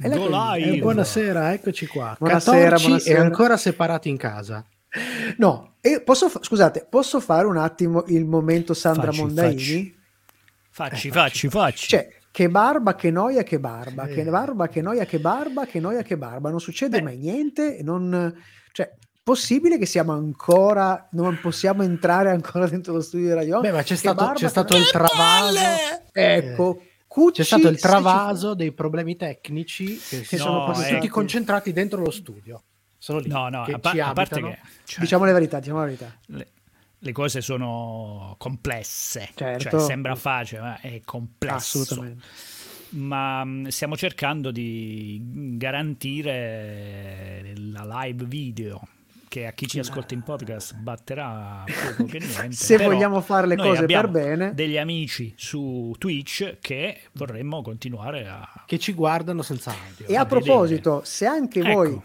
Live. 0.00 0.76
Eh, 0.76 0.78
buonasera, 0.78 1.52
eccoci 1.52 1.86
qua. 1.86 2.14
Buonasera, 2.18 2.76
buonasera. 2.78 3.18
e 3.18 3.20
ancora 3.20 3.56
separati 3.56 4.08
in 4.08 4.16
casa. 4.16 4.64
No, 5.38 5.74
e 5.80 6.00
posso, 6.02 6.30
scusate, 6.40 6.86
posso 6.88 7.18
fare 7.20 7.46
un 7.46 7.56
attimo 7.56 8.04
il 8.06 8.24
momento 8.24 8.74
Sandra 8.74 9.06
Facci, 9.06 9.20
Mondaini? 9.20 9.96
Facci, 10.70 11.10
facci, 11.10 11.48
facci. 11.48 11.88
Cioè, 11.88 12.08
che 12.30 12.48
barba, 12.48 12.94
che 12.94 13.10
noia, 13.10 13.42
che 13.42 13.58
barba, 13.58 14.06
Sì. 14.06 14.14
che 14.14 14.22
barba, 14.24 14.68
che 14.68 14.80
noia, 14.80 15.04
che 15.04 15.18
barba, 15.18 15.66
che 15.66 15.80
noia, 15.80 16.02
che 16.02 16.16
barba. 16.16 16.50
Non 16.50 16.60
succede 16.60 16.98
Beh. 16.98 17.02
mai 17.02 17.16
niente, 17.16 17.78
non... 17.82 18.32
Cioè, 18.70 18.94
possibile 19.24 19.78
che 19.78 19.86
siamo 19.86 20.12
ancora, 20.12 21.08
non 21.12 21.40
possiamo 21.42 21.82
entrare 21.82 22.30
ancora 22.30 22.68
dentro 22.68 22.92
lo 22.94 23.00
studio 23.00 23.26
di 23.26 23.34
Radio? 23.34 23.60
Beh, 23.60 23.72
ma 23.72 23.82
c'è 23.82 23.88
Che 23.88 23.96
stato, 23.96 24.24
barba, 24.24 24.34
c'è 24.34 24.48
stato 24.48 24.76
il 24.76 24.88
travaso. 24.88 25.58
Ecco, 26.12 26.82
Cucci, 27.08 27.40
C'è 27.40 27.44
stato 27.44 27.68
il 27.68 27.80
travaso 27.80 28.54
dei 28.54 28.70
problemi 28.72 29.16
tecnici 29.16 29.96
che 29.96 30.24
si 30.24 30.36
No, 30.36 30.42
sono 30.42 30.64
quasi 30.66 30.82
ecco. 30.84 30.94
tutti 30.96 31.08
concentrati 31.08 31.72
dentro 31.72 32.00
lo 32.02 32.10
studio. 32.10 32.62
Sono 32.98 33.18
lì. 33.18 33.28
No, 33.28 33.48
no, 33.48 33.64
che 33.64 33.72
a, 33.72 33.78
pa- 33.78 33.90
ci 33.92 34.00
a 34.00 34.12
parte 34.12 34.34
abitano. 34.34 34.52
che 34.54 34.68
cioè, 34.84 35.00
Diciamo 35.00 35.24
le 35.24 35.32
verità, 35.32 35.58
diciamo 35.58 35.78
la 35.78 35.84
verità. 35.86 36.14
le, 36.26 36.48
le 36.98 37.12
cose 37.12 37.40
sono 37.40 38.34
complesse. 38.38 39.30
Certo. 39.34 39.70
Cioè, 39.70 39.80
sembra 39.80 40.14
facile, 40.16 40.60
ma 40.60 40.80
è 40.80 41.00
complesso. 41.04 41.80
Assolutamente. 41.80 42.24
Ma 42.90 43.42
mh, 43.44 43.68
stiamo 43.68 43.96
cercando 43.96 44.50
di 44.50 45.20
garantire 45.56 47.52
la 47.56 48.02
live 48.02 48.24
video 48.26 48.80
che 49.28 49.46
a 49.46 49.52
chi 49.52 49.66
ci 49.66 49.78
ascolta 49.78 50.14
in 50.14 50.22
podcast 50.22 50.74
batterà 50.76 51.64
poco 51.96 52.04
che 52.10 52.18
niente. 52.18 52.52
Se 52.56 52.76
però 52.76 52.90
vogliamo 52.90 53.20
fare 53.20 53.46
le 53.46 53.56
cose 53.56 53.72
per 53.74 53.82
abbiamo 53.82 54.08
bene. 54.08 54.54
degli 54.54 54.76
amici 54.78 55.32
su 55.36 55.94
Twitch 55.98 56.56
che 56.60 57.00
vorremmo 57.12 57.62
continuare 57.62 58.26
a 58.26 58.48
Che 58.66 58.78
ci 58.78 58.92
guardano 58.94 59.42
senza 59.42 59.70
audio. 59.70 60.06
E 60.06 60.16
a 60.16 60.24
vedere. 60.24 60.26
proposito, 60.44 61.00
se 61.04 61.26
anche 61.26 61.60
Ecco. 61.60 61.72
voi 61.72 62.00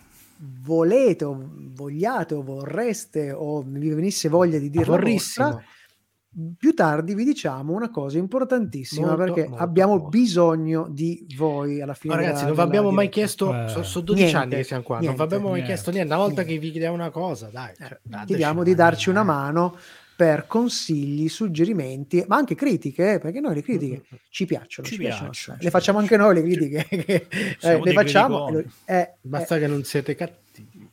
volete 0.61 1.23
o 1.23 1.49
vogliate 1.73 2.33
o 2.33 2.41
vorreste 2.43 3.31
o 3.31 3.63
vi 3.65 3.89
venisse 3.89 4.27
voglia 4.27 4.57
di 4.59 4.69
dire 4.69 4.83
la 4.85 4.91
Vorrissimo. 4.91 5.45
vostra, 5.51 5.65
più 6.57 6.73
tardi 6.73 7.13
vi 7.13 7.23
diciamo 7.25 7.73
una 7.73 7.89
cosa 7.91 8.17
importantissima 8.17 9.07
Molto, 9.15 9.23
perché 9.23 9.47
molto, 9.47 9.63
abbiamo 9.63 9.93
molto. 9.93 10.09
bisogno 10.09 10.87
di 10.89 11.25
voi 11.37 11.81
alla 11.81 11.93
fine. 11.93 12.15
Ma 12.15 12.19
ragazzi, 12.21 12.45
della- 12.45 12.47
non 12.47 12.55
vi 12.55 12.61
abbiamo 12.69 12.91
mai 12.91 13.07
diretta. 13.09 13.13
chiesto, 13.19 13.53
Eh. 13.63 13.67
sono, 13.69 13.83
sono 13.83 14.05
12 14.05 14.23
Niente, 14.25 14.41
anni 14.43 14.55
che 14.55 14.63
siamo 14.63 14.83
qua, 14.83 14.95
non 14.95 15.03
niente, 15.05 15.17
vi 15.19 15.23
abbiamo 15.25 15.43
mai 15.49 15.53
niente. 15.53 15.73
chiesto 15.73 15.91
niente. 15.91 16.13
Una 16.13 16.23
volta 16.23 16.43
che 16.43 16.57
vi 16.57 16.71
chiediamo 16.71 16.95
una 16.95 17.09
cosa, 17.11 17.49
dai, 17.51 17.73
cioè, 17.77 17.99
dateci 18.01 18.25
Chiediamo 18.27 18.63
di 18.63 18.73
darci 18.75 19.09
una 19.09 19.21
eh. 19.21 19.25
mano 19.25 19.77
per 20.15 20.45
consigli, 20.47 21.27
suggerimenti, 21.29 22.23
ma 22.27 22.35
anche 22.37 22.55
critiche, 22.55 23.13
eh, 23.13 23.19
perché 23.19 23.39
noi 23.39 23.55
le 23.55 23.61
critiche 23.63 23.95
Mm, 23.97 24.15
mm, 24.15 24.17
ci 24.29 24.45
piacciono, 24.45 24.87
Ci 24.87 24.93
ci 24.93 24.99
piacciono 24.99 25.29
piacciono, 25.29 25.57
ci 25.57 25.63
le 25.63 25.69
facciamo 25.71 25.99
anche 25.99 26.17
noi 26.17 26.33
le 26.35 26.41
critiche, 26.43 26.85
che, 26.87 27.27
eh, 27.61 27.79
le 27.83 27.91
facciamo, 27.93 28.47
eh, 28.85 29.13
Basta 29.21 29.57
che 29.57 29.67
non 29.67 29.83
siete 29.83 30.15
cattivi. 30.15 30.79
eh, 30.81 30.87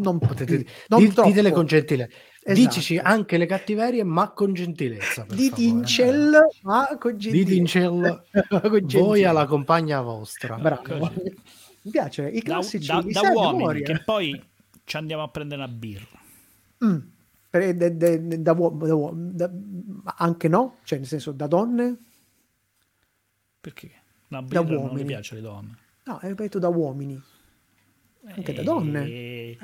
non 0.00 0.18
Potete 0.18 0.64
non 0.88 1.00
di- 1.00 1.08
troppo. 1.12 1.28
ditele 1.28 1.50
con 1.52 1.66
gentilezza. 1.66 2.14
Esatto. 2.44 2.66
Dicici 2.68 2.98
anche 2.98 3.36
le 3.38 3.46
cattiverie, 3.46 4.02
ma 4.02 4.30
con 4.30 4.52
gentilezza. 4.52 5.24
di 5.28 5.48
favore. 5.48 5.54
Tincel, 5.54 6.38
ma 6.62 6.96
con 6.98 7.12
Di 7.16 7.18
gentilezza. 7.18 7.50
Tincel, 7.54 8.24
Con 8.70 8.86
voi 8.88 9.24
alla 9.24 9.46
compagna 9.46 10.00
vostra. 10.00 10.56
Bravo. 10.56 10.82
Così. 10.82 11.34
Mi 11.82 11.90
piace, 11.90 12.28
i 12.28 12.38
da, 12.40 12.42
classici 12.42 12.86
da- 12.86 13.00
da 13.00 13.10
sai 13.20 13.26
a 13.26 13.32
uomini 13.32 13.56
memoria. 13.58 13.84
che 13.86 14.02
poi 14.04 14.42
ci 14.84 14.96
andiamo 14.96 15.22
a 15.22 15.28
prendere 15.28 15.62
una 15.62 15.70
birra. 15.72 16.06
Mm. 16.84 16.98
Per- 17.50 17.74
de- 17.76 17.96
de- 17.96 18.26
de- 18.26 18.42
da 18.42 18.54
da 18.54 19.10
da- 19.12 19.50
anche 20.16 20.48
no, 20.48 20.78
cioè 20.84 20.98
nel 20.98 21.06
senso 21.06 21.30
da 21.32 21.46
donne? 21.46 21.96
Perché? 23.60 23.90
Una 24.28 24.42
birra 24.42 24.62
non 24.62 24.70
mi 24.72 24.76
uomini. 24.88 25.04
piace 25.04 25.34
le 25.36 25.40
donne. 25.42 25.76
No, 26.04 26.18
hai 26.20 26.34
detto 26.34 26.58
da 26.58 26.68
uomini. 26.68 27.20
Anche 28.26 28.52
da 28.52 28.62
donne. 28.62 29.04
Eh, 29.06 29.58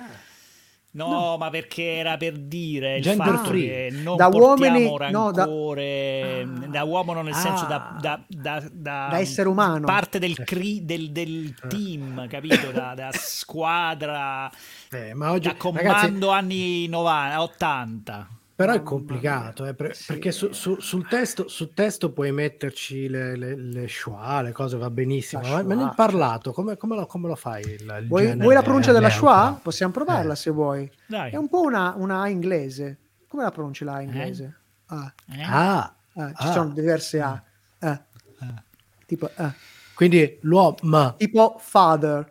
No, 0.90 1.36
ma 1.36 1.50
perché 1.50 1.96
era 1.96 2.16
per 2.16 2.32
dire 2.38 2.96
il 2.96 3.02
Gender 3.02 3.26
fatto 3.34 3.48
free. 3.50 3.66
che 3.68 3.88
non 4.02 4.16
Da 4.16 4.28
portiamo 4.30 4.68
uomini- 4.78 5.12
no, 5.12 5.30
da- 5.30 5.44
rancore 5.44 6.40
Ah. 6.42 6.66
da 6.66 6.82
uomo 6.84 7.12
non 7.12 7.24
nel 7.26 7.34
senso 7.34 7.66
da, 7.66 7.90
Ah. 7.94 7.98
da, 8.00 8.20
da, 8.26 8.62
da- 8.72 9.08
Da 9.10 9.18
essere 9.18 9.48
umano. 9.48 9.84
parte 9.86 10.18
del, 10.18 10.34
cri- 10.44 10.84
del, 10.84 11.10
del 11.12 11.54
team 11.68 12.26
capito 12.26 12.70
da, 12.72 12.94
da 12.96 13.10
squadra 13.12 14.50
Eh, 14.90 15.12
ma 15.14 15.30
oggi, 15.30 15.48
da 15.48 15.56
ragazzi, 15.60 15.78
comando 16.06 16.30
anni 16.30 16.88
90 16.88 17.42
80 17.42 18.28
però 18.58 18.72
è 18.72 18.82
complicato, 18.82 19.64
eh, 19.66 19.72
per- 19.74 19.94
Sì. 19.94 20.06
perché 20.06 20.32
su- 20.32 20.50
su- 20.50 20.80
sul, 20.80 21.06
testo, 21.06 21.46
sul 21.46 21.72
testo 21.74 22.10
puoi 22.12 22.32
metterci 22.32 23.08
le, 23.08 23.36
le, 23.36 23.54
le 23.54 23.86
schwa, 23.86 24.42
le 24.42 24.50
cose 24.50 24.76
va 24.76 24.90
benissimo, 24.90 25.42
ma, 25.42 25.62
ma 25.62 25.74
nel 25.76 25.92
parlato 25.94 26.50
come, 26.52 26.76
come 26.76 26.96
lo, 26.96 27.06
come 27.06 27.28
lo 27.28 27.36
fai? 27.36 27.62
Il, 27.62 27.70
il 28.00 28.06
Vuoi, 28.08 28.22
genere 28.24 28.42
vuoi 28.42 28.54
la 28.54 28.62
pronuncia 28.62 28.90
della 28.90 29.10
schwa? 29.10 29.60
Possiamo 29.62 29.92
provarla 29.92 30.32
Eh. 30.32 30.36
se 30.36 30.50
vuoi. 30.50 30.90
dai 31.06 31.30
È 31.30 31.36
un 31.36 31.48
po' 31.48 31.60
una, 31.60 31.94
una 31.96 32.20
A 32.22 32.28
inglese. 32.28 32.98
Come 33.28 33.44
la 33.44 33.52
pronunci 33.52 33.84
la 33.84 33.92
A 33.94 34.00
inglese? 34.00 34.56
Ah, 34.86 35.14
eh? 35.30 35.42
Ah, 35.42 35.94
ah, 36.16 36.28
ci 36.34 36.46
ah. 36.48 36.50
sono 36.52 36.70
diverse 36.70 37.20
A. 37.20 37.40
Ah, 37.78 38.04
Ah. 38.40 38.62
tipo, 39.06 39.30
ah. 39.36 39.54
quindi 39.94 40.36
l'uomo. 40.42 41.14
tipo 41.16 41.58
father. 41.60 42.26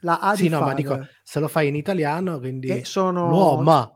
La 0.00 0.18
A 0.20 0.34
Sì, 0.36 0.42
di 0.42 0.48
no, 0.50 0.58
ma 0.60 0.66
father. 0.66 0.82
dico, 0.82 1.06
se 1.22 1.40
lo 1.40 1.48
fai 1.48 1.68
in 1.68 1.76
italiano, 1.76 2.38
quindi 2.40 2.68
E 2.68 2.84
sono- 2.84 3.30
l'uomo. 3.30 3.95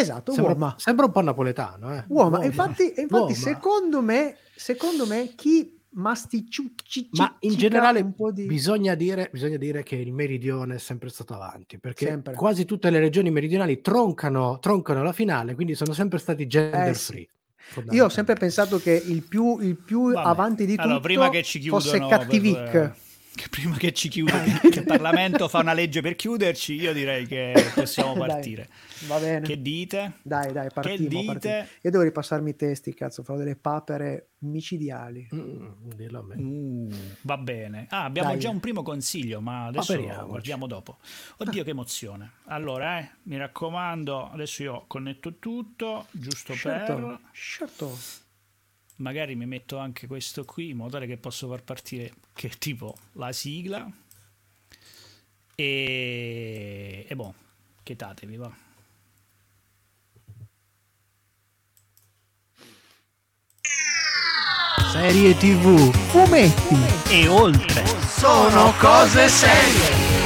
Esatto, 0.00 0.32
Sembra, 0.32 0.52
uomo. 0.52 0.74
sembra 0.76 1.06
un 1.06 1.12
po' 1.12 1.20
napoletano, 1.22 1.94
eh. 1.94 2.04
Uomo. 2.08 2.28
L'uomo. 2.30 2.40
E 2.42 2.46
infatti, 2.46 2.82
infatti 2.84 3.06
L'uomo. 3.10 3.34
secondo 3.34 4.00
me, 4.02 4.36
secondo 4.54 5.06
me, 5.06 5.32
chi 5.34 5.76
masticciucci 5.90 7.08
Ma 7.12 7.34
in 7.40 7.54
generale 7.56 8.00
un 8.00 8.14
po' 8.14 8.30
di... 8.30 8.44
bisogna, 8.44 8.94
dire, 8.94 9.28
bisogna 9.32 9.56
dire 9.56 9.82
che 9.82 9.96
il 9.96 10.12
meridione 10.12 10.76
è 10.76 10.78
sempre 10.78 11.08
stato 11.08 11.34
avanti, 11.34 11.78
perché 11.78 12.06
Sempre. 12.06 12.34
quasi 12.34 12.64
tutte 12.64 12.90
le 12.90 12.98
regioni 12.98 13.30
meridionali 13.30 13.80
troncano, 13.80 14.58
troncano 14.60 15.02
la 15.02 15.12
finale, 15.12 15.54
quindi 15.54 15.74
sono 15.74 15.92
sempre 15.92 16.18
stati 16.18 16.46
gender 16.46 16.88
Eh, 16.88 16.94
sì. 16.94 17.12
free. 17.12 17.28
Io 17.90 18.06
ho 18.06 18.08
sempre 18.08 18.34
pensato 18.34 18.78
che 18.78 18.92
il 18.92 19.22
più, 19.24 19.58
il 19.60 19.76
più 19.76 20.12
avanti 20.14 20.64
di 20.64 20.72
tutto 20.72 20.82
Allora, 20.86 21.00
prima 21.00 21.28
che 21.28 21.42
ci 21.42 21.60
fosse 21.68 21.98
Cattivic. 21.98 22.70
per- 22.70 22.96
che 23.34 23.48
prima 23.48 23.76
che 23.76 23.92
ci 23.92 24.08
chiudono 24.08 24.42
che 24.70 24.80
il 24.80 24.84
Parlamento 24.84 25.48
fa 25.48 25.58
una 25.60 25.72
legge 25.72 26.00
per 26.00 26.16
chiuderci 26.16 26.74
io 26.74 26.92
direi 26.92 27.26
che 27.26 27.54
possiamo 27.74 28.14
Dai, 28.18 28.28
partire 28.28 28.68
Va 29.06 29.18
bene. 29.18 29.46
che 29.46 29.60
dite? 29.62 30.14
Dai, 30.22 30.52
dai, 30.52 30.68
partiamo, 30.72 31.08
dite? 31.08 31.24
partiamo. 31.24 31.66
Io 31.82 31.90
devo 31.90 32.02
ripassarmi 32.02 32.50
i 32.50 32.56
testi, 32.56 32.94
cazzo, 32.94 33.22
farò 33.22 33.38
delle 33.38 33.54
papere 33.54 34.30
micidiali. 34.38 35.28
Mm, 35.32 35.66
dillo 35.94 36.18
a 36.18 36.22
me. 36.22 36.34
Uh, 36.34 36.88
va 37.22 37.36
bene. 37.38 37.86
Ah, 37.90 38.04
abbiamo 38.04 38.30
Dai. 38.30 38.40
già 38.40 38.50
un 38.50 38.58
primo 38.60 38.82
consiglio, 38.82 39.40
ma 39.40 39.66
adesso 39.66 39.94
lo 39.94 40.26
guardiamo 40.26 40.66
dopo. 40.66 40.98
Oddio, 41.36 41.62
che 41.62 41.70
emozione. 41.70 42.32
Allora, 42.46 42.98
eh, 42.98 43.10
mi 43.24 43.36
raccomando, 43.36 44.30
adesso 44.30 44.62
io 44.62 44.84
connetto 44.88 45.38
tutto, 45.38 46.06
giusto 46.10 46.54
Certo, 46.54 46.94
per... 46.94 47.18
certo. 47.32 47.98
Magari 48.98 49.34
mi 49.36 49.46
metto 49.46 49.78
anche 49.78 50.06
questo 50.06 50.44
qui, 50.44 50.70
in 50.70 50.76
modo 50.76 50.90
tale 50.90 51.06
che 51.06 51.16
posso 51.16 51.48
far 51.48 51.62
partire, 51.62 52.12
che 52.32 52.48
tipo 52.58 52.96
la 53.12 53.32
sigla. 53.32 53.88
E... 55.54 57.06
E 57.08 57.14
boh, 57.14 57.34
chetatevi, 57.82 58.36
va. 58.36 58.66
Serie 64.90 65.36
TV. 65.36 65.92
Fumetti. 66.08 66.76
E 67.10 67.28
oltre. 67.28 67.84
Sono 68.08 68.72
cose 68.78 69.28
serie. 69.28 70.17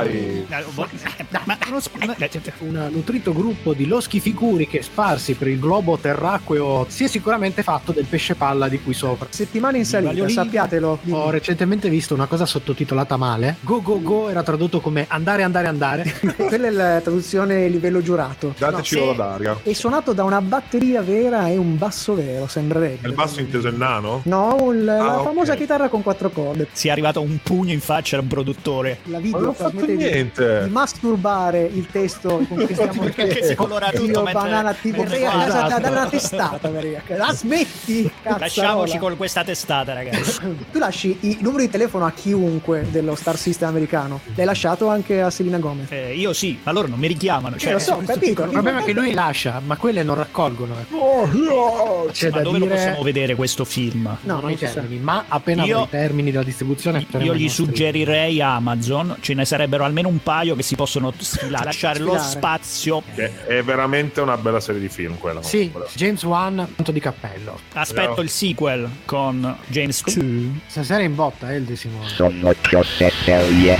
Eccoci 0.00 1.61
uno 1.72 1.80
sp- 1.80 2.28
cioè, 2.28 2.40
Un 2.60 2.88
nutrito 2.92 3.32
gruppo 3.32 3.72
di 3.72 3.86
loschi 3.86 4.20
figuri 4.20 4.66
che 4.66 4.82
sparsi 4.82 5.34
per 5.34 5.48
il 5.48 5.58
globo 5.58 5.96
terracqueo 5.98 6.86
si 6.88 7.04
è 7.04 7.08
sicuramente 7.08 7.62
fatto 7.62 7.92
del 7.92 8.04
pesce 8.06 8.34
palla 8.34 8.68
di 8.68 8.80
qui 8.80 8.94
sopra. 8.94 9.26
Settimana 9.30 9.76
in 9.76 9.84
salita, 9.84 10.28
sappiatelo. 10.28 10.98
Ho 11.10 11.30
recentemente 11.30 11.88
visto 11.88 12.14
una 12.14 12.26
cosa 12.26 12.46
sottotitolata 12.46 13.16
male. 13.16 13.56
Go 13.60 13.80
go 13.82 14.00
go 14.00 14.28
era 14.28 14.42
tradotto 14.42 14.80
come 14.80 15.06
andare 15.08 15.42
andare 15.42 15.66
andare. 15.66 16.14
Quella 16.36 16.66
è 16.66 16.70
la 16.70 17.00
traduzione 17.00 17.68
livello 17.68 18.00
giurato. 18.02 18.54
Dateci 18.56 18.98
No, 19.04 19.12
d'aria. 19.14 19.58
È 19.62 19.72
suonato 19.72 20.12
da 20.12 20.24
una 20.24 20.40
batteria 20.40 21.00
vera 21.02 21.48
e 21.48 21.56
un 21.56 21.76
basso 21.78 22.14
vero, 22.14 22.46
sembrerebbe. 22.46 22.98
È 23.02 23.06
il 23.08 23.14
basso 23.14 23.40
inteso 23.40 23.68
il 23.68 23.76
nano? 23.76 24.20
No, 24.24 24.70
la 24.72 24.98
Ah, 24.98 25.18
ok. 25.18 25.24
famosa 25.24 25.54
chitarra 25.54 25.88
con 25.88 26.02
quattro 26.02 26.30
corde. 26.30 26.68
sia 26.72 26.92
arrivato 26.92 27.20
un 27.20 27.38
pugno 27.42 27.72
in 27.72 27.80
faccia 27.80 28.18
a 28.18 28.20
un 28.20 28.26
produttore. 28.26 28.98
La 29.04 29.18
Ma 29.18 29.22
non 29.22 29.22
video, 29.22 29.52
fatto 29.52 29.86
niente. 29.86 30.64
di 30.64 30.70
masturbare 30.70 31.61
il 31.64 31.86
testo 31.90 32.44
con 32.48 32.64
cui 32.64 32.72
stiamo 32.74 33.02
Perché 33.14 33.42
si 33.44 33.54
colora 33.54 33.90
tutto 33.90 34.04
Io 34.04 34.22
mentre- 34.22 34.32
banana 34.32 34.72
ti 34.72 34.90
vorrei 34.90 35.24
a 35.24 35.30
casa 35.30 35.78
da 35.78 35.90
una 35.90 36.06
testata 36.06 36.68
Maria. 36.70 37.02
la 37.08 37.32
smetti 37.32 38.10
Lasciamoci 38.22 38.38
cazzarola 38.60 38.98
con 38.98 39.16
questa 39.16 39.44
testata, 39.44 39.92
ragazzi. 39.92 40.38
tu 40.72 40.78
lasci 40.78 41.16
i 41.20 41.38
numeri 41.40 41.66
di 41.66 41.70
telefono 41.70 42.06
a 42.06 42.12
chiunque 42.12 42.86
dello 42.90 43.14
Star 43.14 43.36
System 43.36 43.68
americano 43.68 44.20
l'hai 44.34 44.46
lasciato 44.46 44.88
anche 44.88 45.20
a 45.20 45.30
Selena 45.30 45.58
Gomez 45.58 45.90
Eh, 45.90 46.14
io 46.14 46.32
sì, 46.32 46.58
ma 46.62 46.72
loro 46.72 46.88
non 46.88 46.98
mi 46.98 47.06
richiamano. 47.08 47.56
Eh, 47.56 47.58
Cioè, 47.58 47.72
lo 47.72 47.78
so, 47.78 48.02
capito 48.04 48.44
Il 48.44 48.50
problema 48.50 48.80
è 48.80 48.84
che 48.84 48.92
lui 48.92 49.12
lascia, 49.12 49.60
ma 49.64 49.76
quelle 49.76 50.02
non 50.02 50.16
raccolgono. 50.16 50.74
eh. 50.78 52.10
C'è 52.12 52.30
ma 52.30 52.36
da 52.36 52.42
dove 52.42 52.58
lo 52.58 52.64
dire 52.64 52.76
possiamo 52.76 53.02
vedere 53.02 53.34
questo 53.34 53.64
film? 53.64 54.04
no 54.22 54.40
non 54.40 54.50
non 54.50 54.56
termini, 54.56 55.00
ma 55.02 55.24
appena 55.28 55.64
Io- 55.64 55.82
i 55.82 55.88
termini 55.88 56.30
della 56.30 56.42
distribuzione 56.44 57.06
Io 57.18 57.34
gli 57.34 57.48
suggerirei 57.48 58.40
Amazon, 58.40 59.16
ce 59.20 59.34
ne 59.34 59.44
sarebbero 59.44 59.84
almeno 59.84 60.08
un 60.08 60.22
paio 60.22 60.54
che 60.54 60.62
si 60.62 60.74
possono 60.76 61.12
sfilare, 61.52 61.64
lasciare 61.64 61.98
lo 62.00 62.18
spazio. 62.18 63.02
Che 63.14 63.46
è 63.46 63.62
veramente 63.62 64.20
una 64.20 64.36
bella 64.36 64.60
serie 64.60 64.80
di 64.80 64.88
film 64.88 65.18
quella. 65.18 65.42
Sì, 65.42 65.70
Quella. 65.70 65.86
James 65.94 66.22
Wan, 66.24 66.72
punto 66.74 66.92
di 66.92 67.00
cappello. 67.00 67.58
Aspetto 67.72 68.06
Bravo. 68.06 68.22
il 68.22 68.30
sequel 68.30 68.88
con 69.04 69.56
James 69.66 70.02
2. 70.04 70.60
Stasera 70.66 71.00
è 71.00 71.04
in 71.04 71.14
botta, 71.14 71.52
eh, 71.52 71.56
il 71.56 71.64
De 71.64 71.76
Simone. 71.76 72.08
Sono 72.08 72.54
Serie. 72.82 73.78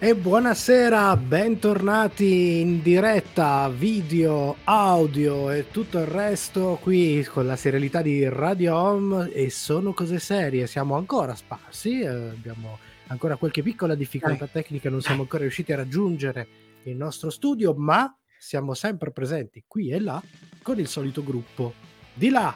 E 0.00 0.14
buonasera, 0.14 1.16
bentornati 1.16 2.60
in 2.60 2.82
diretta, 2.82 3.68
video, 3.68 4.58
audio 4.62 5.50
e 5.50 5.72
tutto 5.72 5.98
il 5.98 6.06
resto 6.06 6.78
qui 6.80 7.24
con 7.24 7.46
la 7.46 7.56
serialità 7.56 8.00
di 8.00 8.28
Radio 8.28 8.76
Home 8.76 9.28
e 9.32 9.50
sono 9.50 9.92
cose 9.92 10.20
serie, 10.20 10.68
siamo 10.68 10.94
ancora 10.94 11.34
sparsi, 11.34 11.98
eh, 11.98 12.06
abbiamo 12.06 12.78
ancora 13.08 13.36
qualche 13.36 13.62
piccola 13.62 13.94
difficoltà 13.94 14.46
tecnica, 14.46 14.88
non 14.90 15.00
siamo 15.02 15.22
ancora 15.22 15.42
riusciti 15.42 15.72
a 15.72 15.76
raggiungere 15.76 16.46
il 16.84 16.96
nostro 16.96 17.30
studio, 17.30 17.74
ma 17.74 18.14
siamo 18.38 18.74
sempre 18.74 19.10
presenti 19.10 19.64
qui 19.66 19.90
e 19.90 20.00
là 20.00 20.22
con 20.62 20.78
il 20.78 20.86
solito 20.86 21.22
gruppo. 21.24 21.74
Di 22.14 22.30
là, 22.30 22.54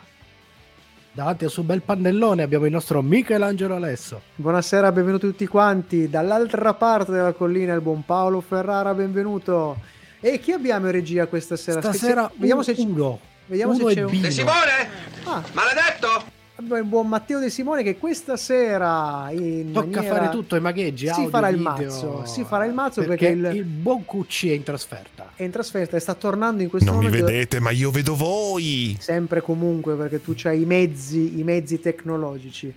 davanti 1.12 1.44
al 1.44 1.50
suo 1.50 1.62
bel 1.62 1.82
pannellone 1.82 2.42
abbiamo 2.42 2.64
il 2.66 2.72
nostro 2.72 3.02
Michelangelo 3.02 3.74
Alesso. 3.74 4.22
buonasera 4.36 4.90
benvenuti 4.92 5.26
tutti 5.26 5.46
quanti 5.46 6.08
dall'altra 6.08 6.72
parte 6.74 7.12
della 7.12 7.32
collina 7.32 7.74
il 7.74 7.80
buon 7.82 8.04
Paolo 8.04 8.40
Ferrara 8.40 8.94
benvenuto 8.94 9.78
e 10.20 10.38
chi 10.40 10.52
abbiamo 10.52 10.86
in 10.86 10.92
regia 10.92 11.26
questa 11.26 11.56
sera 11.56 11.80
Stasera 11.80 12.22
Scherzi- 12.22 12.38
vediamo 12.38 12.62
se, 12.62 12.74
uno, 12.78 13.20
vediamo 13.46 13.74
se 13.74 13.82
uno 13.82 13.92
c'è 13.92 13.98
e 13.98 14.02
un 14.04 14.10
Bino. 14.10 14.22
De 14.22 14.30
Simone? 14.30 14.88
Ah, 15.24 15.42
Maledetto! 15.52 16.40
Il 16.76 16.84
buon 16.84 17.08
Matteo 17.08 17.38
De 17.40 17.50
Simone 17.50 17.82
che 17.82 17.96
questa 17.98 18.36
sera 18.36 19.28
in 19.30 19.72
Tocca 19.72 19.86
maniera- 19.96 20.14
fare 20.16 20.28
tutto 20.30 20.54
ai 20.54 20.60
magheggi. 20.60 21.06
Si 21.06 21.12
audio, 21.12 21.28
farà 21.28 21.48
il 21.48 21.56
video, 21.56 21.70
mazzo, 21.70 22.22
si 22.26 22.44
farà 22.44 22.64
il 22.64 22.72
mazzo 22.72 23.02
perché 23.02 23.28
il- 23.28 23.64
buon 23.64 24.04
Cucci 24.04 24.50
è 24.50 24.54
in 24.54 24.62
trasferta. 24.62 25.32
è 25.34 25.42
in 25.42 25.50
trasferta 25.50 25.96
e 25.96 26.00
sta 26.00 26.14
tornando 26.14 26.62
in 26.62 26.68
questo 26.68 26.90
Non 26.90 26.98
mi 27.00 27.06
momento 27.06 27.26
vedete, 27.26 27.60
ma 27.60 27.70
io 27.70 27.90
vedo 27.90 28.14
voi. 28.14 28.96
sempre 29.00 29.38
e 29.38 29.42
comunque 29.42 29.94
perché 29.94 30.22
tu 30.22 30.34
hai 30.44 30.62
i 30.62 30.64
mezzi, 30.66 31.38
i 31.38 31.42
mezzi 31.42 31.80
tecnologici. 31.80 32.72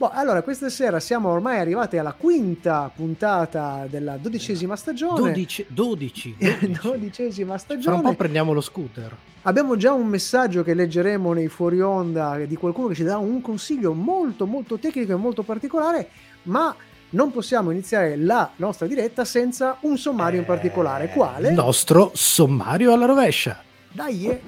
Boh, 0.00 0.08
allora, 0.08 0.40
questa 0.40 0.70
sera 0.70 0.98
siamo 0.98 1.28
ormai 1.28 1.58
arrivati 1.58 1.98
alla 1.98 2.14
quinta 2.14 2.90
puntata 2.96 3.86
della 3.86 4.16
dodicesima 4.16 4.74
stagione. 4.74 5.20
12, 5.20 5.66
12, 5.68 6.36
12. 6.38 6.78
dodicesima 6.82 7.58
Fra 7.58 7.74
un 7.74 7.80
stagione. 7.82 8.00
po' 8.00 8.14
prendiamo 8.14 8.54
lo 8.54 8.62
scooter. 8.62 9.14
Abbiamo 9.42 9.76
già 9.76 9.92
un 9.92 10.06
messaggio 10.06 10.62
che 10.62 10.72
leggeremo 10.72 11.34
nei 11.34 11.48
fuori 11.48 11.82
onda 11.82 12.38
di 12.46 12.56
qualcuno 12.56 12.88
che 12.88 12.94
ci 12.94 13.02
dà 13.02 13.18
un 13.18 13.42
consiglio 13.42 13.92
molto 13.92 14.46
molto 14.46 14.78
tecnico 14.78 15.12
e 15.12 15.16
molto 15.16 15.42
particolare, 15.42 16.08
ma 16.44 16.74
non 17.10 17.30
possiamo 17.30 17.70
iniziare 17.70 18.16
la 18.16 18.50
nostra 18.56 18.86
diretta 18.86 19.26
senza 19.26 19.76
un 19.80 19.98
sommario 19.98 20.38
in 20.38 20.46
particolare. 20.46 21.08
Quale? 21.08 21.48
Il 21.48 21.54
nostro 21.54 22.10
sommario 22.14 22.94
alla 22.94 23.04
rovescia. 23.04 23.62
Dai, 23.92 24.30
eh. 24.30 24.40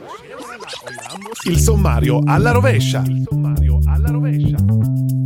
Il 1.45 1.59
sommario 1.59 2.23
alla 2.25 2.53
rovescia. 2.53 3.03
Il 3.05 3.27
sommario 3.29 3.81
alla 3.85 4.11
rovescia. 4.11 5.22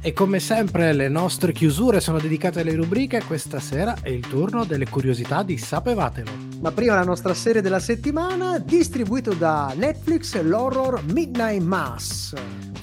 E 0.00 0.12
come 0.14 0.40
sempre 0.40 0.94
le 0.94 1.08
nostre 1.08 1.52
chiusure 1.52 2.00
sono 2.00 2.18
dedicate 2.18 2.60
alle 2.60 2.74
rubriche. 2.74 3.22
Questa 3.26 3.60
sera 3.60 3.96
è 4.00 4.08
il 4.08 4.26
turno 4.26 4.64
delle 4.64 4.88
curiosità 4.88 5.42
di 5.42 5.58
Sapevatelo. 5.58 6.30
Ma 6.60 6.72
prima 6.72 6.94
la 6.94 7.04
nostra 7.04 7.34
serie 7.34 7.60
della 7.60 7.78
settimana, 7.78 8.58
distribuito 8.58 9.34
da 9.34 9.74
Netflix, 9.76 10.40
l'horror 10.40 11.02
Midnight 11.12 11.62
Mass. 11.62 12.32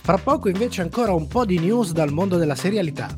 Fra 0.02 0.18
poco 0.20 0.50
invece 0.50 0.84
ancora 0.84 1.14
un 1.14 1.28
po' 1.28 1.46
di 1.46 1.58
news 1.58 1.94
dal 1.94 2.12
mondo 2.12 2.38
della 2.38 2.54
serialità. 2.54 3.10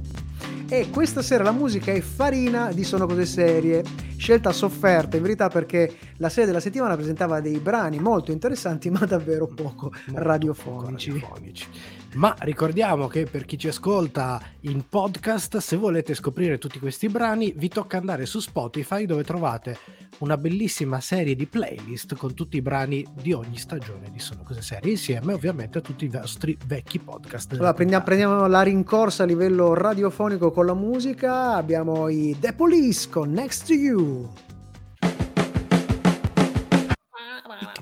E 0.70 0.90
questa 0.90 1.22
sera 1.22 1.46
la 1.46 1.54
musica 1.54 1.94
è 1.94 2.02
farina 2.02 2.74
di 2.74 2.84
Sono 2.84 3.06
Cose 3.06 3.26
Serie, 3.26 3.86
scelta 4.18 4.52
sofferta 4.52 5.16
in 5.16 5.22
verità 5.24 5.48
perché 5.48 5.96
la 6.18 6.28
serie 6.28 6.48
della 6.48 6.60
settimana 6.60 6.96
presentava 6.96 7.40
dei 7.40 7.60
brani 7.60 8.00
molto 8.00 8.34
interessanti 8.34 8.90
ma 8.92 9.06
davvero 9.06 9.48
poco 9.48 9.94
Molto 10.08 10.24
radiofonici. 10.24 11.12
poco 11.12 11.34
radiofonici. 11.36 11.68
Ma 12.16 12.36
ricordiamo 12.40 13.08
che 13.08 13.26
per 13.26 13.46
chi 13.46 13.58
ci 13.58 13.68
ascolta 13.68 14.42
in 14.62 14.88
podcast, 14.90 15.58
se 15.58 15.76
volete 15.78 16.16
scoprire 16.16 16.58
tutti 16.58 16.80
questi 16.80 17.08
brani, 17.10 17.54
vi 17.56 17.68
tocca 17.70 17.98
andare 17.98 18.26
su 18.26 18.40
Spotify 18.40 19.06
dove 19.06 19.24
trovate 19.24 19.78
una 20.20 20.38
bellissima 20.38 21.00
serie 21.00 21.36
di 21.36 21.46
playlist 21.46 22.16
con 22.16 22.34
tutti 22.34 22.58
i 22.58 22.62
brani 22.62 23.06
di 23.14 23.34
ogni 23.34 23.58
stagione 23.58 24.10
di 24.10 24.20
Sono 24.20 24.42
Cose 24.44 24.62
Serie, 24.64 24.92
insieme 24.92 25.34
ovviamente 25.34 25.78
a 25.78 25.82
tutti 25.82 26.06
i 26.06 26.08
vostri 26.08 26.58
vecchi 26.66 26.98
podcast. 26.98 27.54
Allora 27.54 27.74
prendiamo, 27.74 28.04
prendiamo 28.04 28.48
la 28.48 28.64
rincorsa 28.64 29.24
a 29.24 29.26
livello 29.28 29.76
radiofonico 29.76 30.52
con 30.58 30.66
la 30.66 30.74
musica, 30.74 31.54
abbiamo 31.54 32.08
i 32.10 32.36
The 32.40 32.52
Police 32.52 33.10
con 33.12 33.32
Next 33.32 33.68
to 33.68 33.74
You. 33.74 34.28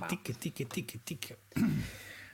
Tic, 0.07 0.37
tic, 0.37 0.67
tic, 0.67 0.99
tic. 1.01 1.37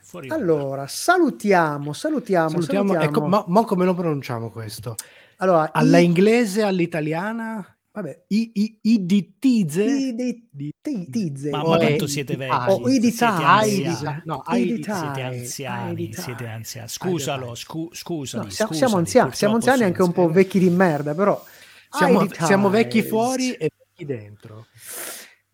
Fuori 0.01 0.29
Allora, 0.29 0.87
salutiamo, 0.87 1.93
salutiamo, 1.93 2.49
Salutiamo, 2.49 2.93
salutiamo. 2.93 3.17
ecco, 3.17 3.27
ma, 3.27 3.43
ma 3.49 3.63
come 3.65 3.85
lo 3.85 3.93
pronunciamo 3.93 4.49
questo? 4.49 4.95
allora, 5.37 5.71
Alla 5.73 5.99
i- 5.99 6.05
inglese, 6.05 6.63
all'italiana? 6.63 7.63
Vabbè, 7.91 8.23
I, 8.27 8.51
i, 8.53 8.79
i 8.81 9.05
di 9.05 9.35
tize? 9.39 9.83
i 9.83 10.15
dei 10.15 10.47
Di- 10.51 10.71
ti- 10.81 11.09
tizze. 11.09 11.49
Ma, 11.49 11.63
o 11.63 11.69
ma 11.69 11.77
è 11.77 11.85
quanto 11.85 12.07
siete 12.07 12.35
vecchi? 12.35 12.53
o 12.67 12.89
i 12.89 12.99
no, 14.25 14.43
i 14.53 14.81
siete 14.83 15.21
anziani, 15.21 16.13
siete 16.13 16.47
anziani. 16.47 16.87
Scusalo, 16.87 17.55
scu- 17.55 17.93
scusali. 17.93 18.45
No, 18.59 18.71
siamo, 18.71 18.97
anziani, 18.97 19.33
siamo 19.33 19.55
anziani 19.55 19.83
anche 19.83 20.01
un 20.01 20.11
po' 20.11 20.29
vecchi 20.29 20.59
di 20.59 20.69
merda, 20.69 21.13
però. 21.13 21.43
Siamo, 22.39 22.69
vecchi 22.69 23.03
fuori 23.03 23.53
e 23.53 23.69
vecchi 23.77 24.05
dentro. 24.05 24.67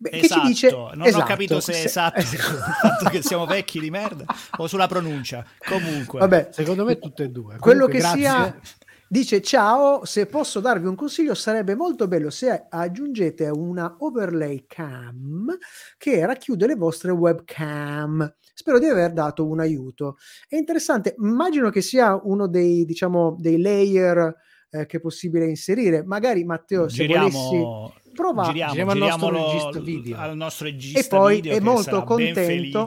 Beh, 0.00 0.10
Esatto, 0.12 0.42
che 0.42 0.46
ci 0.46 0.46
dice 0.46 0.70
non 0.70 1.02
esatto, 1.06 1.24
ho 1.24 1.26
capito 1.26 1.60
se 1.60 1.72
è 1.72 1.84
esatto 1.84 2.22
che 3.10 3.20
siamo 3.20 3.46
vecchi 3.46 3.80
di 3.80 3.90
merda 3.90 4.24
o 4.58 4.68
sulla 4.68 4.86
pronuncia. 4.86 5.44
Comunque, 5.58 6.20
Vabbè, 6.20 6.50
Secondo 6.52 6.84
me 6.84 7.00
tutte 7.00 7.24
e 7.24 7.30
due. 7.30 7.56
quello 7.58 7.86
Comunque, 7.86 7.90
che 7.90 7.98
grazie. 7.98 8.20
sia 8.20 8.60
dice 9.08 9.40
ciao, 9.40 10.04
se 10.04 10.26
posso 10.26 10.60
darvi 10.60 10.86
un 10.86 10.94
consiglio 10.94 11.34
sarebbe 11.34 11.74
molto 11.74 12.06
bello 12.06 12.30
se 12.30 12.66
aggiungete 12.68 13.48
una 13.48 13.96
overlay 13.98 14.64
cam 14.66 15.56
che 15.96 16.24
racchiude 16.24 16.66
le 16.66 16.74
vostre 16.74 17.10
webcam. 17.10 18.34
Spero 18.54 18.78
di 18.78 18.86
aver 18.86 19.12
dato 19.12 19.46
un 19.46 19.60
aiuto. 19.60 20.16
È 20.48 20.56
interessante, 20.56 21.14
immagino 21.18 21.70
che 21.70 21.80
sia 21.80 22.20
uno 22.22 22.48
dei, 22.48 22.84
diciamo, 22.84 23.36
dei 23.38 23.60
layer 23.60 24.34
eh, 24.70 24.86
che 24.86 24.96
è 24.96 25.00
possibile 25.00 25.46
inserire. 25.46 26.02
Magari 26.04 26.44
Matteo, 26.44 26.88
se 26.88 27.06
volessi 27.06 27.38
giriamo, 27.38 27.92
prova 28.14 28.44
giriamo, 28.44 28.72
Giriamo 28.72 28.90
al 28.90 28.98
nostro 28.98 29.30
regista 29.30 29.80
video. 29.80 30.18
al 30.18 30.36
nostro 30.36 30.64
regista 30.66 30.98
E 30.98 31.06
poi 31.06 31.34
video 31.36 31.52
è 31.52 31.58
che 31.58 31.60
molto 31.62 32.02
contento 32.02 32.86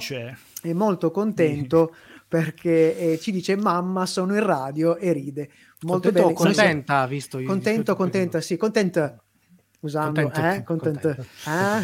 è 0.62 0.74
molto 0.74 1.10
contento 1.12 1.96
perché 2.28 2.98
eh, 2.98 3.20
ci 3.20 3.32
dice 3.32 3.56
mamma 3.56 4.06
sono 4.06 4.36
in 4.36 4.46
radio 4.46 4.98
e 4.98 5.12
ride 5.12 5.50
molto 5.82 6.12
Contento 6.12 6.22
bene 6.28 6.34
contenta, 6.34 7.06
visto 7.08 7.40
i- 7.40 7.46
contento 7.46 7.96
contenta 7.96 8.42
sì 8.42 8.58
contenta. 8.58 9.22
Usando 9.84 10.22
Contento, 10.22 10.56
eh 10.60 10.64
contento. 10.64 11.08
contento. 11.08 11.26
Ah. 11.46 11.82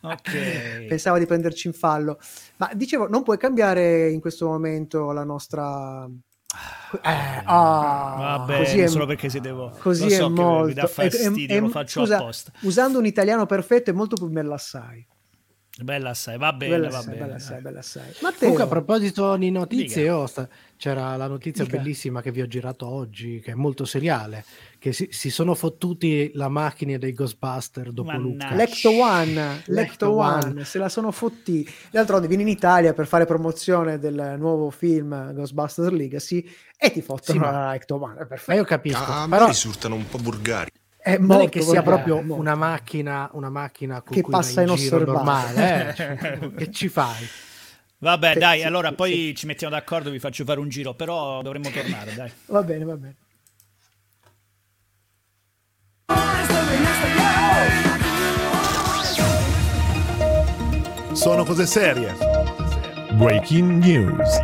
Ok. 0.00 0.30
pensava 0.88 1.18
di 1.18 1.26
prenderci 1.26 1.68
in 1.68 1.72
fallo. 1.74 2.18
Ma 2.56 2.70
dicevo 2.74 3.08
non 3.08 3.22
puoi 3.22 3.38
cambiare 3.38 4.10
in 4.10 4.20
questo 4.20 4.46
momento 4.46 5.12
la 5.12 5.22
nostra 5.24 6.08
eh, 7.02 7.42
ah, 7.44 8.44
Va 8.46 8.56
così 8.56 8.80
è- 8.80 8.86
solo 8.88 9.06
perché 9.06 9.28
si 9.28 9.40
devo 9.40 9.70
così 9.78 10.04
lo 10.04 10.10
so 10.10 10.14
è 10.16 10.18
che 10.18 10.28
molto 10.42 10.64
vi 10.66 10.74
dà 10.74 10.86
fastidio, 10.86 11.54
è- 11.54 11.58
è- 11.58 11.60
lo 11.60 11.68
faccio 11.68 12.00
scusa, 12.00 12.16
apposta. 12.18 12.52
usando 12.62 12.98
un 12.98 13.06
italiano 13.06 13.46
perfetto 13.46 13.90
è 13.90 13.92
molto 13.92 14.16
più 14.16 14.26
me 14.28 14.42
l'assai 14.42 15.06
Bella 15.78 16.08
assai, 16.10 16.38
va 16.38 16.54
bene, 16.54 16.72
bella 16.76 16.88
va 16.88 16.96
assai, 16.98 17.10
bene. 17.12 17.20
bella 17.26 17.34
assai, 17.36 17.60
bella 17.60 17.78
assai. 17.80 18.02
Matteo, 18.22 18.38
Comunque 18.38 18.62
a 18.62 18.66
proposito 18.66 19.36
di 19.36 19.50
notizie, 19.50 20.04
io 20.04 20.26
sta- 20.26 20.48
c'era 20.78 21.16
la 21.16 21.26
notizia 21.26 21.64
Dica. 21.64 21.76
bellissima 21.76 22.22
che 22.22 22.32
vi 22.32 22.40
ho 22.40 22.46
girato 22.46 22.86
oggi, 22.86 23.40
che 23.44 23.50
è 23.50 23.54
molto 23.54 23.84
seriale, 23.84 24.42
che 24.78 24.94
si, 24.94 25.08
si 25.10 25.28
sono 25.28 25.54
fottuti 25.54 26.30
la 26.32 26.48
macchina 26.48 26.96
dei 26.96 27.12
Ghostbuster 27.12 27.92
dopo 27.92 28.10
Mannaggia. 28.10 28.48
Luca. 28.48 28.54
Lecto 28.54 28.90
One, 28.90 29.62
Lecto 29.66 30.10
One, 30.12 30.44
One. 30.46 30.64
se 30.64 30.78
la 30.78 30.88
sono 30.88 31.10
fotti. 31.12 31.68
D'altronde 31.90 32.26
vieni 32.26 32.44
in 32.44 32.48
Italia 32.48 32.94
per 32.94 33.06
fare 33.06 33.26
promozione 33.26 33.98
del 33.98 34.36
nuovo 34.38 34.70
film 34.70 35.34
Ghostbusters 35.34 35.90
Legacy 35.90 36.42
e 36.78 36.90
ti 36.90 37.02
fottono 37.02 37.38
Sì, 37.38 37.50
la 37.50 37.70
Lecto 37.72 38.00
One, 38.02 38.14
è 38.14 38.18
Ma 38.20 38.24
perfetto. 38.26 38.58
io 38.58 38.64
capisco, 38.64 39.02
Ah, 39.12 39.26
però 39.28 39.46
risultano 39.48 39.94
un 39.94 40.08
po' 40.08 40.16
burgari. 40.18 40.70
È 41.06 41.18
non 41.18 41.42
è 41.42 41.48
che 41.48 41.60
sia 41.62 41.82
proprio 41.84 42.16
molto. 42.16 42.34
una 42.34 42.56
macchina, 42.56 43.30
una 43.34 43.48
macchina 43.48 44.00
con 44.02 44.12
Che 44.16 44.22
cui 44.22 44.32
passa 44.32 44.64
vai 44.64 44.70
in 44.70 44.74
giro 44.74 44.96
inosservata. 44.98 45.22
normale, 45.52 45.94
eh? 45.94 46.50
Che 46.58 46.70
ci 46.72 46.88
fai? 46.88 47.24
Vabbè, 47.98 48.32
Sì, 48.32 48.38
dai, 48.40 48.58
sì, 48.58 48.66
allora 48.66 48.88
sì, 48.88 48.94
poi 48.96 49.34
ci 49.36 49.46
mettiamo 49.46 49.72
d'accordo, 49.72 50.10
vi 50.10 50.18
faccio 50.18 50.44
fare 50.44 50.58
un 50.58 50.68
giro, 50.68 50.94
però 50.94 51.42
dovremmo 51.42 51.70
tornare, 51.70 52.12
dai. 52.12 52.32
Va 52.46 52.62
bene, 52.64 52.84
va 52.84 52.96
bene. 52.96 53.14
Sono 61.12 61.44
cose 61.44 61.66
serie. 61.66 62.14
Breaking 63.12 63.82
news. 63.82 64.38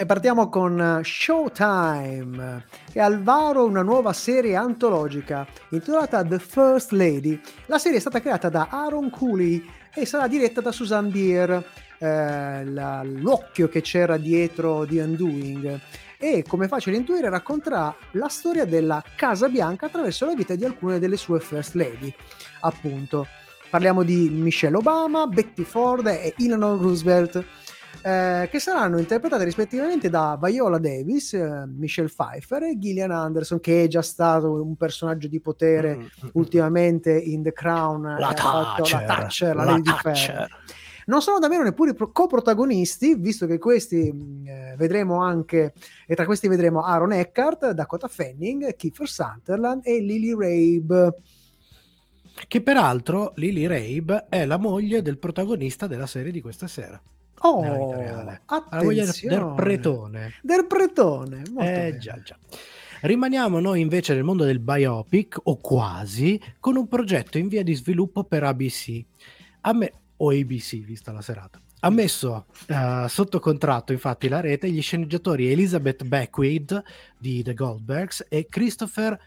E 0.00 0.06
partiamo 0.06 0.48
con 0.48 0.80
eh, 0.80 1.04
Showtime, 1.04 2.64
che 2.90 3.00
ha 3.00 3.04
al 3.04 3.22
varo 3.22 3.66
una 3.66 3.82
nuova 3.82 4.14
serie 4.14 4.56
antologica 4.56 5.46
intitolata 5.72 6.24
The 6.24 6.38
First 6.38 6.92
Lady. 6.92 7.38
La 7.66 7.76
serie 7.76 7.98
è 7.98 8.00
stata 8.00 8.18
creata 8.22 8.48
da 8.48 8.68
Aaron 8.70 9.10
Cooley 9.10 9.62
e 9.94 10.06
sarà 10.06 10.26
diretta 10.26 10.62
da 10.62 10.72
Susan 10.72 11.10
Bier, 11.10 11.50
eh, 11.98 12.64
la- 12.64 13.02
l'occhio 13.04 13.68
che 13.68 13.82
c'era 13.82 14.16
dietro 14.16 14.86
The 14.86 15.02
Undoing. 15.02 15.80
E 16.16 16.44
come 16.48 16.66
facile 16.66 16.96
intuire, 16.96 17.28
racconterà 17.28 17.94
la 18.12 18.28
storia 18.28 18.64
della 18.64 19.04
Casa 19.16 19.50
Bianca 19.50 19.84
attraverso 19.84 20.24
la 20.24 20.32
vita 20.32 20.54
di 20.54 20.64
alcune 20.64 20.98
delle 20.98 21.18
sue 21.18 21.40
First 21.40 21.74
Lady, 21.74 22.10
appunto. 22.60 23.26
Parliamo 23.68 24.02
di 24.02 24.30
Michelle 24.30 24.78
Obama, 24.78 25.26
Betty 25.26 25.62
Ford 25.62 26.06
e 26.06 26.34
Eleanor 26.38 26.80
Roosevelt 26.80 27.44
eh, 28.02 28.48
che 28.50 28.58
saranno 28.58 28.98
interpretate 28.98 29.44
rispettivamente 29.44 30.08
da 30.08 30.38
Viola 30.42 30.78
Davis, 30.78 31.34
eh, 31.34 31.64
Michelle 31.66 32.08
Pfeiffer 32.08 32.62
e 32.62 32.78
Gillian 32.78 33.10
Anderson, 33.10 33.60
che 33.60 33.84
è 33.84 33.86
già 33.86 34.02
stato 34.02 34.52
un 34.52 34.76
personaggio 34.76 35.28
di 35.28 35.40
potere 35.40 35.96
Mm, 35.96 36.00
mm, 36.00 36.04
mm. 36.04 36.28
ultimamente 36.32 37.12
in 37.12 37.42
The 37.42 37.52
Crown. 37.52 38.02
La 38.18 38.32
e 38.32 38.36
fatto 38.36 38.82
Thatcher, 38.82 39.00
la 39.00 39.06
Thatcher, 39.06 39.56
la 39.56 39.64
la 39.64 39.70
Lady 39.70 39.82
Thatcher. 39.82 40.48
Non 41.06 41.22
sono 41.22 41.38
davvero 41.38 41.62
neppure 41.62 41.92
pro- 41.92 42.12
coprotagonisti, 42.12 43.16
visto 43.16 43.46
che 43.46 43.58
questi 43.58 44.08
eh, 44.44 44.74
vedremo 44.76 45.22
anche, 45.22 45.72
e 46.06 46.14
tra 46.14 46.24
questi 46.24 46.46
vedremo 46.46 46.82
Aaron 46.82 47.12
Eckhart, 47.12 47.70
Dakota 47.70 48.06
Fanning, 48.06 48.76
Kiefer 48.76 49.08
Sutherland 49.08 49.82
e 49.84 50.00
Lily 50.00 50.34
Rabe. 50.34 51.14
Che 52.46 52.62
peraltro 52.62 53.32
Lily 53.36 53.66
Rabe 53.66 54.26
è 54.28 54.46
la 54.46 54.56
moglie 54.56 55.02
del 55.02 55.18
protagonista 55.18 55.86
della 55.86 56.06
serie 56.06 56.30
di 56.30 56.40
questa 56.40 56.68
sera. 56.68 57.00
Oh. 57.42 57.62
La 57.62 57.72
moglie 58.82 59.04
del, 59.04 59.08
attenzione. 59.08 59.36
del 59.36 59.52
pretone. 59.54 60.32
Del 60.42 60.66
pretone, 60.66 61.42
molto 61.50 61.70
Eh 61.70 61.96
già 61.98 62.20
già. 62.22 62.36
Rimaniamo 63.02 63.60
noi 63.60 63.80
invece 63.80 64.12
nel 64.12 64.24
mondo 64.24 64.44
del 64.44 64.58
biopic, 64.58 65.40
o 65.44 65.56
quasi, 65.56 66.40
con 66.60 66.76
un 66.76 66.86
progetto 66.86 67.38
in 67.38 67.48
via 67.48 67.62
di 67.62 67.74
sviluppo 67.74 68.24
per 68.24 68.44
ABC. 68.44 69.02
A 69.62 69.72
me, 69.72 69.92
o 70.18 70.30
ABC, 70.30 70.80
vista 70.80 71.10
la 71.10 71.22
serata. 71.22 71.58
Ha 71.82 71.88
messo 71.88 72.44
eh, 72.66 73.06
sotto 73.08 73.40
contratto 73.40 73.92
infatti 73.92 74.28
la 74.28 74.40
rete 74.40 74.70
gli 74.70 74.82
sceneggiatori 74.82 75.50
Elizabeth 75.50 76.04
Beckwith 76.04 76.82
di 77.16 77.42
The 77.42 77.54
Goldbergs 77.54 78.26
e 78.28 78.46
Christopher 78.50 79.18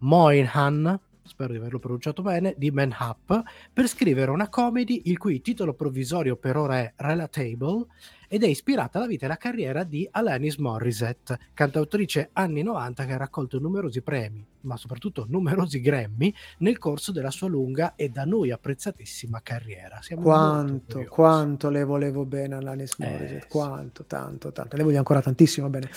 Moynihan, 0.00 1.00
spero 1.28 1.52
di 1.52 1.58
averlo 1.58 1.78
pronunciato 1.78 2.22
bene, 2.22 2.54
di 2.56 2.70
Manhup, 2.70 3.42
per 3.72 3.86
scrivere 3.86 4.30
una 4.30 4.48
comedy 4.48 5.02
il 5.04 5.18
cui 5.18 5.40
titolo 5.40 5.74
provvisorio 5.74 6.36
per 6.36 6.56
ora 6.56 6.78
è 6.78 6.92
Relatable 6.96 7.86
ed 8.28 8.44
è 8.44 8.46
ispirata 8.46 8.98
alla 8.98 9.06
vita 9.06 9.22
e 9.24 9.26
alla 9.26 9.38
carriera 9.38 9.84
di 9.84 10.06
Alanis 10.10 10.56
Morissette, 10.56 11.38
cantautrice 11.54 12.28
anni 12.34 12.62
90 12.62 13.06
che 13.06 13.12
ha 13.14 13.16
raccolto 13.16 13.58
numerosi 13.58 14.02
premi, 14.02 14.46
ma 14.60 14.76
soprattutto 14.76 15.24
numerosi 15.28 15.80
Grammy 15.80 16.32
nel 16.58 16.76
corso 16.78 17.10
della 17.10 17.30
sua 17.30 17.48
lunga 17.48 17.94
e 17.96 18.10
da 18.10 18.24
noi 18.24 18.50
apprezzatissima 18.50 19.40
carriera. 19.42 20.00
Siamo 20.02 20.22
Quanto, 20.22 21.04
quanto 21.08 21.70
le 21.70 21.84
volevo 21.84 22.26
bene 22.26 22.56
Alanis 22.56 22.94
Eh, 22.98 23.08
Morissette, 23.08 23.40
sì. 23.40 23.48
quanto, 23.48 24.04
tanto, 24.04 24.52
tanto, 24.52 24.76
le 24.76 24.82
voglio 24.82 24.98
ancora 24.98 25.22
tantissimo 25.22 25.68
bene. 25.70 25.88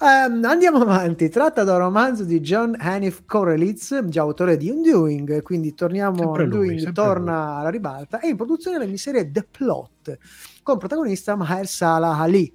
Ehm, 0.00 0.44
andiamo 0.44 0.78
avanti, 0.78 1.28
tratta 1.28 1.64
da 1.64 1.72
un 1.72 1.78
romanzo 1.80 2.24
di 2.24 2.40
John 2.40 2.76
Hanif 2.78 3.24
Korelitz, 3.26 4.04
già 4.06 4.20
autore 4.20 4.56
di 4.56 4.70
Undoing, 4.70 5.42
quindi 5.42 5.74
torniamo 5.74 6.36
lui, 6.36 6.44
Undoing, 6.44 6.92
torna 6.92 7.56
alla 7.56 7.70
ribalta, 7.70 8.20
e 8.20 8.28
in 8.28 8.36
produzione 8.36 8.78
la 8.78 8.84
miniserie 8.84 9.28
The 9.30 9.44
Plot, 9.50 10.18
con 10.62 10.78
protagonista 10.78 11.36
Maher 11.36 11.66
Salah 11.66 12.18
Ali, 12.18 12.52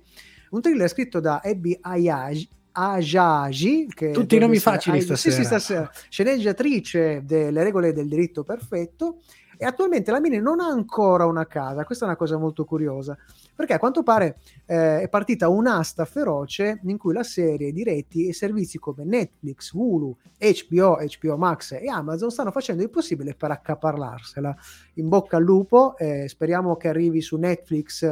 un 0.51 0.61
thriller 0.61 0.89
scritto 0.89 1.19
da 1.19 1.41
Abby 1.43 1.77
Ayaj, 1.81 2.47
Ajaji, 2.71 3.87
che 3.93 4.11
Tutti 4.11 4.35
i 4.35 4.39
nomi 4.39 4.59
facili 4.59 4.97
Ai- 4.97 5.03
Sì, 5.03 5.15
sì, 5.15 5.31
stasera. 5.31 5.45
stasera. 5.47 5.91
Sceneggiatrice 6.09 7.21
delle 7.25 7.63
regole 7.63 7.93
del 7.93 8.07
diritto 8.07 8.43
perfetto 8.43 9.21
e 9.57 9.65
attualmente 9.65 10.11
la 10.11 10.19
Mini 10.19 10.39
non 10.39 10.59
ha 10.59 10.67
ancora 10.67 11.25
una 11.25 11.45
casa. 11.45 11.83
Questa 11.83 12.05
è 12.05 12.07
una 12.07 12.17
cosa 12.17 12.37
molto 12.37 12.65
curiosa 12.65 13.17
perché 13.55 13.73
a 13.73 13.79
quanto 13.79 14.03
pare 14.03 14.37
eh, 14.65 15.01
è 15.01 15.09
partita 15.09 15.47
un'asta 15.49 16.03
feroce 16.05 16.81
in 16.83 16.97
cui 16.97 17.13
la 17.13 17.23
serie, 17.23 17.69
i 17.69 17.73
diretti 17.73 18.27
e 18.27 18.33
servizi 18.33 18.77
come 18.79 19.03
Netflix, 19.05 19.71
Hulu, 19.71 20.15
HBO, 20.39 20.97
HBO 21.19 21.37
Max 21.37 21.71
e 21.73 21.87
Amazon 21.87 22.31
stanno 22.31 22.51
facendo 22.51 22.83
il 22.83 22.89
possibile 22.89 23.33
per 23.33 23.51
accaparrarsela. 23.51 24.55
In 24.95 25.07
bocca 25.07 25.37
al 25.37 25.43
lupo, 25.43 25.95
eh, 25.97 26.27
speriamo 26.27 26.75
che 26.75 26.87
arrivi 26.89 27.21
su 27.21 27.37
Netflix 27.37 28.11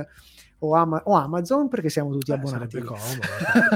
o, 0.59 0.73
Ama- 0.75 1.01
o 1.05 1.13
Amazon 1.13 1.67
perché 1.67 1.89
siamo 1.89 2.11
tutti 2.11 2.31
Eh, 2.31 2.35
abbonati. 2.35 2.79
comodo. 2.79 3.01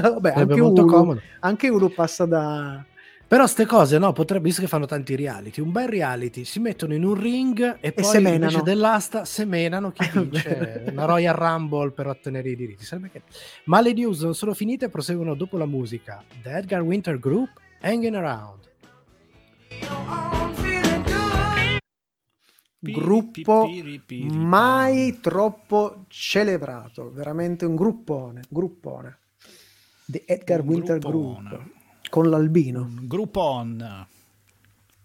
Vabbè, 0.00 0.32
Sarebbe 0.32 0.52
anche 0.54 0.60
Hulu, 0.62 0.86
comodo. 0.86 1.20
anche 1.40 1.68
Hulu 1.68 1.92
passa 1.92 2.24
da... 2.24 2.82
Però 3.28 3.46
ste 3.46 3.66
cose, 3.66 3.98
no, 3.98 4.14
potrebbe, 4.14 4.44
visto 4.44 4.62
che 4.62 4.68
fanno 4.68 4.86
tanti 4.86 5.14
reality, 5.14 5.60
un 5.60 5.70
bel 5.70 5.86
reality, 5.86 6.46
si 6.46 6.60
mettono 6.60 6.94
in 6.94 7.04
un 7.04 7.12
ring 7.12 7.76
e 7.78 7.92
poi 7.92 8.02
semenano. 8.02 8.44
invece 8.44 8.62
dell'asta 8.62 9.26
semenano 9.26 9.92
chi 9.92 10.08
vince 10.18 10.84
una 10.90 11.04
Royal 11.04 11.34
Rumble 11.34 11.90
per 11.90 12.06
ottenere 12.06 12.48
i 12.48 12.56
diritti. 12.56 12.86
Sarebbe 12.86 13.10
che... 13.10 13.22
Ma 13.64 13.82
le 13.82 13.92
news 13.92 14.22
non 14.22 14.34
sono 14.34 14.54
finite 14.54 14.86
e 14.86 14.88
proseguono 14.88 15.34
dopo 15.34 15.58
la 15.58 15.66
musica. 15.66 16.24
The 16.42 16.56
Edgar 16.56 16.80
Winter 16.80 17.18
Group, 17.18 17.50
Hanging 17.82 18.14
Around. 18.14 18.66
gruppo 22.80 23.68
mai 24.30 25.20
troppo 25.20 26.04
celebrato, 26.08 27.12
veramente 27.12 27.66
un 27.66 27.76
gruppone, 27.76 28.40
gruppone. 28.48 29.18
The 30.06 30.22
Edgar 30.24 30.62
Un 30.62 30.68
Winter 30.68 30.98
gruppone. 30.98 31.48
Group 31.48 31.76
con 32.08 32.28
l'albino. 32.28 32.80
Un 32.82 33.06
Groupon. 33.06 34.06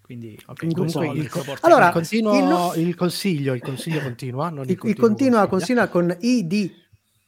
Quindi, 0.01 0.37
ok, 0.45 0.63
Un 0.63 0.71
comunque 0.73 1.07
il 1.07 1.27
proporzione- 1.29 1.59
Allora, 1.73 1.87
il, 1.87 1.93
continuo- 1.93 2.37
il 2.37 2.43
no- 2.43 2.73
il 2.75 2.95
consiglio, 2.95 3.53
il 3.53 3.61
consiglio 3.61 4.01
continua. 4.01 4.49
Non 4.49 4.65
il, 4.65 4.71
Il, 4.83 4.95
continua, 4.97 5.47
consiglia. 5.47 5.87
con 5.87 6.15
ID 6.19 6.71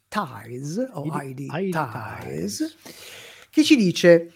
Ties 0.08 0.90
o 0.94 1.06
ID 1.24 1.40
ID, 1.40 1.50
ID 1.52 1.72
Ties 2.22 2.78
che 3.50 3.64
ci 3.64 3.76
dice 3.76 4.32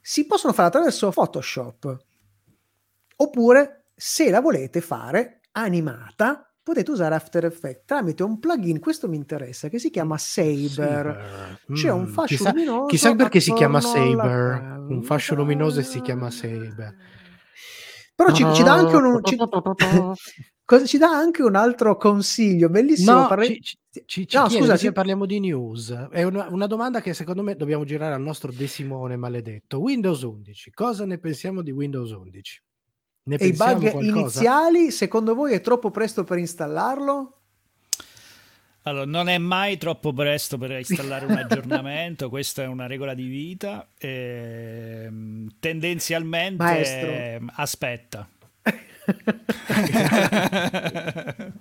si 0.00 0.26
possono 0.26 0.52
fare 0.52 0.68
attraverso 0.68 1.10
Photoshop 1.10 2.04
oppure 3.16 3.84
se 3.94 4.30
la 4.30 4.40
volete 4.40 4.80
fare 4.80 5.40
animata 5.52 6.51
potete 6.62 6.90
usare 6.90 7.14
After 7.14 7.44
Effects 7.44 7.82
tramite 7.86 8.22
un 8.22 8.38
plugin, 8.38 8.78
questo 8.78 9.08
mi 9.08 9.16
interessa, 9.16 9.68
che 9.68 9.78
si 9.78 9.90
chiama 9.90 10.16
Saber. 10.18 10.68
Saber. 10.70 11.60
C'è 11.72 11.90
un 11.90 12.02
Mm, 12.02 12.06
fascio 12.06 12.36
chissà- 12.36 12.50
luminoso. 12.52 12.86
Chissà 12.86 13.14
perché 13.14 13.40
si 13.40 13.52
chiama 13.52 13.80
Saber. 13.80 14.84
Un 14.88 15.02
fascio 15.02 15.34
luminoso 15.34 15.80
e 15.80 15.82
si 15.82 16.00
chiama 16.00 16.30
Saber. 16.30 16.94
Però 18.14 18.30
ci, 18.32 18.44
ci 18.54 18.62
dà 18.62 18.74
anche 18.74 18.94
un, 18.96 19.20
ci, 19.24 19.36
ci 20.86 20.98
dà 20.98 21.10
anche 21.10 21.42
un 21.42 21.56
altro 21.56 21.96
consiglio 21.96 22.68
bellissimo. 22.68 23.20
No, 23.22 23.26
parla- 23.26 23.44
ci, 23.46 23.60
ci, 23.60 23.76
ci, 24.06 24.26
ci 24.28 24.36
No, 24.36 24.46
chiede, 24.46 24.62
scusa, 24.64 24.76
ci- 24.76 24.92
parliamo 24.92 25.26
di 25.26 25.40
news. 25.40 25.90
È 26.10 26.22
una, 26.22 26.46
una 26.50 26.66
domanda 26.66 27.00
che 27.00 27.14
secondo 27.14 27.42
me 27.42 27.56
dobbiamo 27.56 27.84
girare 27.84 28.14
al 28.14 28.20
nostro 28.22 28.52
decimone 28.52 29.16
maledetto. 29.16 29.80
Windows 29.80 30.22
11, 30.22 30.70
cosa 30.72 31.04
ne 31.06 31.18
pensiamo 31.18 31.62
di 31.62 31.70
Windows 31.72 32.10
11? 32.12 32.62
Ne 33.24 33.36
E 33.36 33.46
i 33.46 33.52
bug 33.52 33.90
qualcosa? 33.90 34.00
iniziali, 34.00 34.90
secondo 34.90 35.34
voi 35.34 35.52
è 35.52 35.60
troppo 35.60 35.90
presto 35.92 36.24
per 36.24 36.38
installarlo? 36.38 37.36
Allora, 38.84 39.04
non 39.04 39.28
è 39.28 39.38
mai 39.38 39.78
troppo 39.78 40.12
presto 40.12 40.58
per 40.58 40.72
installare 40.72 41.26
un 41.26 41.30
aggiornamento, 41.38 42.28
questa 42.28 42.64
è 42.64 42.66
una 42.66 42.88
regola 42.88 43.14
di 43.14 43.26
vita. 43.28 43.86
ehm, 43.96 45.52
tendenzialmente 45.60 46.64
Maestro. 46.64 47.08
ehm, 47.10 47.52
aspetta. 47.54 48.28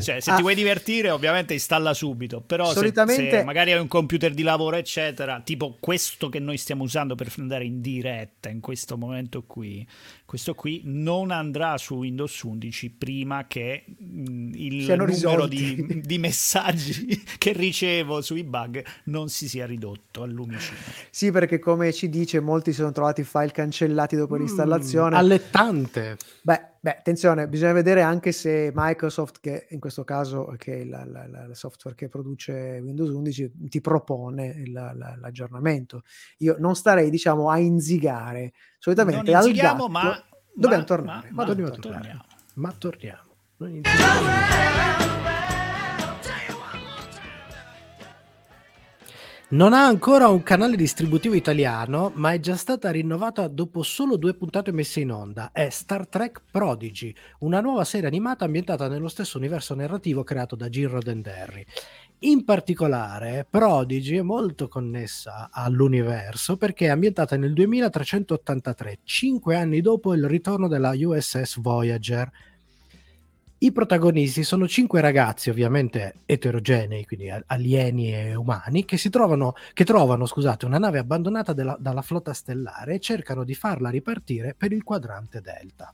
cioè, 0.00 0.20
se 0.20 0.30
Ah. 0.30 0.36
ti 0.36 0.42
vuoi 0.42 0.54
divertire, 0.54 1.10
ovviamente 1.10 1.52
installa 1.54 1.94
subito. 1.94 2.40
Però 2.40 2.66
se- 2.68 2.74
Solitamente- 2.74 3.30
se, 3.38 3.44
magari 3.44 3.72
hai 3.72 3.80
un 3.80 3.88
computer 3.88 4.32
di 4.34 4.42
lavoro, 4.42 4.76
eccetera, 4.76 5.40
tipo 5.40 5.76
questo 5.80 6.28
che 6.28 6.38
noi 6.38 6.56
stiamo 6.58 6.84
usando 6.84 7.14
per 7.14 7.32
andare 7.38 7.64
in 7.64 7.80
diretta 7.80 8.48
in 8.48 8.60
questo 8.60 8.96
momento 8.96 9.42
qui, 9.44 9.86
questo 10.26 10.54
qui 10.54 10.82
non 10.84 11.30
andrà 11.30 11.78
su 11.78 11.94
Windows 11.98 12.42
11 12.42 12.90
prima 12.90 13.46
che 13.46 13.84
mh, 13.86 14.50
il 14.54 14.82
Siano 14.82 15.06
numero 15.06 15.46
di, 15.46 16.00
di 16.04 16.18
messaggi 16.18 17.22
che 17.38 17.52
ricevo 17.52 18.20
sui 18.20 18.42
bug 18.42 18.84
non 19.04 19.28
si 19.28 19.48
sia 19.48 19.66
ridotto 19.66 20.22
al 20.22 20.32
lumicino. 20.32 20.76
Sì, 21.10 21.30
perché 21.30 21.60
come 21.60 21.92
ci 21.92 22.08
dice, 22.08 22.40
molti 22.40 22.72
si 22.72 22.78
sono 22.78 22.90
trovati 22.92 23.22
file 23.22 23.52
cancellati 23.52 24.16
dopo 24.16 24.34
l'installazione. 24.36 25.14
Mm, 25.14 25.18
allettante. 25.18 26.16
Beh, 26.42 26.60
beh, 26.80 26.90
attenzione, 26.98 27.46
bisogna 27.48 27.72
vedere 27.72 28.02
anche 28.02 28.32
se 28.32 28.72
Microsoft, 28.74 29.38
che 29.40 29.68
in 29.70 29.78
questo 29.78 30.02
caso 30.02 30.52
che 30.58 30.80
è 30.80 30.84
la- 30.84 31.04
la- 31.04 31.26
la- 31.28 31.44
il 31.44 31.54
software 31.54 31.96
che 31.96 32.08
produce 32.08 32.80
Windows 32.82 33.10
11, 33.10 33.52
ti 33.68 33.80
propone 33.80 34.62
l'aggiornamento. 35.20 36.02
Io 36.38 36.56
non 36.58 36.74
starei, 36.74 37.10
diciamo, 37.10 37.48
a 37.48 37.58
inzigare. 37.58 38.52
Solitamente 38.86 39.32
Non 39.32 39.42
al 39.42 39.50
gatto 39.52 39.88
ma 39.88 40.22
dobbiamo 40.54 40.78
ma- 40.78 40.84
tornare. 40.84 41.28
ma- 41.32 41.42
Ma 41.42 41.44
dobbiamo 41.44 41.70
ma 41.70 41.76
tornare. 41.76 42.02
torniamo. 42.02 42.24
Ma 42.54 42.72
torniamo. 42.78 43.24
Non 49.48 49.72
ha 49.74 49.86
ancora 49.86 50.26
un 50.28 50.42
canale 50.42 50.74
distributivo 50.74 51.34
italiano, 51.36 52.10
ma 52.16 52.32
è 52.32 52.40
già 52.40 52.56
stata 52.56 52.90
rinnovata 52.90 53.46
dopo 53.46 53.84
solo 53.84 54.16
due 54.16 54.34
puntate 54.34 54.72
messe 54.72 54.98
in 55.00 55.12
onda. 55.12 55.50
È 55.52 55.68
Star 55.70 56.08
Trek 56.08 56.42
Prodigy, 56.50 57.14
una 57.40 57.60
nuova 57.60 57.84
serie 57.84 58.08
animata 58.08 58.44
ambientata 58.44 58.88
nello 58.88 59.06
stesso 59.06 59.38
universo 59.38 59.76
narrativo 59.76 60.24
creato 60.24 60.56
da 60.56 60.68
Gene 60.68 60.88
Roddenberry. 60.88 61.64
In 62.20 62.44
particolare, 62.46 63.46
Prodigy 63.48 64.16
è 64.16 64.22
molto 64.22 64.68
connessa 64.68 65.50
all'universo 65.52 66.56
perché 66.56 66.86
è 66.86 66.88
ambientata 66.88 67.36
nel 67.36 67.52
2383, 67.52 69.00
cinque 69.04 69.54
anni 69.54 69.82
dopo 69.82 70.14
il 70.14 70.26
ritorno 70.26 70.66
della 70.66 70.92
USS 70.94 71.60
Voyager. 71.60 72.30
I 73.58 73.70
protagonisti 73.70 74.44
sono 74.44 74.66
cinque 74.66 75.02
ragazzi, 75.02 75.50
ovviamente 75.50 76.20
eterogenei, 76.24 77.04
quindi 77.04 77.30
alieni 77.46 78.14
e 78.14 78.34
umani, 78.34 78.86
che 78.86 78.96
trovano, 79.10 79.52
che 79.74 79.84
trovano 79.84 80.24
scusate, 80.24 80.64
una 80.64 80.78
nave 80.78 80.98
abbandonata 80.98 81.52
della- 81.52 81.76
dalla 81.78 82.02
flotta 82.02 82.32
stellare 82.32 82.94
e 82.94 82.98
cercano 83.00 83.44
di 83.44 83.54
farla 83.54 83.90
ripartire 83.90 84.54
per 84.56 84.72
il 84.72 84.82
quadrante 84.82 85.42
Delta. 85.42 85.92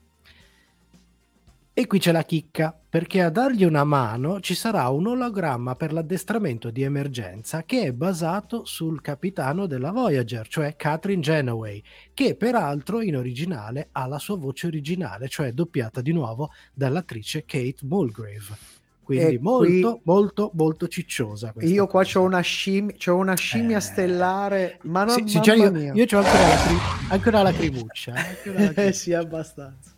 E 1.75 1.87
qui 1.87 1.97
c'è 1.97 2.11
la 2.11 2.21
chicca, 2.23 2.77
perché 2.87 3.23
a 3.23 3.31
dargli 3.31 3.63
una 3.63 3.83
mano 3.83 4.39
ci 4.41 4.53
sarà 4.53 4.87
un 4.89 5.07
ologramma 5.07 5.75
per 5.75 5.91
l'addestramento 5.91 6.69
di 6.69 6.83
emergenza 6.83 7.63
che 7.63 7.81
è 7.81 7.91
basato 7.91 8.63
sul 8.63 9.01
capitano 9.01 9.65
della 9.65 9.89
Voyager, 9.89 10.47
cioè 10.47 10.75
Catherine 10.75 11.21
Genoway, 11.23 11.81
che 12.13 12.35
peraltro 12.35 13.01
in 13.01 13.17
originale 13.17 13.87
ha 13.93 14.05
la 14.05 14.19
sua 14.19 14.37
voce 14.37 14.67
originale, 14.67 15.27
cioè 15.29 15.51
doppiata 15.51 16.01
di 16.01 16.11
nuovo 16.11 16.51
dall'attrice 16.75 17.43
Kate 17.43 17.77
Mulgrave. 17.81 18.55
Quindi 19.01 19.33
E 19.33 19.39
molto, 19.41 19.91
qui- 19.93 20.01
molto, 20.03 20.51
molto 20.53 20.87
cicciosa. 20.87 21.53
Io 21.61 21.87
qua 21.87 22.03
cosa. 22.03 22.19
ho 22.19 22.23
una, 22.23 22.39
scimmia, 22.41 22.95
c'ho 22.97 23.15
una 23.15 23.35
scimmia 23.35 23.77
Eh. 23.77 23.81
stellare, 23.81 24.77
ma 24.83 25.03
non 25.05 25.15
Sì, 25.15 25.23
sì, 25.27 25.39
già 25.41 25.55
io, 25.55 25.75
io 25.75 26.05
ho 26.05 26.17
ancora 26.19 26.47
la, 26.47 26.55
cri- 26.67 27.09
ancora 27.09 27.41
la 27.41 27.51
crimuccia. 27.51 28.13
eh, 28.13 28.37
ancora 28.45 28.71
la 28.71 28.73
Eh 28.87 28.93
sì, 28.93 29.11
abbastanza. 29.11 29.91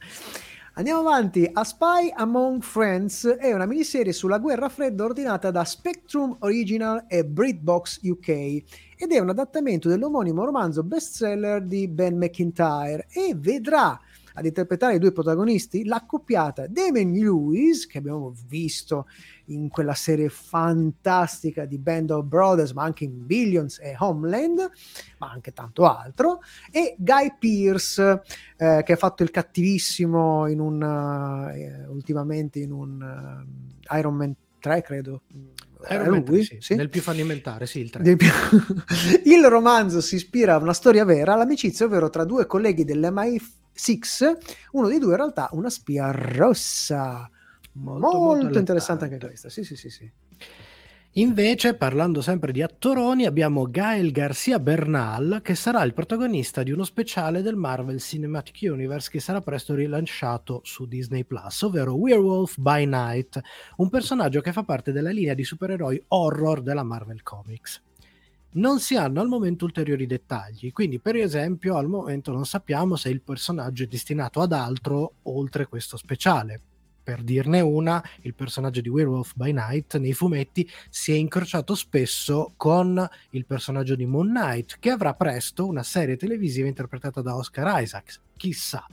Andiamo 0.77 0.99
avanti. 1.07 1.49
A 1.53 1.63
Spy 1.63 2.11
Among 2.13 2.61
Friends 2.61 3.25
è 3.25 3.53
una 3.53 3.65
miniserie 3.65 4.11
sulla 4.11 4.39
guerra 4.39 4.67
fredda 4.67 5.05
ordinata 5.05 5.49
da 5.49 5.63
Spectrum 5.63 6.35
Original 6.39 7.05
e 7.07 7.23
BritBox 7.23 7.99
UK 8.03 8.27
ed 8.27 9.11
è 9.11 9.19
un 9.19 9.29
adattamento 9.29 9.87
dell'omonimo 9.87 10.43
romanzo 10.43 10.83
bestseller 10.83 11.63
di 11.63 11.87
Ben 11.87 12.17
McIntyre 12.17 13.07
e 13.09 13.33
vedrà 13.37 13.97
ad 14.35 14.45
interpretare 14.45 14.95
i 14.95 14.99
due 14.99 15.11
protagonisti 15.11 15.83
l'accoppiata 15.85 16.67
Damon 16.67 17.11
Lewis 17.11 17.87
che 17.87 17.97
abbiamo 17.97 18.33
visto 18.47 19.07
in 19.45 19.69
quella 19.69 19.93
serie 19.93 20.29
fantastica 20.29 21.65
di 21.65 21.77
Band 21.77 22.11
of 22.11 22.25
Brothers 22.25 22.71
ma 22.71 22.83
anche 22.83 23.03
in 23.03 23.25
Billions 23.25 23.79
e 23.79 23.95
Homeland 23.97 24.69
ma 25.19 25.31
anche 25.31 25.51
tanto 25.53 25.85
altro 25.85 26.39
e 26.71 26.95
Guy 26.97 27.35
Pearce 27.39 28.21
eh, 28.57 28.81
che 28.85 28.93
ha 28.93 28.97
fatto 28.97 29.23
il 29.23 29.31
cattivissimo 29.31 30.47
in 30.47 30.59
un 30.59 30.81
eh, 31.53 31.85
ultimamente 31.87 32.59
in 32.59 32.71
un 32.71 33.45
eh, 33.89 33.97
Iron 33.97 34.15
Man 34.15 34.35
3 34.59 34.81
credo 34.81 35.21
Era 35.87 36.05
Era 36.05 36.15
lui? 36.15 36.43
sì, 36.43 36.57
Sì? 36.59 36.73
Nel 36.75 36.89
più 36.89 37.01
fallimentare, 37.01 37.67
sì, 37.67 37.79
il 37.79 37.91
3. 37.91 38.01
Dei 38.01 38.15
più- 38.15 38.27
il 39.25 39.45
romanzo 39.47 40.01
si 40.01 40.15
ispira 40.15 40.55
a 40.55 40.57
una 40.57 40.73
storia 40.73 41.05
vera, 41.05 41.33
all'amicizia 41.33 41.85
ovvero 41.85 42.09
tra 42.09 42.23
due 42.25 42.47
colleghi 42.47 42.83
dell'MI6, 43.75 44.37
uno 44.71 44.87
dei 44.87 44.99
due 44.99 45.11
in 45.11 45.17
realtà 45.17 45.49
una 45.51 45.69
spia 45.69 46.11
rossa. 46.11 47.29
Molto, 47.73 48.17
molto 48.17 48.57
interessante 48.57 49.05
allettante. 49.05 49.13
anche 49.13 49.27
questa, 49.27 49.49
sì 49.49 49.63
sì 49.63 49.75
sì 49.75 49.89
sì. 49.89 50.11
Invece, 51.17 51.75
parlando 51.75 52.21
sempre 52.21 52.51
di 52.51 52.61
attoroni, 52.61 53.25
abbiamo 53.25 53.69
Gael 53.69 54.11
Garcia 54.11 54.59
Bernal, 54.59 55.39
che 55.41 55.55
sarà 55.55 55.81
il 55.83 55.93
protagonista 55.93 56.61
di 56.61 56.71
uno 56.71 56.83
speciale 56.83 57.41
del 57.41 57.55
Marvel 57.55 58.01
Cinematic 58.01 58.69
Universe 58.69 59.09
che 59.09 59.21
sarà 59.21 59.39
presto 59.39 59.75
rilanciato 59.75 60.59
su 60.65 60.85
Disney 60.85 61.23
Plus, 61.23 61.61
ovvero 61.61 61.95
Werewolf 61.95 62.57
by 62.57 62.85
Night, 62.85 63.39
un 63.77 63.89
personaggio 63.89 64.41
che 64.41 64.51
fa 64.51 64.63
parte 64.63 64.91
della 64.91 65.11
linea 65.11 65.33
di 65.33 65.45
supereroi 65.45 66.03
horror 66.09 66.61
della 66.61 66.83
Marvel 66.83 67.23
Comics. 67.23 67.84
Non 68.55 68.79
si 68.79 68.95
hanno 68.95 69.19
al 69.19 69.27
momento 69.27 69.65
ulteriori 69.65 70.05
dettagli, 70.05 70.71
quindi 70.71 70.99
per 70.99 71.17
esempio 71.17 71.75
al 71.75 71.89
momento 71.89 72.31
non 72.31 72.45
sappiamo 72.45 72.95
se 72.95 73.09
il 73.09 73.21
personaggio 73.21 73.83
è 73.83 73.87
destinato 73.87 74.39
ad 74.39 74.53
altro 74.53 75.15
oltre 75.23 75.67
questo 75.67 75.97
speciale. 75.97 76.61
Per 77.03 77.21
dirne 77.21 77.59
una, 77.59 78.01
il 78.21 78.33
personaggio 78.33 78.79
di 78.79 78.87
Werewolf 78.87 79.33
by 79.35 79.51
Night 79.51 79.97
nei 79.97 80.13
fumetti 80.13 80.69
si 80.89 81.11
è 81.11 81.15
incrociato 81.15 81.75
spesso 81.75 82.53
con 82.55 83.05
il 83.31 83.45
personaggio 83.45 83.93
di 83.93 84.05
Moon 84.05 84.29
Knight, 84.29 84.77
che 84.79 84.89
avrà 84.89 85.13
presto 85.15 85.67
una 85.67 85.83
serie 85.83 86.15
televisiva 86.15 86.69
interpretata 86.69 87.21
da 87.21 87.35
Oscar 87.35 87.81
Isaacs. 87.81 88.21
Chissà. 88.37 88.87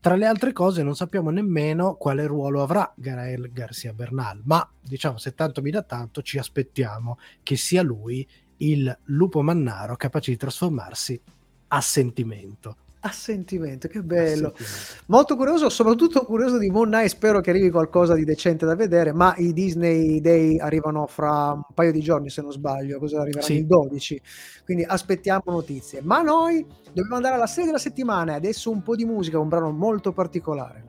Tra 0.00 0.16
le 0.16 0.26
altre 0.26 0.52
cose 0.52 0.82
non 0.82 0.94
sappiamo 0.94 1.30
nemmeno 1.30 1.94
quale 1.94 2.26
ruolo 2.26 2.62
avrà 2.62 2.92
Gael 2.94 3.50
Garcia 3.50 3.94
Bernal, 3.94 4.42
ma 4.44 4.70
diciamo 4.78 5.16
se 5.16 5.32
tanto 5.34 5.62
mi 5.62 5.70
dà 5.70 5.82
tanto 5.82 6.20
ci 6.20 6.36
aspettiamo 6.36 7.16
che 7.42 7.56
sia 7.56 7.80
lui 7.80 8.28
il 8.70 8.96
lupo 9.04 9.42
mannaro 9.42 9.96
capace 9.96 10.30
di 10.30 10.36
trasformarsi 10.36 11.20
a 11.68 11.80
sentimento. 11.80 12.76
A 13.06 13.10
sentimento, 13.10 13.86
che 13.86 14.02
bello. 14.02 14.54
Sentimento. 14.56 15.02
Molto 15.06 15.36
curioso, 15.36 15.68
soprattutto 15.68 16.24
curioso 16.24 16.56
di 16.56 16.70
Moon 16.70 16.88
Knight, 16.88 17.08
spero 17.08 17.42
che 17.42 17.50
arrivi 17.50 17.68
qualcosa 17.70 18.14
di 18.14 18.24
decente 18.24 18.64
da 18.64 18.74
vedere, 18.74 19.12
ma 19.12 19.34
i 19.36 19.52
Disney 19.52 20.22
Day 20.22 20.58
arrivano 20.58 21.06
fra 21.06 21.52
un 21.52 21.62
paio 21.74 21.92
di 21.92 22.00
giorni 22.00 22.30
se 22.30 22.40
non 22.40 22.50
sbaglio, 22.50 22.98
cosa 22.98 23.20
arriveranno 23.20 23.44
Sì. 23.46 23.56
il 23.58 23.66
12, 23.66 24.22
quindi 24.64 24.84
aspettiamo 24.84 25.42
notizie. 25.46 26.00
Ma 26.02 26.22
noi 26.22 26.64
dobbiamo 26.86 27.16
andare 27.16 27.34
alla 27.34 27.46
serie 27.46 27.66
della 27.66 27.78
settimana 27.78 28.32
e 28.32 28.36
adesso 28.36 28.70
un 28.70 28.82
po' 28.82 28.96
di 28.96 29.04
musica, 29.04 29.38
un 29.38 29.48
brano 29.48 29.70
molto 29.70 30.12
particolare. 30.12 30.84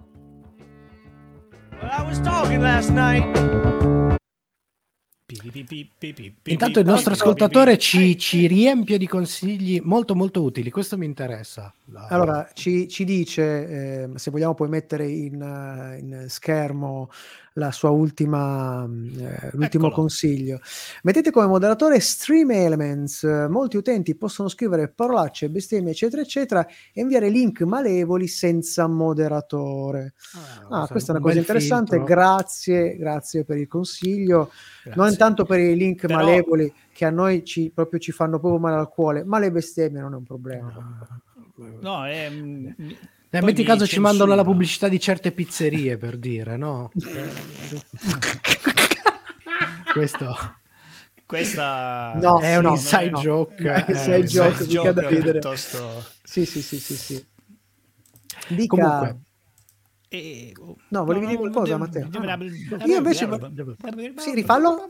Intanto 6.43 6.79
il 6.79 6.85
nostro 6.85 7.13
ascoltatore 7.13 7.77
ci, 7.79 8.15
ci 8.17 8.45
riempie 8.45 8.99
di 8.99 9.07
consigli 9.07 9.81
molto 9.83 10.13
molto 10.15 10.43
utili, 10.43 10.69
questo 10.69 10.97
mi 10.97 11.05
interessa. 11.05 11.73
La- 11.85 12.07
Allora, 12.09 12.49
ci, 12.53 12.87
ci 12.87 13.03
dice, 13.05 14.03
eh, 14.03 14.09
se 14.15 14.29
vogliamo 14.29 14.53
poi 14.53 14.69
mettere 14.69 15.07
in, 15.07 15.41
eh, 15.41 15.97
in 15.99 16.25
schermo 16.29 17.09
la 17.57 17.71
sua 17.71 17.89
ultima, 17.89 18.83
eh, 18.83 19.49
l'ultimo 19.53 19.87
Eccolo. 19.87 19.91
consiglio. 19.91 20.59
Mettete 21.03 21.31
come 21.31 21.47
moderatore 21.47 21.99
Stream 21.99 22.51
Elements. 22.51 23.23
Molti 23.49 23.77
utenti 23.77 24.15
possono 24.15 24.49
scrivere 24.49 24.89
parolacce, 24.89 25.49
bestemmie, 25.49 25.91
eccetera, 25.91 26.21
eccetera, 26.21 26.65
e 26.65 27.01
inviare 27.01 27.29
link 27.29 27.61
malevoli 27.61 28.27
senza 28.27 28.87
moderatore. 28.87 30.15
Ah, 30.69 30.87
questa 30.87 31.13
è 31.13 31.15
una 31.15 31.23
un 31.23 31.29
cosa 31.29 31.39
interessante. 31.39 31.97
filtro. 31.97 32.13
Grazie, 32.13 32.97
grazie 32.97 33.45
per 33.45 33.57
il 33.57 33.67
consiglio. 33.67 34.51
Grazie. 34.83 35.01
Non 35.01 35.15
tanto 35.15 35.45
per 35.45 35.59
i 35.59 35.75
link 35.75 36.01
Però- 36.01 36.15
malevoli 36.15 36.73
che 36.91 37.05
a 37.05 37.09
noi 37.09 37.43
ci, 37.45 37.71
proprio 37.73 37.99
ci 37.99 38.11
fanno 38.11 38.39
proprio 38.39 38.59
male 38.59 38.75
al 38.75 38.89
cuore, 38.89 39.23
ma 39.23 39.39
le 39.39 39.51
bestemmie 39.51 40.01
non 40.01 40.13
è 40.13 40.15
un 40.17 40.23
problema. 40.23 40.73
No, 41.79 42.05
è... 42.05 42.29
mm, 43.35 43.37
Eh, 43.37 43.39
poi 43.39 43.49
metti 43.53 43.63
caso 43.63 43.85
ci 43.87 43.99
mandano 43.99 44.35
la 44.35 44.43
pubblicità 44.43 44.87
di 44.87 44.99
certe 44.99 45.31
pizzerie 45.31 45.97
per 45.97 46.17
dire, 46.17 46.57
no? 46.57 46.91
Questo 49.91 50.35
Questa 51.25 52.13
No, 52.21 52.39
è 52.39 52.55
un 52.57 52.63
no, 52.63 52.71
inside 52.71 53.09
no. 53.09 53.19
joke. 53.19 53.63
Eh, 53.63 53.85
eh, 53.87 53.91
inside 53.93 54.23
joke, 54.25 54.47
inside 54.63 54.77
mica 54.77 54.91
da 54.91 55.01
joke 55.01 55.15
ridere. 55.15 55.39
piuttosto- 55.39 56.05
Sì, 56.23 56.45
sì, 56.45 56.61
sì, 56.61 56.79
sì, 56.79 56.95
sì. 56.95 57.25
Dica. 58.49 58.75
Comunque, 58.75 59.19
E- 60.07 60.53
No, 60.89 61.03
volevi 61.03 61.25
dire 61.25 61.37
qualcosa, 61.39 61.77
Matteo? 61.77 62.07
Ah, 62.13 62.35
no. 62.35 62.85
Io 62.85 62.97
invece- 62.97 63.27
Sì, 64.17 64.33
rifallo. 64.35 64.85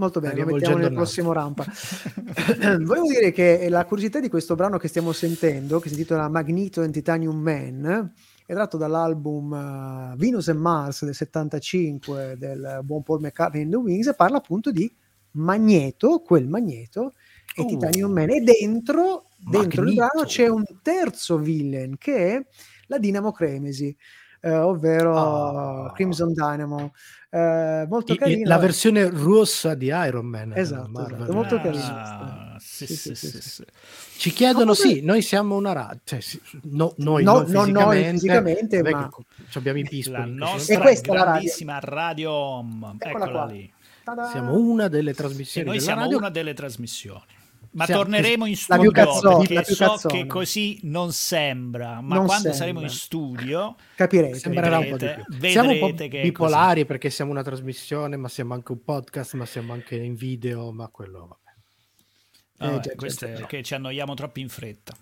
Molto 0.00 0.18
bene, 0.20 0.40
lo 0.40 0.46
mettiamo 0.46 0.78
nel 0.78 0.92
prossimo 0.94 1.32
rampa. 1.34 1.62
Volevo 2.82 3.06
dire 3.06 3.32
che 3.32 3.68
la 3.68 3.84
curiosità 3.84 4.18
di 4.18 4.30
questo 4.30 4.54
brano 4.54 4.78
che 4.78 4.88
stiamo 4.88 5.12
sentendo, 5.12 5.78
che 5.78 5.88
si 5.88 5.94
intitola 5.94 6.26
Magneto 6.30 6.80
and 6.80 6.92
Titanium 6.94 7.36
Man, 7.38 8.12
è 8.46 8.52
tratto 8.54 8.78
dall'album 8.78 9.52
eh, 9.52 10.14
Venus 10.16 10.48
and 10.48 10.58
Mars 10.58 11.04
del 11.04 11.14
75 11.14 12.36
del 12.38 12.80
buon 12.82 13.02
Paul 13.02 13.20
McCartney 13.20 13.62
and 13.62 13.72
the 13.72 13.76
Wings 13.76 14.06
e 14.06 14.14
parla 14.14 14.38
appunto 14.38 14.70
di 14.72 14.90
Magneto, 15.32 16.20
quel 16.20 16.48
Magneto 16.48 17.12
e 17.54 17.60
Oh. 17.62 17.66
Titanium 17.66 18.10
Man. 18.12 18.30
E 18.30 18.40
dentro, 18.40 19.26
dentro 19.36 19.82
il 19.84 19.94
brano 19.94 20.24
c'è 20.24 20.48
un 20.48 20.64
terzo 20.82 21.36
villain 21.36 21.96
che 21.98 22.36
è 22.36 22.46
la 22.86 22.96
Dinamo 22.98 23.32
Cremesi. 23.32 23.94
eh, 24.42 24.56
ovvero 24.56 25.84
Ah. 25.88 25.92
Crimson 25.92 26.32
Dynamo 26.32 26.92
eh, 27.30 27.86
molto 27.88 28.14
carino 28.16 28.48
la 28.48 28.58
versione 28.58 29.08
rossa 29.08 29.74
di 29.74 29.86
Iron 29.86 30.26
Man. 30.26 30.52
eh, 30.52 30.60
Esatto, 30.60 31.00
esatto, 31.00 31.32
molto 31.32 31.54
Ah, 31.56 31.60
carino. 31.60 32.56
sì, 32.58 32.86
Sì, 32.86 33.14
sì. 33.14 33.64
Ci 34.18 34.30
chiedono, 34.32 34.74
come- 34.74 34.94
sì, 34.94 35.00
noi 35.02 35.22
siamo 35.22 35.54
una 35.56 35.72
radio, 35.72 36.00
cioè, 36.04 36.18
no- 36.64 36.92
noi 36.98 37.22
No, 37.22 37.42
non 37.46 37.70
noi 37.70 38.04
fisicamente, 38.10 38.82
ma- 38.82 39.08
abbiamo 39.54 39.78
i 39.78 39.82
La 39.82 39.88
pispoli. 39.88 40.34
nostra 40.34 40.74
E 40.74 40.78
questa 40.78 41.12
è 41.12 41.16
la 41.16 41.24
radio. 41.24 41.50
radio 41.80 42.30
Home, 42.32 42.94
Eccola 42.98 43.24
eccola 43.24 43.44
lì. 43.46 43.72
Siamo 44.32 44.58
una 44.58 44.88
delle 44.88 45.10
E 45.10 45.14
trasmissioni 45.14 45.66
noi 45.68 45.76
della 45.78 45.86
siamo 45.88 46.02
radio. 46.02 46.18
una 46.18 46.30
delle 46.30 46.52
trasmissioni. 46.54 47.22
Ma 47.72 47.84
Siamo- 47.84 48.02
torneremo 48.02 48.46
in 48.46 48.56
studio 48.56 48.90
cazzona, 48.90 49.44
perché 49.46 49.74
so 49.74 49.86
cazzona. 49.90 50.14
che 50.14 50.26
così 50.26 50.80
non 50.82 51.12
sembra, 51.12 52.00
ma 52.00 52.16
Non 52.16 52.24
quando 52.26 52.32
sembra. 52.50 52.52
saremo 52.54 52.80
in 52.80 52.88
studio 52.88 53.76
capirete 53.94 54.38
Sembrerà 54.40 54.78
un 54.78 54.88
po' 54.90 54.96
di 54.96 55.06
più. 55.38 55.48
Siamo 55.48 55.70
un 55.70 55.78
po' 55.78 55.92
bipolari 56.08 56.84
perché 56.84 57.10
siamo 57.10 57.30
una 57.30 57.44
trasmissione, 57.44 58.16
ma 58.16 58.26
siamo 58.28 58.54
anche 58.54 58.72
un 58.72 58.82
podcast, 58.82 59.34
ma 59.34 59.46
siamo 59.46 59.72
anche 59.72 59.94
in 59.94 60.16
video, 60.16 60.72
ma 60.72 60.88
quello 60.88 61.20
vabbè. 61.28 61.38
Vabbè, 62.58 62.72
Eh, 62.72 62.80
già, 62.80 62.88
già, 62.90 62.94
questo 62.96 63.26
è 63.26 63.46
che 63.46 63.62
ci 63.62 63.74
annoiamo 63.74 64.14
troppo 64.14 64.40
in 64.40 64.48
fretta. 64.48 64.96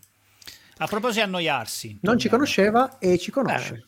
A 0.81 0.87
proposito 0.87 1.20
di 1.20 1.26
annoiarsi, 1.26 1.98
non 2.02 2.18
ci 2.18 2.28
conosceva 2.28 2.98
e 2.98 3.16
ci 3.18 3.31
conosce 3.31 3.85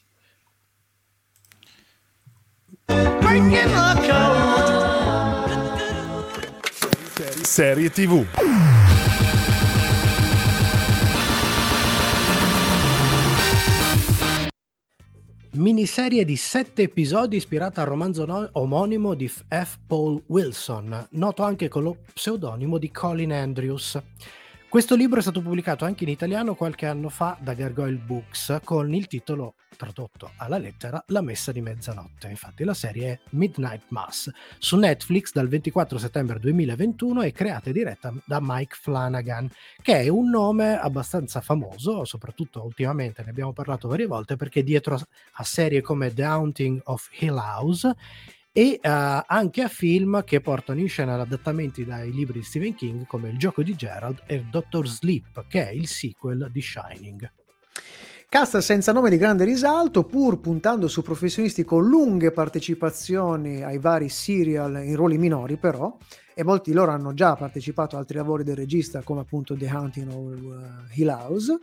Serie 7.44 7.90
TV. 7.90 8.24
Miniserie 15.52 16.24
di 16.24 16.36
sette 16.36 16.82
episodi 16.82 17.34
ispirata 17.34 17.80
al 17.80 17.88
romanzo 17.88 18.24
no- 18.24 18.48
omonimo 18.52 19.14
di 19.14 19.26
F. 19.26 19.78
Paul 19.84 20.22
Wilson, 20.26 21.08
noto 21.10 21.42
anche 21.42 21.66
con 21.66 21.82
lo 21.82 21.96
pseudonimo 22.14 22.78
di 22.78 22.92
Colin 22.92 23.32
Andrews. 23.32 24.00
Questo 24.70 24.94
libro 24.94 25.18
è 25.18 25.22
stato 25.22 25.42
pubblicato 25.42 25.84
anche 25.84 26.04
in 26.04 26.10
italiano 26.10 26.54
qualche 26.54 26.86
anno 26.86 27.08
fa 27.08 27.36
da 27.40 27.54
Gargoyle 27.54 27.96
Books 27.96 28.60
con 28.62 28.94
il 28.94 29.08
titolo 29.08 29.54
tradotto 29.76 30.30
alla 30.36 30.58
lettera 30.58 31.02
La 31.08 31.22
messa 31.22 31.50
di 31.50 31.60
mezzanotte. 31.60 32.28
Infatti 32.28 32.62
la 32.62 32.72
serie 32.72 33.10
è 33.10 33.18
Midnight 33.30 33.86
Mass 33.88 34.30
su 34.58 34.76
Netflix 34.76 35.32
dal 35.32 35.48
24 35.48 35.98
settembre 35.98 36.38
2021 36.38 37.22
e 37.22 37.32
creata 37.32 37.70
e 37.70 37.72
diretta 37.72 38.14
da 38.24 38.38
Mike 38.40 38.76
Flanagan 38.80 39.50
che 39.82 40.02
è 40.02 40.08
un 40.08 40.30
nome 40.30 40.78
abbastanza 40.78 41.40
famoso, 41.40 42.04
soprattutto 42.04 42.62
ultimamente 42.62 43.24
ne 43.24 43.30
abbiamo 43.30 43.52
parlato 43.52 43.88
varie 43.88 44.06
volte 44.06 44.36
perché 44.36 44.62
dietro 44.62 44.94
a- 45.32 45.42
serie 45.42 45.80
come 45.80 46.14
The 46.14 46.22
Haunting 46.22 46.80
of 46.84 47.08
Hill 47.18 47.36
House 47.38 47.92
e 48.52 48.78
eh, 48.80 49.24
anche 49.26 49.62
a 49.62 49.68
film 49.68 50.24
che 50.24 50.40
portano 50.40 50.80
in 50.80 50.88
scena 50.88 51.20
adattamenti 51.20 51.84
dai 51.84 52.12
libri 52.12 52.40
di 52.40 52.44
Stephen 52.44 52.74
King 52.74 53.06
come 53.06 53.28
Il 53.28 53.38
gioco 53.38 53.62
di 53.62 53.74
Gerald 53.74 54.22
e 54.26 54.44
Doctor 54.50 54.88
Sleep, 54.88 55.46
che 55.48 55.68
è 55.68 55.72
il 55.72 55.86
sequel 55.86 56.48
di 56.50 56.60
Shining. 56.60 57.32
Cast 58.28 58.58
senza 58.58 58.92
nome 58.92 59.10
di 59.10 59.16
grande 59.16 59.44
risalto, 59.44 60.04
pur 60.04 60.38
puntando 60.38 60.86
su 60.86 61.02
professionisti 61.02 61.64
con 61.64 61.84
lunghe 61.84 62.30
partecipazioni 62.30 63.64
ai 63.64 63.78
vari 63.78 64.08
serial 64.08 64.84
in 64.84 64.94
ruoli 64.94 65.18
minori, 65.18 65.56
però, 65.56 65.96
e 66.32 66.44
molti 66.44 66.72
loro 66.72 66.92
hanno 66.92 67.12
già 67.12 67.34
partecipato 67.34 67.96
a 67.96 67.98
altri 67.98 68.18
lavori 68.18 68.44
del 68.44 68.54
regista, 68.54 69.02
come 69.02 69.22
appunto 69.22 69.56
The 69.56 69.66
Hunting 69.66 70.08
of 70.12 70.40
uh, 70.42 70.54
Hill 70.94 71.08
House. 71.08 71.58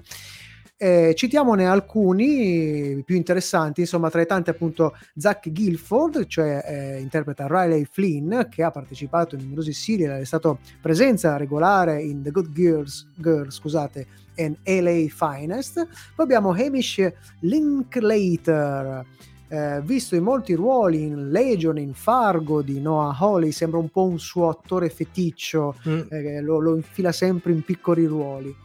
Eh, 0.80 1.16
citiamone 1.16 1.66
alcuni 1.66 3.02
più 3.04 3.16
interessanti, 3.16 3.82
insomma, 3.82 4.12
tra 4.12 4.22
i 4.22 4.28
tanti 4.28 4.52
appunto 4.52 4.96
Zach 5.16 5.52
Guilford, 5.52 6.28
cioè 6.28 6.64
eh, 6.64 7.00
interpreta 7.00 7.48
Riley 7.50 7.88
Flynn, 7.90 8.42
che 8.48 8.62
ha 8.62 8.70
partecipato 8.70 9.34
in 9.34 9.42
numerosi 9.42 9.74
serial, 9.74 10.20
è 10.20 10.24
stato 10.24 10.60
presenza 10.80 11.36
regolare 11.36 12.04
in 12.04 12.22
The 12.22 12.30
Good 12.30 12.52
Girls, 12.52 13.08
Girls 13.16 13.56
scusate, 13.56 14.06
and 14.38 14.56
LA 14.66 15.08
Finest. 15.10 15.88
Poi 16.16 16.26
abbiamo 16.26 16.52
Hamish 16.52 17.12
Linklater, 17.40 19.04
eh, 19.48 19.82
visto 19.84 20.16
in 20.16 20.22
molti 20.22 20.54
ruoli 20.54 21.02
in 21.02 21.32
Legion, 21.32 21.80
in 21.80 21.96
Fargo 21.96 22.62
di 22.62 22.80
Noah 22.80 23.18
Hawley, 23.18 23.52
sembra 23.52 23.80
un 23.80 23.90
po' 23.90 24.04
un 24.04 24.20
suo 24.20 24.50
attore 24.50 24.90
feticcio, 24.90 25.76
eh, 26.10 26.40
lo, 26.42 26.60
lo 26.60 26.76
infila 26.76 27.12
sempre 27.12 27.52
in 27.52 27.64
piccoli 27.64 28.06
ruoli. 28.06 28.56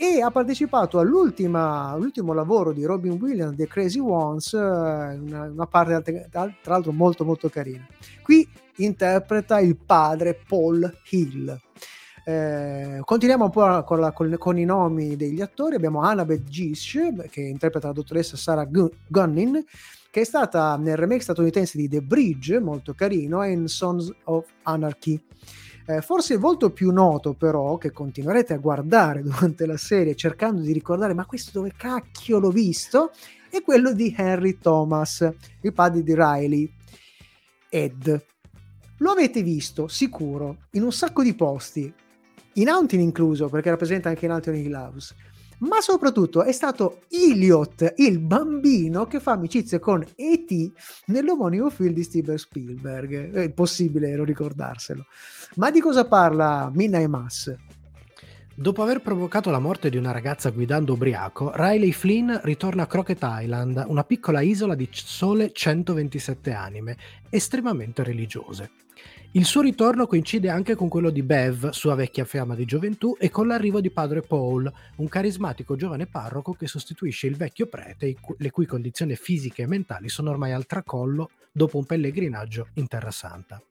E 0.00 0.20
ha 0.22 0.30
partecipato 0.30 1.00
all'ultimo 1.00 2.32
lavoro 2.32 2.72
di 2.72 2.84
Robin 2.84 3.18
Williams, 3.20 3.56
The 3.56 3.66
Crazy 3.66 3.98
Ones, 3.98 4.52
eh, 4.52 4.58
una, 4.58 5.42
una 5.50 5.66
parte 5.66 6.28
tra 6.30 6.52
l'altro 6.62 6.92
molto 6.92 7.24
molto 7.24 7.48
carina. 7.48 7.84
Qui 8.22 8.48
interpreta 8.76 9.58
il 9.58 9.76
padre 9.76 10.38
Paul 10.46 10.88
Hill. 11.10 11.60
Eh, 12.24 13.00
continuiamo 13.04 13.46
un 13.46 13.50
po' 13.50 13.82
con, 13.82 13.98
la- 13.98 14.12
con- 14.12 14.36
con 14.38 14.56
i 14.56 14.64
nomi 14.64 15.16
degli 15.16 15.40
attori. 15.40 15.74
Abbiamo 15.74 16.02
Annabeth 16.02 16.44
Gish, 16.44 16.96
che 17.28 17.40
interpreta 17.40 17.88
la 17.88 17.92
dottoressa 17.92 18.36
Sarah 18.36 18.66
Gun- 18.66 18.90
Gunnin, 19.08 19.64
che 20.12 20.20
è 20.20 20.24
stata 20.24 20.76
nel 20.76 20.96
remake 20.96 21.22
statunitense 21.22 21.76
di 21.76 21.88
The 21.88 22.02
Bridge, 22.02 22.60
molto 22.60 22.94
carino, 22.94 23.42
e 23.42 23.50
in 23.50 23.66
Sons 23.66 24.12
of 24.24 24.46
Anarchy. 24.62 25.20
Eh, 25.90 26.02
forse 26.02 26.34
il 26.34 26.38
volto 26.38 26.70
più 26.70 26.92
noto, 26.92 27.32
però, 27.32 27.78
che 27.78 27.92
continuerete 27.92 28.52
a 28.52 28.58
guardare 28.58 29.22
durante 29.24 29.64
la 29.64 29.78
serie 29.78 30.14
cercando 30.14 30.60
di 30.60 30.74
ricordare, 30.74 31.14
ma 31.14 31.24
questo 31.24 31.50
dove 31.54 31.72
cacchio 31.74 32.38
l'ho 32.38 32.50
visto? 32.50 33.10
È 33.48 33.62
quello 33.62 33.94
di 33.94 34.14
Henry 34.14 34.58
Thomas, 34.58 35.26
il 35.62 35.72
padre 35.72 36.02
di 36.02 36.14
Riley. 36.14 36.70
Ed. 37.70 38.26
Lo 38.98 39.10
avete 39.10 39.42
visto, 39.42 39.88
sicuro, 39.88 40.66
in 40.72 40.82
un 40.82 40.92
sacco 40.92 41.22
di 41.22 41.34
posti, 41.34 41.90
in 42.54 42.68
Haunting 42.68 43.00
incluso, 43.00 43.48
perché 43.48 43.70
rappresenta 43.70 44.10
anche 44.10 44.26
in 44.26 44.32
Haunting 44.32 44.56
Hill 44.56 44.74
House. 44.74 45.14
Ma 45.60 45.80
soprattutto 45.80 46.44
è 46.44 46.52
stato 46.52 47.00
Elliot, 47.10 47.94
il 47.96 48.20
bambino 48.20 49.06
che 49.06 49.18
fa 49.18 49.32
amicizia 49.32 49.80
con 49.80 50.04
E.T. 50.14 50.72
nell'omonimo 51.06 51.68
film 51.68 51.92
di 51.92 52.04
Steven 52.04 52.38
Spielberg. 52.38 53.32
È 53.32 53.42
impossibile 53.42 54.14
non 54.14 54.24
ricordarselo. 54.24 55.04
Ma 55.56 55.70
di 55.70 55.80
cosa 55.80 56.06
parla 56.06 56.70
Midnight 56.72 57.08
Mass? 57.08 57.56
Dopo 58.54 58.82
aver 58.82 59.02
provocato 59.02 59.50
la 59.50 59.60
morte 59.60 59.88
di 59.88 59.96
una 59.96 60.10
ragazza 60.10 60.50
guidando 60.50 60.94
ubriaco, 60.94 61.52
Riley 61.54 61.92
Flynn 61.92 62.40
ritorna 62.42 62.82
a 62.82 62.86
Crockett 62.86 63.22
Island, 63.22 63.84
una 63.86 64.02
piccola 64.02 64.40
isola 64.40 64.74
di 64.74 64.88
sole 64.90 65.52
127 65.52 66.52
anime, 66.52 66.96
estremamente 67.30 68.02
religiose. 68.02 68.70
Il 69.32 69.44
suo 69.44 69.60
ritorno 69.60 70.06
coincide 70.06 70.48
anche 70.48 70.74
con 70.74 70.88
quello 70.88 71.10
di 71.10 71.22
Bev, 71.22 71.68
sua 71.68 71.94
vecchia 71.94 72.24
fiamma 72.24 72.54
di 72.54 72.64
gioventù, 72.64 73.14
e 73.18 73.28
con 73.28 73.46
l'arrivo 73.46 73.78
di 73.82 73.90
padre 73.90 74.22
Paul, 74.22 74.72
un 74.96 75.08
carismatico 75.08 75.76
giovane 75.76 76.06
parroco 76.06 76.54
che 76.54 76.66
sostituisce 76.66 77.26
il 77.26 77.36
vecchio 77.36 77.66
prete, 77.66 78.16
le 78.38 78.50
cui 78.50 78.64
condizioni 78.64 79.14
fisiche 79.16 79.62
e 79.62 79.66
mentali 79.66 80.08
sono 80.08 80.30
ormai 80.30 80.52
al 80.52 80.64
tracollo 80.64 81.30
dopo 81.52 81.76
un 81.76 81.84
pellegrinaggio 81.84 82.68
in 82.74 82.88
Terra 82.88 83.10
Santa. 83.10 83.62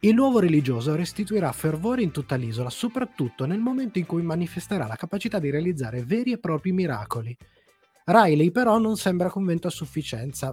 Il 0.00 0.14
nuovo 0.14 0.40
religioso 0.40 0.96
restituirà 0.96 1.52
fervore 1.52 2.02
in 2.02 2.10
tutta 2.10 2.34
l'isola, 2.34 2.68
soprattutto 2.68 3.46
nel 3.46 3.60
momento 3.60 4.00
in 4.00 4.06
cui 4.06 4.22
manifesterà 4.22 4.88
la 4.88 4.96
capacità 4.96 5.38
di 5.38 5.50
realizzare 5.50 6.02
veri 6.02 6.32
e 6.32 6.38
propri 6.38 6.72
miracoli. 6.72 7.34
Riley 8.06 8.50
però 8.50 8.78
non 8.78 8.96
sembra 8.96 9.30
convinto 9.30 9.68
a 9.68 9.70
sufficienza 9.70 10.52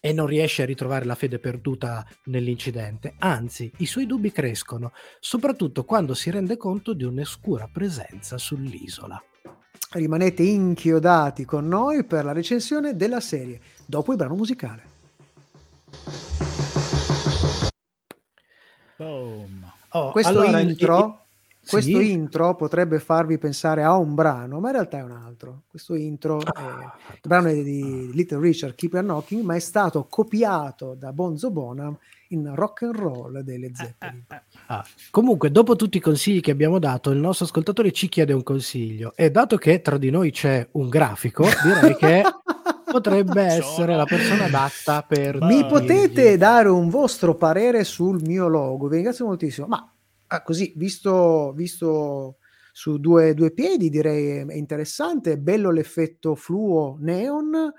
e 0.00 0.12
non 0.12 0.26
riesce 0.26 0.62
a 0.62 0.66
ritrovare 0.66 1.04
la 1.04 1.14
fede 1.14 1.38
perduta 1.38 2.06
nell'incidente, 2.24 3.14
anzi 3.18 3.70
i 3.78 3.86
suoi 3.86 4.06
dubbi 4.06 4.32
crescono, 4.32 4.92
soprattutto 5.20 5.84
quando 5.84 6.14
si 6.14 6.30
rende 6.30 6.56
conto 6.56 6.92
di 6.92 7.04
un'oscura 7.04 7.68
presenza 7.72 8.38
sull'isola. 8.38 9.22
Rimanete 9.92 10.42
inchiodati 10.42 11.44
con 11.44 11.68
noi 11.68 12.04
per 12.04 12.24
la 12.24 12.32
recensione 12.32 12.96
della 12.96 13.20
serie, 13.20 13.60
dopo 13.86 14.12
il 14.12 14.18
brano 14.18 14.34
musicale. 14.34 14.90
Boom. 18.96 19.72
Oh, 19.90 20.10
Questo 20.10 20.30
allora, 20.30 20.60
intro 20.60 21.21
questo 21.68 21.98
Sì? 21.98 22.10
intro 22.10 22.54
potrebbe 22.56 22.98
farvi 22.98 23.38
pensare 23.38 23.82
a 23.82 23.96
un 23.96 24.14
brano, 24.14 24.58
ma 24.60 24.68
in 24.68 24.74
realtà 24.74 24.98
è 24.98 25.02
un 25.02 25.12
altro. 25.12 25.62
Questo 25.68 25.94
intro, 25.94 26.40
è- 26.40 26.44
Ah, 26.54 26.94
il 27.12 27.20
brano 27.26 27.48
è 27.48 27.62
di 27.62 28.10
Little 28.12 28.40
Richard, 28.40 28.74
Keep 28.74 28.94
On 28.94 29.02
Knocking, 29.04 29.42
ma 29.44 29.54
è 29.54 29.58
stato 29.60 30.06
copiato 30.08 30.94
da 30.98 31.12
Bonzo 31.12 31.50
Bonham 31.50 31.96
in 32.28 32.50
rock 32.54 32.82
and 32.82 32.94
roll 32.96 33.40
dei 33.40 33.58
Led 33.58 33.74
Zeppelin. 33.74 34.24
Ah, 34.66 34.84
Comunque, 35.10 35.50
dopo 35.50 35.76
tutti 35.76 35.98
i 35.98 36.00
consigli 36.00 36.40
che 36.40 36.50
abbiamo 36.50 36.78
dato, 36.78 37.10
il 37.10 37.18
nostro 37.18 37.44
ascoltatore 37.44 37.92
ci 37.92 38.08
chiede 38.08 38.32
un 38.32 38.42
consiglio 38.42 39.12
e 39.14 39.30
dato 39.30 39.56
che 39.56 39.82
tra 39.82 39.98
di 39.98 40.10
noi 40.10 40.30
c'è 40.30 40.66
un 40.72 40.88
grafico, 40.88 41.44
direi 41.62 41.94
che 41.96 42.22
potrebbe 42.90 43.42
essere 43.42 43.94
la 43.96 44.04
persona 44.04 44.44
adatta 44.44 45.02
per... 45.02 45.40
Mi 45.42 45.60
Ah, 45.60 45.66
potete 45.66 46.36
dare 46.38 46.68
un 46.68 46.88
vostro 46.88 47.34
parere 47.34 47.84
sul 47.84 48.20
mio 48.22 48.48
logo? 48.48 48.88
Vi 48.88 48.94
ringrazio 48.94 49.26
moltissimo. 49.26 49.66
Ma 49.66 49.86
ah, 50.36 50.42
così, 50.42 50.72
visto, 50.76 51.52
visto 51.54 52.38
su 52.72 52.98
due, 52.98 53.34
due 53.34 53.50
piedi, 53.52 53.90
direi 53.90 54.38
è 54.48 54.54
interessante. 54.54 55.32
È 55.32 55.36
bello 55.38 55.70
l'effetto 55.70 56.34
fluo 56.34 56.96
neon. 57.00 57.72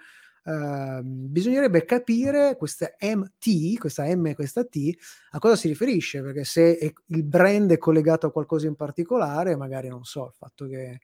ehm, 0.45 1.01
bisognerebbe 1.31 1.85
capire 1.85 2.55
questa 2.57 2.93
MT, 3.01 3.77
questa 3.79 4.03
M 4.15 4.25
e 4.27 4.35
questa 4.35 4.65
T, 4.65 4.91
a 5.31 5.39
cosa 5.39 5.55
si 5.55 5.67
riferisce, 5.69 6.21
perché 6.21 6.43
se 6.43 6.77
è- 6.77 6.91
il 7.07 7.23
brand 7.23 7.71
è 7.71 7.77
collegato 7.77 8.27
a 8.27 8.31
qualcosa 8.31 8.67
in 8.67 8.75
particolare, 8.75 9.55
magari 9.55 9.87
non 9.87 10.03
so, 10.03 10.25
il 10.27 10.33
fatto 10.33 10.67
che 10.67 10.99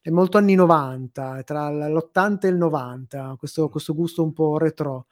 è 0.00 0.10
molto 0.10 0.38
anni 0.38 0.54
90, 0.54 1.38
è 1.38 1.44
tra 1.44 1.70
l'80 1.70 2.46
e 2.46 2.50
il 2.50 2.56
90, 2.56 3.34
questo, 3.38 3.68
questo 3.68 3.94
gusto 3.94 4.22
un 4.22 4.32
po' 4.32 4.56
retro. 4.58 5.06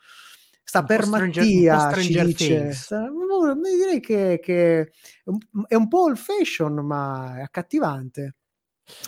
Sta 0.69 0.81
Un 0.81 0.87
per 0.87 1.07
Mattia, 1.07 1.93
ci 1.93 2.17
dice. 2.17 2.73
Sta- 2.73 3.09
direi 3.77 4.01
che, 4.01 4.41
che 4.43 4.81
è 4.81 4.89
un- 5.27 5.39
è 5.69 5.75
po' 5.89 6.03
old 6.03 6.17
fashion, 6.17 6.75
ma 6.85 7.37
è 7.39 7.43
accattivante. 7.43 8.35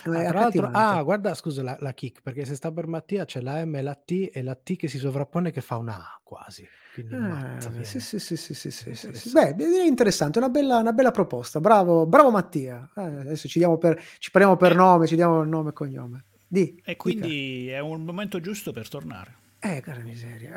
È 0.03 0.09
Ah, 0.09 0.23
tra 0.25 0.39
l'altro, 0.39 0.63
accattivante. 0.63 0.95
ah, 0.95 1.03
guarda, 1.03 1.33
scusa 1.33 1.61
la, 1.61 1.75
la 1.79 1.93
kick, 1.93 2.21
perché 2.21 2.45
se 2.45 2.55
sta 2.55 2.71
per 2.71 2.87
Mattia 2.87 3.25
c'è 3.25 3.41
la 3.41 3.63
M 3.65 3.75
e 3.75 3.81
la 3.81 3.95
T 3.95 4.29
e 4.31 4.41
la 4.41 4.55
T 4.55 4.75
che 4.77 4.87
si 4.87 4.97
sovrappone 4.97 5.51
che 5.51 5.61
fa 5.61 5.77
una 5.77 5.95
A 5.95 6.19
quasi. 6.23 6.65
Ah, 7.11 7.83
sì, 7.83 7.99
sì, 7.99 8.19
sì, 8.19 8.37
sì, 8.37 8.69
sì. 8.71 9.29
Beh, 9.31 9.53
direi 9.55 9.87
interessante, 9.87 10.37
una 10.37 10.49
bella, 10.49 10.77
una 10.77 10.93
bella 10.93 11.11
proposta. 11.11 11.59
Bravo, 11.59 12.05
bravo 12.05 12.29
Mattia. 12.31 12.89
Eh, 12.95 13.01
adesso 13.01 13.47
ci, 13.47 13.57
diamo 13.59 13.77
per, 13.77 14.01
ci 14.19 14.31
parliamo 14.31 14.57
per 14.57 14.75
nome, 14.75 15.07
ci 15.07 15.15
diamo 15.15 15.41
il 15.41 15.49
nome 15.49 15.69
e 15.69 15.73
cognome. 15.73 16.25
Di, 16.47 16.81
E 16.83 16.95
quindi 16.97 17.69
è 17.69 17.79
un 17.79 18.03
momento 18.03 18.39
giusto 18.41 18.71
per 18.73 18.89
tornare. 18.89 19.37
Eh, 19.61 19.81
cara 19.81 19.99
miseria. 19.99 20.53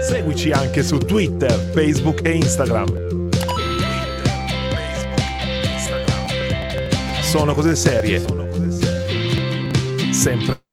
Seguici 0.00 0.52
anche 0.52 0.82
su 0.82 0.98
Twitter, 0.98 1.50
Facebook 1.50 2.20
e 2.24 2.36
Instagram. 2.36 3.30
Sono 7.22 7.54
cose 7.54 7.74
serie. 7.74 8.24
Sempre. 10.12 10.67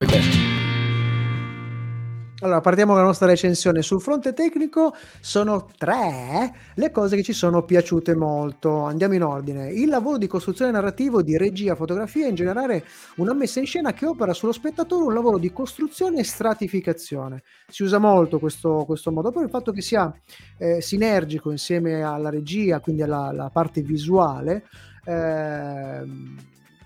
Allora, 2.46 2.62
partiamo 2.62 2.92
con 2.92 3.02
la 3.02 3.08
nostra 3.08 3.26
recensione. 3.26 3.82
Sul 3.82 4.00
fronte 4.00 4.32
tecnico 4.34 4.94
sono 5.20 5.68
tre 5.80 6.54
le 6.76 6.92
cose 6.92 7.16
che 7.16 7.24
ci 7.24 7.34
sono 7.34 7.64
piaciute 7.64 8.16
molto. 8.16 8.84
Andiamo 8.84 9.16
in 9.16 9.24
ordine. 9.24 9.72
Il 9.72 9.90
lavoro 9.90 10.20
di 10.20 10.28
costruzione 10.28 10.70
narrativo, 10.70 11.24
di 11.24 11.38
regia, 11.38 11.74
fotografia, 11.74 12.28
in 12.28 12.36
generale 12.36 12.86
una 13.16 13.34
messa 13.34 13.60
in 13.60 13.66
scena 13.66 13.94
che 13.94 14.06
opera 14.06 14.32
sullo 14.34 14.52
spettatore 14.52 15.06
un 15.06 15.16
lavoro 15.16 15.40
di 15.40 15.52
costruzione 15.52 16.20
e 16.20 16.24
stratificazione. 16.24 17.42
Si 17.68 17.82
usa 17.82 17.98
molto 17.98 18.38
questo, 18.38 18.84
questo 18.86 19.12
modo, 19.12 19.32
poi 19.32 19.46
il 19.46 19.50
fatto 19.50 19.72
che 19.72 19.82
sia 19.82 20.14
eh, 20.60 20.82
sinergico 20.82 21.50
insieme 21.50 22.04
alla 22.04 22.30
regia, 22.30 22.80
quindi 22.80 23.02
alla, 23.02 23.26
alla 23.26 23.50
parte 23.50 23.82
visuale, 23.82 24.66
ehm, 25.04 26.38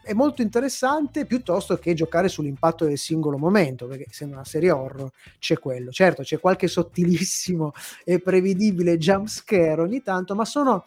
è 0.10 0.13
molto 0.13 0.41
interessante 0.41 1.28
piuttosto 1.28 1.78
che 1.78 1.93
giocare 1.93 2.30
sull'impatto 2.30 2.84
del 2.84 2.98
singolo 2.98 3.38
momento, 3.38 3.86
perché 3.86 4.06
essendo 4.10 4.34
una 4.34 4.43
serie 4.43 4.72
horror 4.72 5.08
c'è 5.38 5.60
quello. 5.60 5.91
Certo, 5.91 6.24
c'è 6.24 6.39
qualche 6.39 6.67
sottilissimo 6.67 7.74
e 8.04 8.19
prevedibile 8.19 8.98
jump 8.98 9.28
scare 9.28 9.82
ogni 9.82 10.02
tanto, 10.02 10.34
ma 10.34 10.45
sono, 10.45 10.84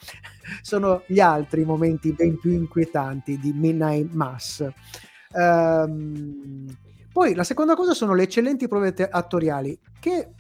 sono 0.61 1.05
gli 1.07 1.21
altri 1.21 1.65
momenti 1.65 2.13
ben 2.13 2.37
più 2.37 2.51
inquietanti 2.51 3.39
di 3.39 3.53
Midnight 3.53 4.11
Mass. 4.13 4.67
Ehm, 5.37 6.77
poi 7.13 7.35
la 7.35 7.45
seconda 7.45 7.77
cosa 7.77 7.95
sono 7.95 8.15
le 8.15 8.25
eccellenti 8.25 8.67
prove 8.67 8.93
attoriali 9.09 9.79
che 10.01 10.31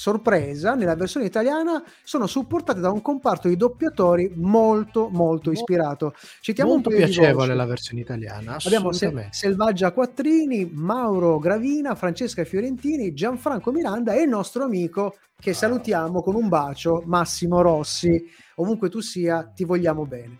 sorpresa 0.00 0.74
nella 0.74 0.96
versione 0.96 1.26
italiana 1.26 1.84
sono 2.02 2.26
supportate 2.26 2.80
da 2.80 2.90
un 2.90 3.02
comparto 3.02 3.48
di 3.48 3.56
doppiatori 3.56 4.32
molto 4.36 5.10
molto 5.10 5.50
ispirato 5.50 6.14
citiamo 6.40 6.70
Molto 6.70 6.88
un 6.88 6.94
paio 6.94 7.06
di 7.06 7.12
piacevole 7.12 7.54
la 7.54 7.66
versione 7.66 8.00
italiana, 8.00 8.56
Abbiamo 8.64 8.92
Se-. 8.92 9.28
Selvaggia 9.30 9.92
Quattrini, 9.92 10.70
Mauro 10.72 11.38
Gravina, 11.38 11.94
Francesca 11.94 12.44
Fiorentini, 12.44 13.12
Gianfranco 13.12 13.70
Miranda 13.72 14.14
e 14.14 14.22
il 14.22 14.28
nostro 14.28 14.64
amico 14.64 15.16
che 15.38 15.52
salutiamo 15.52 16.22
con 16.22 16.34
un 16.34 16.48
bacio, 16.48 17.02
Massimo 17.04 17.60
Rossi. 17.60 18.22
Ovunque 18.56 18.88
tu 18.88 19.00
sia, 19.00 19.44
ti 19.44 19.64
vogliamo 19.64 20.06
bene. 20.06 20.36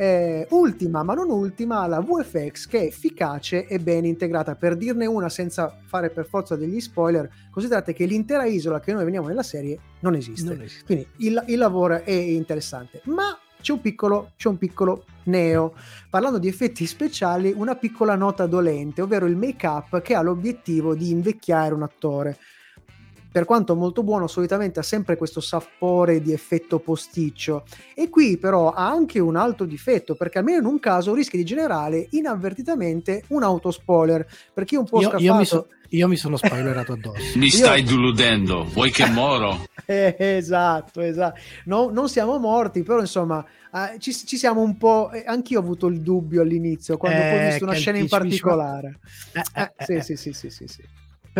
Eh, 0.00 0.46
ultima, 0.52 1.02
ma 1.02 1.12
non 1.12 1.28
ultima, 1.28 1.86
la 1.86 2.00
VFX 2.00 2.68
che 2.68 2.80
è 2.80 2.84
efficace 2.84 3.66
e 3.66 3.78
ben 3.80 4.06
integrata. 4.06 4.54
Per 4.54 4.74
dirne 4.74 5.04
una 5.04 5.28
senza 5.28 5.76
fare 5.84 6.08
per 6.08 6.24
forza 6.24 6.56
degli 6.56 6.80
spoiler, 6.80 7.28
considerate 7.50 7.92
che 7.92 8.06
l'intera 8.06 8.46
isola 8.46 8.80
che 8.80 8.94
noi 8.94 9.04
vediamo 9.04 9.28
nella 9.28 9.42
serie 9.42 9.78
non 10.00 10.14
esiste. 10.14 10.54
Non 10.54 10.62
esiste. 10.62 10.84
Quindi 10.86 11.06
il, 11.18 11.44
il 11.48 11.58
lavoro 11.58 12.02
è 12.02 12.12
interessante, 12.12 13.02
ma 13.04 13.38
c'è 13.60 13.72
un 13.72 13.82
piccolo, 13.82 14.30
c'è 14.36 14.48
un 14.48 14.56
piccolo 14.56 15.04
neo. 15.24 15.74
Parlando 16.08 16.38
di 16.38 16.48
effetti 16.48 16.86
speciali, 16.86 17.52
una 17.54 17.74
piccola 17.74 18.14
nota 18.14 18.46
dolente, 18.46 19.02
ovvero 19.02 19.26
il 19.26 19.36
make-up 19.36 20.00
che 20.00 20.14
ha 20.14 20.22
l'obiettivo 20.22 20.94
di 20.94 21.10
invecchiare 21.10 21.74
un 21.74 21.82
attore. 21.82 22.38
Per 23.32 23.44
quanto 23.44 23.76
molto 23.76 24.02
buono, 24.02 24.26
solitamente 24.26 24.80
ha 24.80 24.82
sempre 24.82 25.16
questo 25.16 25.40
sapore 25.40 26.20
di 26.20 26.32
effetto 26.32 26.80
posticcio. 26.80 27.64
E 27.94 28.08
qui 28.08 28.38
però 28.38 28.72
ha 28.72 28.88
anche 28.88 29.20
un 29.20 29.36
altro 29.36 29.66
difetto, 29.66 30.16
perché 30.16 30.38
almeno 30.38 30.58
in 30.58 30.64
un 30.64 30.80
caso 30.80 31.14
rischia 31.14 31.38
di 31.38 31.44
generare 31.44 32.08
inavvertitamente 32.10 33.24
un 33.28 33.42
autospoiler. 33.44 34.26
Perché 34.52 34.74
io 34.74 34.80
un 34.80 34.86
po' 34.88 35.00
Io, 35.00 35.16
io 35.18 35.34
mi, 35.34 35.44
so- 35.44 35.68
io 35.90 36.08
mi 36.08 36.16
sono 36.16 36.36
spoilerato 36.36 36.92
addosso. 36.92 37.22
Mi 37.38 37.46
Io- 37.46 37.50
stai 37.52 37.82
deludendo, 37.84 38.64
vuoi 38.64 38.90
che 38.90 39.06
moro? 39.06 39.68
Eh, 39.86 40.14
esatto, 40.18 41.00
esatto. 41.00 41.40
No- 41.64 41.90
non 41.90 42.08
siamo 42.08 42.38
morti, 42.38 42.82
però 42.82 43.00
insomma 43.00 43.44
eh, 43.72 43.98
ci, 43.98 44.12
ci 44.12 44.36
siamo 44.36 44.60
un 44.60 44.76
po'. 44.76 45.10
eh, 45.10 45.24
anch'io 45.26 45.58
ho 45.58 45.62
avuto 45.62 45.86
il 45.88 46.00
dubbio 46.00 46.42
all'inizio 46.42 46.96
quando 46.96 47.22
poi 47.22 47.32
ho 47.32 47.40
Eh, 47.40 47.44
visto 47.46 47.64
una 47.64 47.72
scena 47.74 47.98
in 47.98 48.06
particolare. 48.08 48.98
Eh, 49.32 49.42
Eh, 49.54 49.72
eh, 49.76 49.84
sì, 49.84 49.92
eh. 49.94 50.02
sì, 50.02 50.16
sì, 50.16 50.32
sì, 50.32 50.50
sì, 50.50 50.66
sì. 50.68 50.82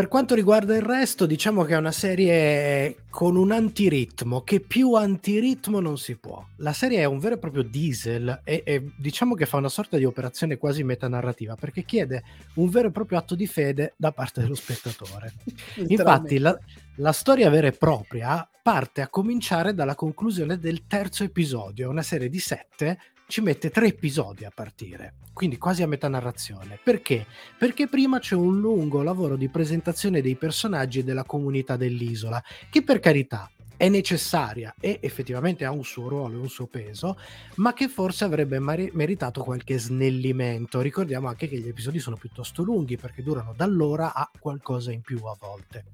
Per 0.00 0.08
quanto 0.08 0.34
riguarda 0.34 0.74
il 0.74 0.80
resto, 0.80 1.26
diciamo 1.26 1.62
che 1.64 1.74
è 1.74 1.76
una 1.76 1.92
serie 1.92 3.04
con 3.10 3.36
un 3.36 3.52
antiritmo, 3.52 4.40
che 4.40 4.60
più 4.60 4.94
antiritmo 4.94 5.78
non 5.78 5.98
si 5.98 6.16
può. 6.16 6.42
La 6.56 6.72
serie 6.72 7.00
è 7.00 7.04
un 7.04 7.18
vero 7.18 7.34
e 7.34 7.38
proprio 7.38 7.62
diesel 7.62 8.40
e, 8.42 8.62
e 8.64 8.92
diciamo 8.96 9.34
che 9.34 9.44
fa 9.44 9.58
una 9.58 9.68
sorta 9.68 9.98
di 9.98 10.06
operazione 10.06 10.56
quasi 10.56 10.84
metanarrativa, 10.84 11.54
perché 11.54 11.84
chiede 11.84 12.22
un 12.54 12.70
vero 12.70 12.88
e 12.88 12.92
proprio 12.92 13.18
atto 13.18 13.34
di 13.34 13.46
fede 13.46 13.92
da 13.98 14.10
parte 14.10 14.40
dello 14.40 14.54
spettatore. 14.54 15.34
Infatti, 15.86 16.38
la, 16.38 16.58
la 16.96 17.12
storia 17.12 17.50
vera 17.50 17.66
e 17.66 17.72
propria 17.72 18.48
parte 18.62 19.02
a 19.02 19.08
cominciare 19.08 19.74
dalla 19.74 19.94
conclusione 19.94 20.58
del 20.58 20.86
terzo 20.86 21.24
episodio. 21.24 21.90
Una 21.90 22.00
serie 22.00 22.30
di 22.30 22.38
sette, 22.38 22.98
ci 23.30 23.40
mette 23.40 23.70
tre 23.70 23.86
episodi 23.86 24.44
a 24.44 24.50
partire, 24.52 25.14
quindi 25.32 25.56
quasi 25.56 25.84
a 25.84 25.86
metà 25.86 26.08
narrazione. 26.08 26.80
Perché? 26.82 27.24
Perché 27.56 27.86
prima 27.86 28.18
c'è 28.18 28.34
un 28.34 28.58
lungo 28.58 29.02
lavoro 29.02 29.36
di 29.36 29.48
presentazione 29.48 30.20
dei 30.20 30.34
personaggi 30.34 30.98
e 30.98 31.04
della 31.04 31.22
comunità 31.22 31.76
dell'isola, 31.76 32.42
che 32.68 32.82
per 32.82 32.98
carità 32.98 33.48
è 33.76 33.88
necessaria 33.88 34.74
e 34.80 34.98
effettivamente 35.00 35.64
ha 35.64 35.70
un 35.70 35.84
suo 35.84 36.08
ruolo 36.08 36.34
e 36.34 36.40
un 36.40 36.48
suo 36.48 36.66
peso, 36.66 37.16
ma 37.56 37.72
che 37.72 37.88
forse 37.88 38.24
avrebbe 38.24 38.58
mari- 38.58 38.90
meritato 38.94 39.42
qualche 39.42 39.78
snellimento. 39.78 40.80
Ricordiamo 40.80 41.28
anche 41.28 41.48
che 41.48 41.56
gli 41.56 41.68
episodi 41.68 42.00
sono 42.00 42.16
piuttosto 42.16 42.64
lunghi 42.64 42.96
perché 42.96 43.22
durano 43.22 43.54
dall'ora 43.56 44.12
a 44.12 44.28
qualcosa 44.38 44.90
in 44.90 45.02
più 45.02 45.24
a 45.24 45.36
volte. 45.38 45.84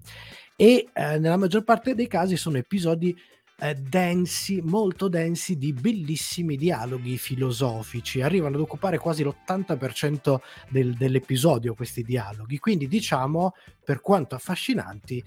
E 0.56 0.88
eh, 0.92 1.18
nella 1.18 1.36
maggior 1.36 1.64
parte 1.64 1.94
dei 1.94 2.08
casi 2.08 2.36
sono 2.36 2.56
episodi 2.56 3.14
eh, 3.58 3.74
densi, 3.74 4.60
molto 4.62 5.08
densi 5.08 5.56
di 5.56 5.72
bellissimi 5.72 6.56
dialoghi 6.56 7.16
filosofici, 7.16 8.20
arrivano 8.20 8.56
ad 8.56 8.60
occupare 8.62 8.98
quasi 8.98 9.22
l'80% 9.24 10.40
del- 10.68 10.94
dell'episodio 10.94 11.74
questi 11.74 12.02
dialoghi, 12.02 12.58
quindi 12.58 12.86
diciamo, 12.86 13.54
per 13.84 14.00
quanto 14.00 14.34
affascinanti, 14.34 15.24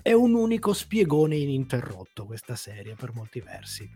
è 0.00 0.12
un 0.12 0.34
unico 0.34 0.72
spiegone 0.72 1.36
ininterrotto 1.36 2.24
questa 2.24 2.56
serie 2.56 2.94
per 2.94 3.12
molti 3.12 3.40
versi. 3.40 3.90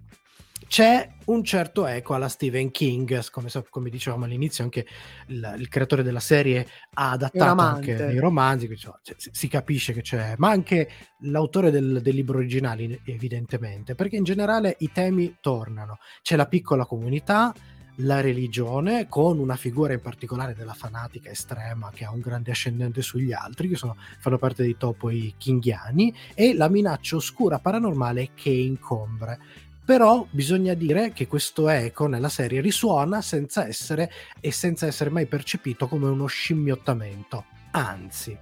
C'è 0.66 1.08
un 1.26 1.44
certo 1.44 1.86
eco 1.86 2.14
alla 2.14 2.28
Stephen 2.28 2.70
King, 2.70 3.28
come, 3.30 3.48
come 3.68 3.90
dicevamo 3.90 4.24
all'inizio, 4.24 4.64
anche 4.64 4.86
il, 5.28 5.54
il 5.58 5.68
creatore 5.68 6.02
della 6.02 6.20
serie 6.20 6.66
ha 6.94 7.10
adattato 7.12 7.60
anche 7.60 7.94
dei 7.94 8.18
romanzi, 8.18 8.74
cioè, 8.76 8.94
si, 9.16 9.30
si 9.32 9.48
capisce 9.48 9.92
che 9.92 10.02
c'è, 10.02 10.34
ma 10.38 10.50
anche 10.50 10.90
l'autore 11.20 11.70
del, 11.70 12.00
del 12.02 12.14
libro 12.14 12.38
originale, 12.38 13.00
evidentemente, 13.04 13.94
perché 13.94 14.16
in 14.16 14.24
generale 14.24 14.76
i 14.80 14.90
temi 14.92 15.36
tornano. 15.40 15.98
C'è 16.22 16.36
la 16.36 16.46
piccola 16.46 16.84
comunità, 16.84 17.52
la 17.96 18.20
religione, 18.20 19.06
con 19.08 19.38
una 19.38 19.56
figura 19.56 19.92
in 19.92 20.00
particolare 20.00 20.54
della 20.54 20.72
fanatica 20.72 21.30
estrema 21.30 21.90
che 21.92 22.04
ha 22.04 22.10
un 22.10 22.20
grande 22.20 22.50
ascendente 22.50 23.02
sugli 23.02 23.32
altri, 23.32 23.68
che 23.68 23.76
sono- 23.76 23.96
fanno 24.18 24.38
parte 24.38 24.62
dei 24.62 24.76
topoi 24.76 25.34
kinghiani, 25.36 26.14
e 26.34 26.54
la 26.54 26.68
minaccia 26.68 27.16
oscura 27.16 27.58
paranormale 27.58 28.30
che 28.34 28.50
incombra. 28.50 29.38
Però 29.84 30.26
bisogna 30.30 30.74
dire 30.74 31.12
che 31.12 31.26
questo 31.26 31.68
eco 31.68 32.06
nella 32.06 32.28
serie 32.28 32.60
risuona 32.60 33.20
senza 33.20 33.66
essere 33.66 34.10
e 34.40 34.52
senza 34.52 34.86
essere 34.86 35.10
mai 35.10 35.26
percepito 35.26 35.88
come 35.88 36.06
uno 36.06 36.26
scimmiottamento. 36.26 37.44
Anzi, 37.72 38.38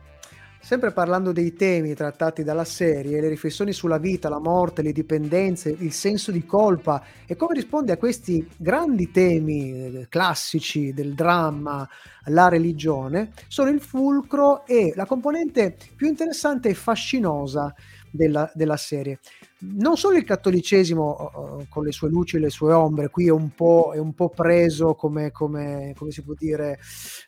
Sempre 0.62 0.92
parlando 0.92 1.32
dei 1.32 1.54
temi 1.54 1.94
trattati 1.94 2.44
dalla 2.44 2.66
serie, 2.66 3.20
le 3.20 3.30
riflessioni 3.30 3.72
sulla 3.72 3.96
vita, 3.96 4.28
la 4.28 4.38
morte, 4.38 4.82
le 4.82 4.92
dipendenze, 4.92 5.74
il 5.76 5.90
senso 5.90 6.30
di 6.30 6.44
colpa 6.44 7.02
e 7.26 7.34
come 7.34 7.54
risponde 7.54 7.92
a 7.92 7.96
questi 7.96 8.46
grandi 8.58 9.10
temi 9.10 9.72
eh, 9.72 10.06
classici 10.10 10.92
del 10.92 11.14
dramma, 11.14 11.88
la 12.26 12.48
religione, 12.48 13.32
sono 13.48 13.70
il 13.70 13.80
fulcro 13.80 14.66
e 14.66 14.92
la 14.94 15.06
componente 15.06 15.76
più 15.96 16.06
interessante 16.06 16.68
e 16.68 16.74
fascinosa 16.74 17.74
della, 18.10 18.48
della 18.54 18.76
serie. 18.76 19.18
Non 19.62 19.98
solo 19.98 20.16
il 20.16 20.24
cattolicesimo 20.24 21.66
con 21.68 21.84
le 21.84 21.92
sue 21.92 22.08
luci 22.08 22.36
e 22.36 22.38
le 22.38 22.48
sue 22.48 22.72
ombre, 22.72 23.10
qui 23.10 23.26
è 23.26 23.30
un 23.30 23.50
po', 23.54 23.92
è 23.94 23.98
un 23.98 24.14
po 24.14 24.30
preso 24.30 24.94
come, 24.94 25.30
come, 25.32 25.92
come 25.98 26.10
si 26.10 26.22
può 26.22 26.32
dire, 26.32 26.78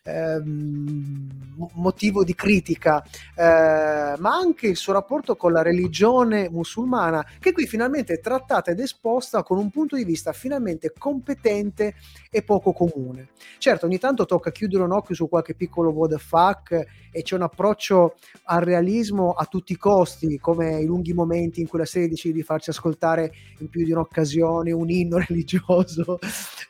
ehm, 0.03 1.29
mo- 1.55 1.69
motivo 1.73 2.23
di 2.23 2.33
critica, 2.33 3.03
eh, 3.35 4.15
ma 4.17 4.35
anche 4.35 4.65
il 4.65 4.77
suo 4.77 4.93
rapporto 4.93 5.35
con 5.35 5.51
la 5.51 5.61
religione 5.61 6.49
musulmana, 6.49 7.23
che 7.39 7.51
qui 7.51 7.67
finalmente 7.67 8.13
è 8.13 8.19
trattata 8.19 8.71
ed 8.71 8.79
esposta 8.79 9.43
con 9.43 9.59
un 9.59 9.69
punto 9.69 9.95
di 9.95 10.03
vista 10.03 10.33
finalmente 10.33 10.91
competente 10.97 11.93
e 12.31 12.41
poco 12.41 12.73
comune. 12.73 13.29
Certo, 13.59 13.85
ogni 13.85 13.99
tanto 13.99 14.25
tocca 14.25 14.51
chiudere 14.51 14.83
un 14.83 14.91
occhio 14.91 15.13
su 15.13 15.29
qualche 15.29 15.53
piccolo 15.53 15.91
what 15.91 16.09
the 16.09 16.17
fuck 16.17 16.71
e 17.11 17.21
c'è 17.21 17.35
un 17.35 17.43
approccio 17.43 18.15
al 18.45 18.61
realismo 18.61 19.33
a 19.33 19.45
tutti 19.45 19.73
i 19.73 19.77
costi, 19.77 20.39
come 20.39 20.79
i 20.79 20.85
lunghi 20.85 21.13
momenti 21.13 21.61
in 21.61 21.67
cui 21.67 21.77
la 21.77 21.85
serie 21.85 22.17
decide 22.23 22.33
di 22.33 22.43
farci 22.43 22.69
ascoltare 22.69 23.33
in 23.59 23.69
più 23.69 23.83
di 23.83 23.91
un'occasione 23.91 24.71
un 24.71 24.89
inno 24.89 25.17
religioso 25.27 26.19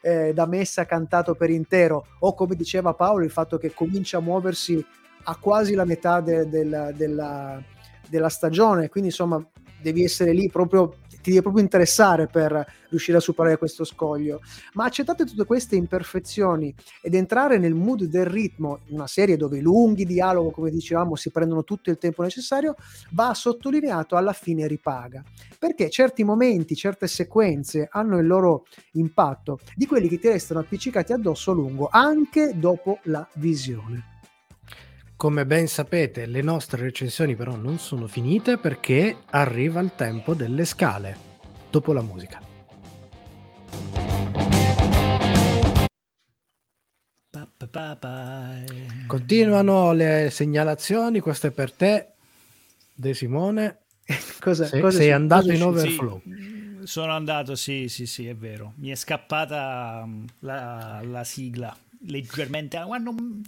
eh, 0.01 0.33
da 0.33 0.45
messa 0.47 0.85
cantato 0.85 1.35
per 1.35 1.49
intero, 1.49 2.05
o 2.19 2.33
come 2.33 2.55
diceva 2.55 2.93
Paolo, 2.93 3.23
il 3.23 3.31
fatto 3.31 3.57
che 3.57 3.73
comincia 3.73 4.17
a 4.17 4.21
muoversi 4.21 4.83
a 5.25 5.37
quasi 5.37 5.73
la 5.73 5.85
metà 5.85 6.19
de- 6.21 6.49
del- 6.49 6.93
della, 6.95 7.61
della 8.09 8.29
stagione, 8.29 8.89
quindi 8.89 9.09
insomma 9.09 9.45
devi 9.81 10.03
essere 10.03 10.31
lì 10.31 10.49
proprio 10.49 10.95
ti 11.23 11.29
deve 11.29 11.41
proprio 11.41 11.63
interessare 11.63 12.27
per 12.27 12.65
riuscire 12.89 13.17
a 13.17 13.21
superare 13.21 13.57
questo 13.57 13.85
scoglio. 13.85 14.41
Ma 14.73 14.83
accettate 14.85 15.25
tutte 15.25 15.45
queste 15.45 15.75
imperfezioni 15.75 16.75
ed 17.01 17.15
entrare 17.15 17.57
nel 17.57 17.73
mood 17.73 18.03
del 18.03 18.25
ritmo, 18.25 18.81
una 18.89 19.07
serie 19.07 19.37
dove 19.37 19.57
i 19.57 19.61
lunghi 19.61 20.05
dialoghi, 20.05 20.53
come 20.53 20.69
dicevamo, 20.69 21.15
si 21.15 21.31
prendono 21.31 21.63
tutto 21.63 21.89
il 21.89 21.97
tempo 21.97 22.21
necessario, 22.21 22.75
va 23.11 23.33
sottolineato 23.33 24.15
alla 24.15 24.33
fine 24.33 24.67
ripaga. 24.67 25.23
Perché 25.57 25.89
certi 25.89 26.23
momenti, 26.23 26.75
certe 26.75 27.07
sequenze 27.07 27.87
hanno 27.89 28.19
il 28.19 28.27
loro 28.27 28.65
impatto 28.93 29.59
di 29.75 29.87
quelli 29.87 30.09
che 30.09 30.19
ti 30.19 30.27
restano 30.27 30.59
appiccicati 30.59 31.13
addosso 31.13 31.51
a 31.51 31.55
lungo, 31.55 31.87
anche 31.89 32.53
dopo 32.59 32.99
la 33.03 33.25
visione. 33.35 34.12
Come 35.23 35.45
ben 35.45 35.69
sapete, 35.69 36.25
le 36.25 36.41
nostre 36.41 36.81
recensioni 36.81 37.33
però 37.33 37.55
non 37.55 37.79
sono 37.79 38.07
finite 38.07 38.57
perché 38.57 39.19
arriva 39.29 39.79
il 39.79 39.93
tempo 39.95 40.33
delle 40.33 40.65
scale, 40.65 41.15
dopo 41.69 41.93
la 41.93 42.01
musica. 42.01 42.41
Continuano 49.07 49.93
le 49.93 50.27
segnalazioni, 50.29 51.21
questo 51.21 51.47
è 51.47 51.51
per 51.51 51.71
te, 51.71 52.07
De 52.93 53.13
Simone. 53.13 53.77
Cosa, 54.41 54.65
Se- 54.65 54.81
cosa 54.81 54.97
sei 54.97 55.07
è- 55.07 55.11
andato 55.11 55.43
cosa 55.43 55.53
in 55.53 55.63
overflow. 55.63 56.21
Sì, 56.25 56.79
sono 56.83 57.13
andato, 57.13 57.55
sì, 57.55 57.87
sì, 57.87 58.05
sì, 58.05 58.27
è 58.27 58.35
vero. 58.35 58.73
Mi 58.75 58.89
è 58.89 58.95
scappata 58.95 60.03
mm, 60.05 60.25
la, 60.39 60.99
la 61.01 61.23
sigla 61.23 61.73
leggermente. 62.07 62.77
Guarda, 62.83 63.09
non- 63.09 63.41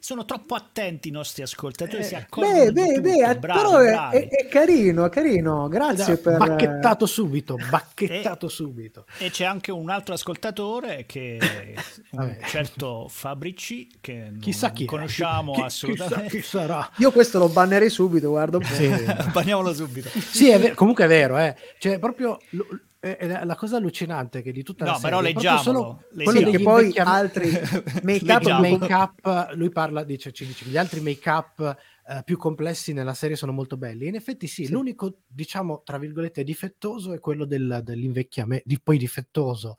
sono 0.00 0.24
troppo 0.24 0.54
attenti 0.54 1.08
i 1.08 1.10
nostri 1.10 1.42
ascoltatori. 1.42 2.02
si 2.02 2.14
accorgono 2.14 2.64
Beh, 2.64 2.72
beh, 2.72 2.86
tutto. 2.94 3.00
beh, 3.02 3.36
bravi, 3.38 3.38
però 3.60 3.78
è, 3.78 4.08
è- 4.10 4.28
è 4.28 4.48
carino, 4.48 5.04
è 5.04 5.08
carino. 5.10 5.68
Grazie 5.68 6.16
per... 6.16 6.38
Bacchettato 6.38 7.06
subito, 7.06 7.56
bacchettato 7.68 8.48
subito. 8.48 9.04
E 9.18 9.30
c'è 9.30 9.44
anche 9.44 9.70
un 9.70 9.90
altro 9.90 10.14
ascoltatore 10.14 11.04
che 11.06 11.36
è 11.38 11.74
un 12.12 12.36
certo 12.46 13.06
Fabrici 13.08 13.88
che 14.00 14.14
non 14.30 14.38
Chissà 14.40 14.70
chi 14.72 14.84
conosciamo 14.86 15.52
Chi- 15.52 15.60
assolutamente. 15.60 16.24
Chissà 16.28 16.36
chi 16.36 16.42
sarà. 16.42 16.90
Io 16.96 17.12
questo 17.12 17.38
lo 17.38 17.48
bannerei 17.48 17.90
subito, 17.90 18.30
guarda 18.30 18.56
un 18.56 18.62
po'. 18.66 18.74
Sì. 18.74 18.88
Banniamolo 19.32 19.72
subito. 19.74 20.08
Sì, 20.08 20.48
è 20.48 20.58
ver- 20.58 20.74
comunque 20.74 21.04
è 21.04 21.08
vero, 21.08 21.36
eh. 21.38 21.54
Cioè, 21.78 21.98
proprio 21.98 22.38
lo- 22.50 22.66
è- 23.00 23.16
è 23.16 23.26
la 23.26 23.44
la 23.44 23.54
cosa 23.56 23.78
allucinante 23.78 24.42
che 24.42 24.52
di 24.52 24.62
tutta 24.62 24.84
la 24.84 24.90
No, 24.92 24.96
serie 24.98 25.10
però 25.10 25.22
leggiamolo, 25.22 25.62
solo 25.62 26.02
leggiamolo. 26.12 26.50
quello 26.50 26.50
che 26.56 26.62
poi 26.62 26.98
altri 26.98 27.50
make-up 28.04 28.42
Leggiamo. 28.42 28.60
più- 28.62 28.78
make-up, 28.78 29.50
lui 29.54 29.70
parla, 29.70 30.04
dice, 30.04 30.32
ci 30.32 30.46
dice 30.46 30.66
gli 30.66 30.76
altri 30.76 31.00
make-up 31.00 31.76
eh, 32.06 32.22
più 32.24 32.36
complessi 32.36 32.92
nella 32.92 33.14
serie 33.14 33.36
sono 33.36 33.52
molto 33.52 33.76
belli. 33.76 34.06
In 34.08 34.16
effetti 34.16 34.46
sì, 34.46 34.66
Sì. 34.66 34.72
l'unico, 34.72 35.18
diciamo, 35.26 35.82
tra 35.84 35.96
virgolette, 35.98 36.42
difettoso 36.44 37.12
è 37.14 37.18
quello 37.20 37.44
del- 37.44 37.80
dell'invecchiamento, 37.82 38.64
di, 38.66 38.80
poi 38.82 38.98
difettoso. 38.98 39.76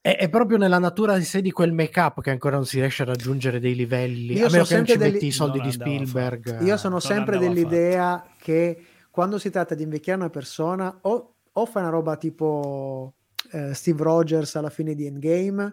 È, 0.00 0.16
è 0.16 0.28
proprio 0.30 0.56
nella 0.56 0.78
natura 0.78 1.18
di 1.18 1.24
sé 1.24 1.42
di 1.42 1.50
quel 1.50 1.72
make-up 1.72 2.22
che 2.22 2.30
ancora 2.30 2.56
non 2.56 2.64
si 2.64 2.78
riesce 2.80 3.02
a 3.02 3.06
raggiungere 3.06 3.60
dei 3.60 3.74
livelli, 3.74 4.32
Io 4.34 4.46
a 4.46 4.48
sono 4.48 4.62
meno 4.62 4.64
che 4.64 4.74
non 4.74 4.86
sempre 4.86 4.92
ci 4.92 4.98
degli- 4.98 5.12
metti 5.12 5.26
i 5.26 5.30
soldi 5.30 5.58
Non 5.58 5.66
di 5.66 5.72
Spielberg. 5.72 6.60
Io 6.62 6.76
sono 6.78 6.92
non 6.94 7.00
sempre 7.02 7.36
dell'idea 7.38 8.26
che 8.40 8.84
quando 9.10 9.38
si 9.38 9.50
tratta 9.50 9.74
di 9.74 9.82
invecchiare 9.82 10.18
una 10.18 10.30
persona 10.30 10.98
o, 11.02 11.34
o 11.52 11.66
fai 11.66 11.82
una 11.82 11.90
roba 11.90 12.16
tipo 12.16 13.14
eh, 13.52 13.74
Steve 13.74 14.02
Rogers 14.02 14.54
alla 14.56 14.70
fine 14.70 14.94
di 14.94 15.06
Endgame 15.06 15.72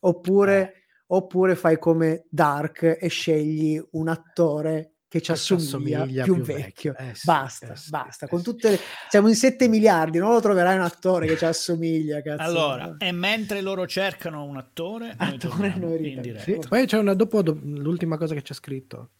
oppure, 0.00 0.60
Eh. 0.74 0.82
oppure 1.08 1.54
fai 1.56 1.78
come 1.78 2.24
Dark 2.30 2.82
e 3.00 3.08
scegli 3.08 3.80
un 3.92 4.08
attore 4.08 4.88
che 5.12 5.20
ci 5.20 5.30
assomiglia, 5.30 5.98
assomiglia 5.98 6.24
più, 6.24 6.34
più 6.36 6.42
vecchio. 6.42 6.92
vecchio. 6.92 7.10
Eh 7.10 7.14
sì, 7.14 7.26
basta, 7.26 7.72
eh 7.72 7.76
sì, 7.76 7.90
basta. 7.90 8.24
eh 8.24 8.28
Con 8.30 8.42
tutte 8.42 8.70
le... 8.70 8.78
Siamo 9.10 9.28
in 9.28 9.34
7 9.34 9.68
miliardi, 9.68 10.16
non 10.16 10.32
lo 10.32 10.40
troverai 10.40 10.74
un 10.76 10.80
attore 10.84 11.26
che 11.26 11.36
ci 11.36 11.44
assomiglia. 11.44 12.22
Cazzo. 12.22 12.42
Allora, 12.42 12.94
e 12.98 13.12
mentre 13.12 13.60
loro 13.60 13.86
cercano 13.86 14.42
un 14.44 14.56
attore, 14.56 15.14
noi 15.18 15.34
Attore, 15.34 15.38
torniamo 15.38 15.86
noi 15.88 16.12
in 16.14 16.20
diretta. 16.22 16.42
Sì, 16.44 16.58
poi 16.66 16.86
c'è 16.86 16.96
una 16.96 17.12
dopo 17.12 17.42
do- 17.42 17.58
l'ultima 17.62 18.16
cosa 18.16 18.32
che 18.32 18.40
c'è 18.40 18.54
scritto. 18.54 19.10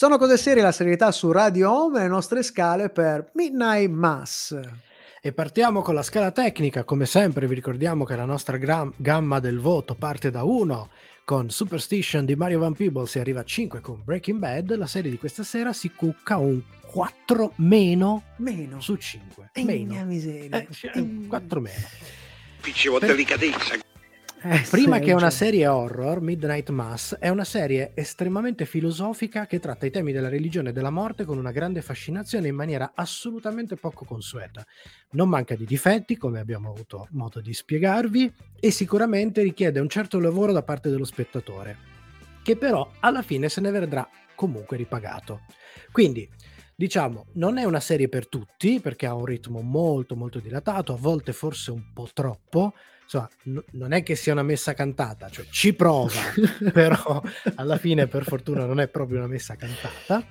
Sono 0.00 0.16
cose 0.16 0.38
serie, 0.38 0.62
la 0.62 0.72
serietà 0.72 1.12
su 1.12 1.30
Radio 1.30 1.70
Home 1.70 1.98
e 1.98 2.02
le 2.04 2.08
nostre 2.08 2.42
scale 2.42 2.88
per 2.88 3.32
Midnight 3.34 3.90
Mass. 3.90 4.58
E 5.20 5.32
partiamo 5.32 5.82
con 5.82 5.94
la 5.94 6.02
scala 6.02 6.30
tecnica, 6.30 6.84
come 6.84 7.04
sempre 7.04 7.46
vi 7.46 7.54
ricordiamo 7.54 8.04
che 8.06 8.16
la 8.16 8.24
nostra 8.24 8.56
gram- 8.56 8.94
gamma 8.96 9.40
del 9.40 9.58
voto 9.58 9.94
parte 9.94 10.30
da 10.30 10.42
1 10.42 10.88
con 11.22 11.50
Superstition 11.50 12.24
di 12.24 12.34
Mario 12.34 12.60
Van 12.60 12.72
Peebles 12.72 13.14
e 13.16 13.20
arriva 13.20 13.40
a 13.40 13.44
5 13.44 13.82
con 13.82 14.00
Breaking 14.02 14.38
Bad, 14.38 14.74
la 14.74 14.86
serie 14.86 15.10
di 15.10 15.18
questa 15.18 15.42
sera 15.42 15.74
si 15.74 15.90
cucca 15.90 16.38
un 16.38 16.62
4 16.80 17.52
meno 17.56 18.22
Meno. 18.36 18.80
su 18.80 18.96
5. 18.96 19.50
E 19.52 19.64
Meno. 19.64 19.92
mia 19.92 20.04
miseria. 20.04 20.66
Eh, 20.94 21.26
4 21.28 21.60
meno. 21.60 21.86
Dicevo 22.62 22.98
Per- 22.98 23.10
delicatezza. 23.10 23.88
Eh, 24.42 24.64
Prima 24.70 24.96
sì, 24.96 25.02
che 25.02 25.12
una 25.12 25.28
cioè, 25.28 25.30
serie 25.30 25.66
horror, 25.66 26.22
Midnight 26.22 26.70
Mass 26.70 27.14
è 27.16 27.28
una 27.28 27.44
serie 27.44 27.92
estremamente 27.94 28.64
filosofica 28.64 29.46
che 29.46 29.58
tratta 29.58 29.84
i 29.84 29.90
temi 29.90 30.12
della 30.12 30.30
religione 30.30 30.70
e 30.70 30.72
della 30.72 30.88
morte 30.88 31.26
con 31.26 31.36
una 31.36 31.50
grande 31.50 31.82
fascinazione 31.82 32.48
in 32.48 32.54
maniera 32.54 32.92
assolutamente 32.94 33.76
poco 33.76 34.06
consueta. 34.06 34.64
Non 35.10 35.28
manca 35.28 35.54
di 35.56 35.66
difetti, 35.66 36.16
come 36.16 36.40
abbiamo 36.40 36.70
avuto 36.70 37.08
modo 37.10 37.40
di 37.42 37.52
spiegarvi, 37.52 38.32
e 38.58 38.70
sicuramente 38.70 39.42
richiede 39.42 39.78
un 39.78 39.88
certo 39.88 40.18
lavoro 40.18 40.52
da 40.52 40.62
parte 40.62 40.88
dello 40.88 41.04
spettatore, 41.04 41.76
che 42.42 42.56
però 42.56 42.90
alla 43.00 43.22
fine 43.22 43.50
se 43.50 43.60
ne 43.60 43.70
vedrà 43.70 44.08
comunque 44.34 44.78
ripagato. 44.78 45.42
Quindi, 45.92 46.26
diciamo, 46.74 47.26
non 47.34 47.58
è 47.58 47.64
una 47.64 47.80
serie 47.80 48.08
per 48.08 48.26
tutti, 48.26 48.80
perché 48.80 49.04
ha 49.04 49.14
un 49.14 49.26
ritmo 49.26 49.60
molto 49.60 50.16
molto 50.16 50.38
dilatato, 50.38 50.94
a 50.94 50.98
volte 50.98 51.34
forse 51.34 51.70
un 51.72 51.92
po' 51.92 52.08
troppo, 52.14 52.72
insomma, 53.10 53.28
n- 53.44 53.64
non 53.72 53.92
è 53.92 54.04
che 54.04 54.14
sia 54.14 54.32
una 54.32 54.44
messa 54.44 54.72
cantata, 54.72 55.28
cioè 55.28 55.44
ci 55.50 55.74
prova, 55.74 56.12
però 56.72 57.20
alla 57.56 57.76
fine 57.76 58.06
per 58.06 58.24
fortuna 58.24 58.64
non 58.64 58.78
è 58.78 58.86
proprio 58.86 59.18
una 59.18 59.26
messa 59.26 59.56
cantata. 59.56 60.24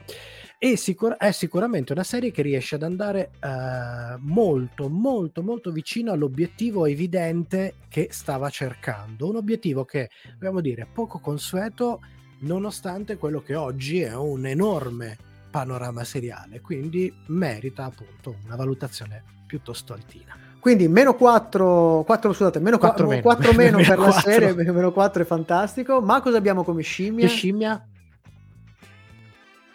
E 0.62 0.76
sicur- 0.76 1.16
è 1.16 1.32
sicuramente 1.32 1.94
una 1.94 2.04
serie 2.04 2.32
che 2.32 2.42
riesce 2.42 2.76
ad 2.76 2.84
andare 2.84 3.32
eh, 3.40 4.18
molto, 4.20 4.90
molto, 4.90 5.42
molto 5.42 5.72
vicino 5.72 6.12
all'obiettivo 6.12 6.86
evidente 6.86 7.76
che 7.88 8.10
stava 8.12 8.50
cercando. 8.50 9.30
Un 9.30 9.38
obiettivo 9.38 9.86
che, 9.86 10.10
dobbiamo 10.34 10.60
dire, 10.60 10.82
è 10.82 10.88
poco 10.92 11.20
consueto, 11.20 12.02
nonostante 12.40 13.16
quello 13.16 13.42
che 13.42 13.56
oggi 13.56 14.02
è 14.02 14.14
un 14.14 14.46
enorme 14.46 15.18
panorama 15.50 16.04
seriale. 16.04 16.60
Quindi 16.60 17.14
merita 17.28 17.86
appunto 17.86 18.36
una 18.44 18.58
valutazione 18.58 19.24
piuttosto 19.48 19.94
altina. 19.94 20.49
Quindi 20.60 20.88
meno 20.88 21.16
4, 21.16 22.04
4 22.06 22.34
scusate, 22.34 22.60
meno 22.60 22.78
4, 22.78 23.22
Quattro 23.22 23.54
meno. 23.54 23.78
meno, 23.78 23.88
per 23.88 23.98
Meno 23.98 24.12
la 24.12 24.20
serie, 24.20 24.54
meno 24.54 24.92
4 24.92 25.24
è 25.24 25.26
fantastico. 25.26 26.02
Ma 26.02 26.22
cosa 26.22 26.38
abbiamo 26.38 26.64
come 26.64 26.82
scimmia? 26.82 27.28
Che 27.28 27.34
scimmia? 27.34 27.88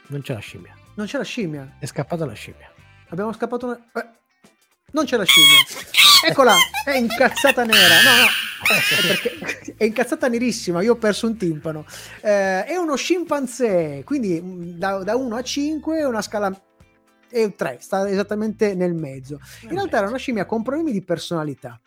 Non 0.09 0.21
c'è 0.21 0.35
la 0.35 0.41
scimmia. 0.41 0.77
Non 0.95 1.07
c'è 1.07 1.17
la 1.17 1.25
scimmia. 1.25 1.77
È 1.79 1.87
scappata 1.87 2.27
la 2.27 2.35
scimmia. 2.35 2.71
Abbiamo 3.09 3.33
scappato 3.33 3.67
una... 3.67 3.77
eh, 3.95 4.09
non 4.93 5.05
c'è 5.07 5.17
la 5.17 5.25
scimmia. 5.25 5.59
Eccola, 6.27 6.55
è 6.85 6.93
incazzata 6.93 7.65
nera. 7.65 7.95
No, 8.05 8.23
no, 8.23 9.73
è, 9.73 9.75
è 9.83 9.85
incazzata 9.85 10.29
nerissima. 10.29 10.83
Io 10.83 10.93
ho 10.93 10.97
perso 10.97 11.27
un 11.27 11.37
timpano. 11.37 11.85
Eh, 12.21 12.65
è 12.65 12.77
uno 12.77 12.95
scimpanzé, 12.95 14.03
quindi 14.05 14.41
mm, 14.41 14.79
da, 14.79 14.99
da 14.99 15.17
1 15.17 15.37
a 15.37 15.43
5 15.43 15.99
è 15.99 16.07
una 16.07 16.23
scala... 16.23 16.57
Un 17.43 17.55
3, 17.55 17.79
sta 17.81 18.09
esattamente 18.09 18.75
nel 18.75 18.95
mezzo. 18.95 19.41
In 19.63 19.71
realtà 19.71 19.99
era 19.99 20.09
una 20.09 20.19
scimmia 20.19 20.45
con 20.47 20.63
problemi 20.63 20.93
di 20.93 21.03
personalità. 21.03 21.81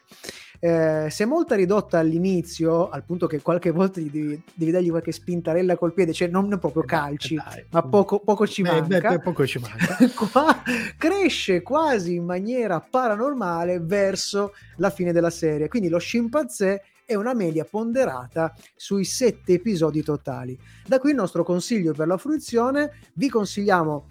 Eh, 0.60 1.08
si 1.12 1.22
è 1.22 1.26
molto 1.26 1.54
ridotta 1.54 2.00
all'inizio, 2.00 2.90
al 2.90 3.04
punto 3.04 3.28
che 3.28 3.42
qualche 3.42 3.70
volta 3.70 4.00
gli 4.00 4.10
devi, 4.10 4.42
devi 4.56 4.72
dargli 4.72 4.90
qualche 4.90 5.12
spintarella 5.12 5.78
col 5.78 5.94
piede, 5.94 6.14
cioè 6.14 6.28
non 6.30 6.58
proprio 6.60 6.84
calci, 6.84 7.36
Dai. 7.36 7.66
ma 7.70 7.84
poco, 7.84 8.20
poco 8.20 8.48
ci 8.48 8.64
Beh, 8.64 8.82
beh, 8.82 9.02
manca. 9.02 9.20
poco 9.20 9.46
ci 9.46 9.60
manca. 9.60 9.98
Qua 10.32 10.64
cresce 10.98 11.62
quasi 11.62 12.16
in 12.16 12.26
maniera 12.26 12.80
paranormale 12.80 13.80
verso 13.80 14.54
la 14.78 14.90
fine 14.90 15.12
della 15.12 15.30
serie. 15.30 15.68
Quindi 15.68 15.90
lo 15.90 16.00
scimpanzé 16.00 16.82
è 17.06 17.16
una 17.16 17.34
media 17.34 17.64
ponderata 17.64 18.54
sui 18.76 19.06
sette 19.06 19.54
episodi 19.54 20.04
totali. 20.04 20.58
Da 20.86 21.00
qui 21.00 21.12
il 21.12 21.16
nostro 21.16 21.44
consiglio 21.44 21.94
per 21.94 22.08
la 22.08 22.18
fruizione. 22.18 22.92
Vi 23.14 23.30
consigliamo. 23.30 24.08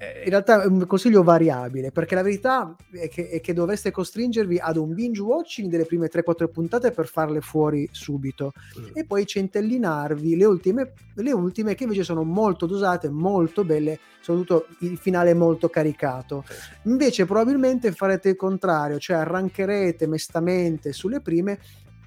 In 0.00 0.30
realtà 0.30 0.62
è 0.62 0.66
un 0.66 0.86
consiglio 0.86 1.22
variabile 1.22 1.92
perché 1.92 2.14
la 2.14 2.22
verità 2.22 2.74
è 2.90 3.10
che, 3.10 3.28
è 3.28 3.40
che 3.42 3.52
dovreste 3.52 3.90
costringervi 3.90 4.56
ad 4.58 4.78
un 4.78 4.94
binge 4.94 5.20
watching 5.20 5.68
delle 5.68 5.84
prime 5.84 6.08
3-4 6.08 6.50
puntate 6.50 6.90
per 6.90 7.06
farle 7.06 7.42
fuori 7.42 7.86
subito 7.92 8.54
e 8.94 9.04
poi 9.04 9.26
centellinarvi 9.26 10.36
le 10.36 10.44
ultime, 10.46 10.92
le 11.16 11.32
ultime 11.32 11.74
che 11.74 11.82
invece 11.82 12.02
sono 12.02 12.24
molto 12.24 12.64
dosate, 12.64 13.10
molto 13.10 13.62
belle, 13.62 13.98
soprattutto 14.22 14.68
il 14.80 14.96
finale 14.96 15.34
molto 15.34 15.68
caricato. 15.68 16.44
Invece 16.84 17.26
probabilmente 17.26 17.92
farete 17.92 18.30
il 18.30 18.36
contrario, 18.36 18.98
cioè 18.98 19.18
arrancherete 19.18 20.06
mestamente 20.06 20.94
sulle 20.94 21.20
prime, 21.20 21.60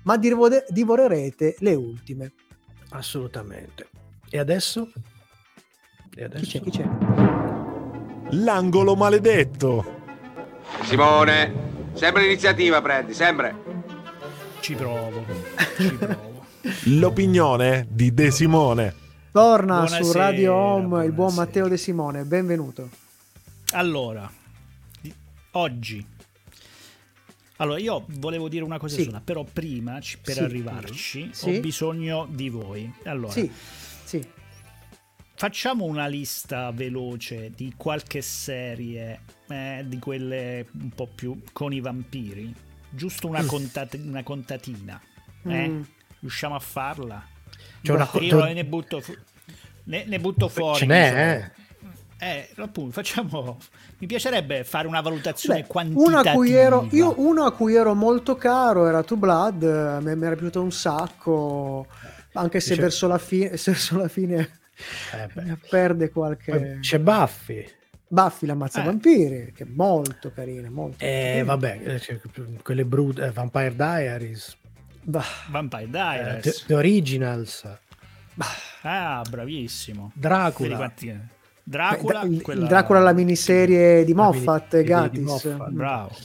ma 0.04 0.18
divore- 0.18 0.66
divorerete 0.70 1.58
le 1.60 1.76
ultime. 1.76 2.32
Assolutamente. 2.90 3.88
E 4.32 4.40
adesso? 4.40 4.92
E 6.16 6.24
adesso? 6.24 6.60
Chi 6.60 6.60
c'è? 6.60 6.60
Chi 6.62 6.70
c'è? 6.72 7.63
L'angolo 8.32 8.96
maledetto. 8.96 10.02
Simone, 10.84 11.54
sempre 11.94 12.24
l'iniziativa 12.24 12.82
prendi, 12.82 13.14
sempre. 13.14 13.56
Ci 14.60 14.74
provo. 14.76 15.24
Ci 15.78 15.94
provo. 15.96 16.46
L'opinione 16.86 17.88
di 17.90 18.14
De 18.14 18.32
Simone. 18.32 19.02
Torna 19.32 19.86
su 19.88 19.98
Buonasera, 19.98 20.26
Radio 20.26 20.54
Home 20.54 21.06
il 21.06 21.12
buon 21.12 21.14
buonasera. 21.14 21.46
Matteo 21.46 21.68
De 21.68 21.78
Simone, 21.78 22.24
benvenuto. 22.24 22.90
Allora, 23.74 24.30
oggi. 25.52 26.06
Allora, 27.58 27.80
io 27.80 28.06
volevo 28.20 28.50
dire 28.50 28.64
una 28.64 28.78
cosa 28.78 28.96
Sì. 28.96 29.04
sola, 29.06 29.22
però 29.24 29.44
prima, 29.52 30.00
per 30.22 30.34
Sì. 30.36 30.40
arrivarci, 30.40 31.30
Sì. 31.32 31.56
ho 31.56 31.60
bisogno 31.60 32.28
di 32.30 32.50
voi. 32.50 32.92
Allora, 33.06 33.32
sì. 33.32 33.50
Facciamo 35.44 35.84
una 35.84 36.08
lista 36.08 36.72
veloce 36.72 37.52
di 37.54 37.74
qualche 37.76 38.22
serie, 38.22 39.20
eh, 39.50 39.84
di 39.86 40.00
quelle 40.00 40.66
un 40.80 40.90
po' 40.92 41.10
più 41.14 41.42
con 41.52 41.74
i 41.74 41.82
vampiri. 41.82 42.56
Giusto 42.90 43.28
una, 43.28 43.44
contat- 43.44 44.00
una 44.02 44.24
contatina. 44.24 45.02
Eh? 45.46 45.68
Mm. 45.68 45.82
Riusciamo 46.22 46.56
a 46.56 46.60
farla? 46.60 47.22
C'è 47.82 47.92
una 47.92 48.06
co- 48.06 48.22
Io 48.22 48.42
ne 48.54 48.64
butto, 48.64 49.02
fu- 49.02 49.18
ne, 49.84 50.06
ne 50.06 50.18
butto 50.18 50.48
fuori. 50.48 50.78
Ce 50.78 50.86
insomma. 50.86 51.10
n'è, 51.12 51.52
eh? 52.20 52.26
Eh, 52.26 52.50
appunto, 52.62 52.92
facciamo. 52.94 53.58
Mi 53.98 54.08
piacerebbe 54.08 54.64
fare 54.64 54.88
una 54.88 55.02
valutazione 55.02 55.64
Beh, 55.64 55.68
quantitativa. 55.68 56.20
uno 56.22 56.30
a 56.30 56.32
cui 56.34 56.54
ero 56.54 56.88
io 56.92 57.16
uno 57.18 57.44
a 57.44 57.52
cui 57.52 57.76
ero 57.76 57.94
molto 57.94 58.38
caro 58.38 58.88
era 58.88 59.04
Two 59.04 59.18
Blood 59.18 59.64
a 59.64 60.00
me 60.00 60.16
mi 60.16 60.26
era 60.26 60.36
piaciuto 60.36 60.62
un 60.62 60.72
sacco 60.72 61.86
anche 62.32 62.62
se 62.62 62.70
Dice- 62.70 62.82
verso 62.82 63.08
la 63.08 63.18
se 63.20 63.50
verso 63.66 63.98
la 63.98 64.08
fine 64.08 64.62
Eh 65.14 65.28
beh. 65.34 65.58
perde 65.70 66.10
qualche 66.10 66.52
Poi 66.52 66.80
C'è 66.80 67.00
Buffy. 67.00 67.66
Buffy 68.08 68.46
l'ammazza 68.46 68.82
Eh. 68.82 68.86
vampiri 68.86 69.52
che 69.56 69.64
è 69.64 69.68
molto 69.68 70.32
carina 70.32 70.70
molto 70.70 70.98
Eh, 71.04 71.42
vabbè, 71.46 71.82
eh, 71.84 72.00
c'è 72.00 72.20
quelle 72.62 72.86
brut- 72.86 73.20
eh, 73.20 73.32
Vampire 73.32 73.76
Diaries, 73.76 74.56
Bah, 75.02 75.24
Vampire 75.50 75.84
eh, 75.84 75.88
Diaries. 75.88 76.42
The, 76.60 76.64
The 76.68 76.74
Originals, 76.76 77.68
Ah, 78.82 79.24
bravissimo. 79.30 80.12
Dracula. 80.14 80.92
Dracula, 81.66 82.22
il, 82.24 82.34
il 82.34 82.42
quella- 82.42 82.68
Dracula 82.68 83.00
la 83.00 83.14
miniserie 83.14 84.04
di 84.04 84.14
Moffat 84.14 84.74
e 84.74 84.78
miniserie 84.84 85.10
di 85.10 85.20
Moffat. 85.22 85.70
Bravo. 85.70 86.16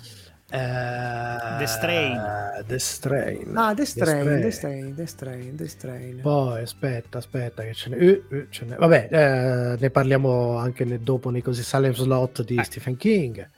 Eh, 0.51 1.59
The 1.59 1.66
Strain. 1.66 2.62
The 2.66 2.78
Strain. 2.78 3.53
ah 3.57 3.74
The 3.74 3.84
Strain 3.84 4.40
The 4.40 4.51
Strain. 4.51 4.94
The 4.94 5.07
Strain 5.07 5.57
The 5.57 5.68
Strain 5.68 6.20
Poi 6.22 6.62
aspetta, 6.62 7.18
aspetta, 7.18 7.62
che 7.62 7.74
ce 7.74 7.90
n'è. 7.90 7.96
eh, 7.99 8.22
eh, 8.30 8.46
ce 8.51 8.64
n'è. 8.64 8.76
Vabbè, 8.76 9.09
eh, 9.11 9.76
ne 9.78 9.90
parliamo 9.90 10.57
anche 10.57 10.84
ne- 10.84 11.01
dopo 11.03 11.30
nei 11.30 11.42
così 11.42 11.62
Salem 11.62 11.92
Slot 11.92 12.44
di 12.44 12.57
Eh. 12.57 12.64
Stephen 12.64 12.96
King, 12.96 13.49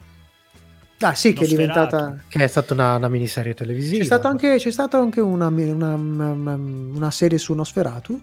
ah 1.00 1.14
sì 1.14 1.32
che 1.32 1.44
è 1.44 1.48
diventata 1.48 2.18
che 2.28 2.42
è 2.44 2.46
stata 2.46 2.74
una, 2.74 2.96
una 2.96 3.08
miniserie 3.08 3.54
televisiva. 3.54 4.00
c'è 4.00 4.04
stato 4.04 4.28
anche, 4.28 4.56
c'è 4.56 4.70
stata 4.70 4.98
anche 4.98 5.20
una, 5.20 5.46
una, 5.46 5.94
una, 5.94 6.54
una 6.54 7.10
serie 7.10 7.38
su 7.38 7.54
Nosferatu 7.54 8.20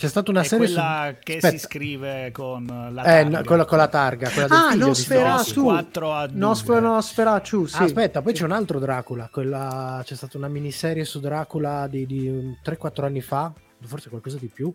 C'è 0.00 0.08
stata 0.08 0.30
una 0.30 0.40
È 0.40 0.44
serie 0.44 0.64
quella 0.66 1.12
su... 1.12 1.18
che 1.22 1.34
Aspetta. 1.34 1.50
si 1.50 1.58
scrive 1.58 2.30
con 2.32 2.64
la 2.66 3.02
Eh, 3.02 3.04
targa. 3.22 3.38
no, 3.38 3.44
quella 3.44 3.64
con 3.66 3.76
la 3.76 3.88
targa, 3.88 4.30
quella 4.30 4.48
del 4.48 4.56
Ah, 4.56 4.62
figlio 4.70 4.82
di 4.84 4.88
Nosferatu. 4.88 5.42
Snow. 5.42 5.64
4 5.66 6.12
a 6.14 6.26
2. 6.26 6.38
Nosfer- 6.38 6.80
Nosferatu 6.80 7.66
sì 7.66 7.76
Ah, 7.76 7.84
aspetta, 7.84 8.22
poi 8.22 8.32
c'è 8.32 8.44
un 8.44 8.52
altro 8.52 8.78
Dracula. 8.78 9.28
Quella... 9.30 10.00
C'è 10.02 10.14
stata 10.14 10.38
una 10.38 10.48
miniserie 10.48 11.04
su 11.04 11.20
Dracula 11.20 11.86
di, 11.86 12.06
di 12.06 12.28
un 12.28 12.56
3-4 12.64 13.04
anni 13.04 13.20
fa, 13.20 13.52
forse 13.82 14.08
qualcosa 14.08 14.38
di 14.38 14.46
più, 14.48 14.74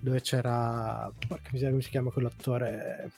dove 0.00 0.20
c'era. 0.20 1.08
Porca 1.28 1.50
miseria, 1.52 1.70
come 1.70 1.82
si 1.82 1.90
chiama 1.90 2.10
quell'attore? 2.10 3.12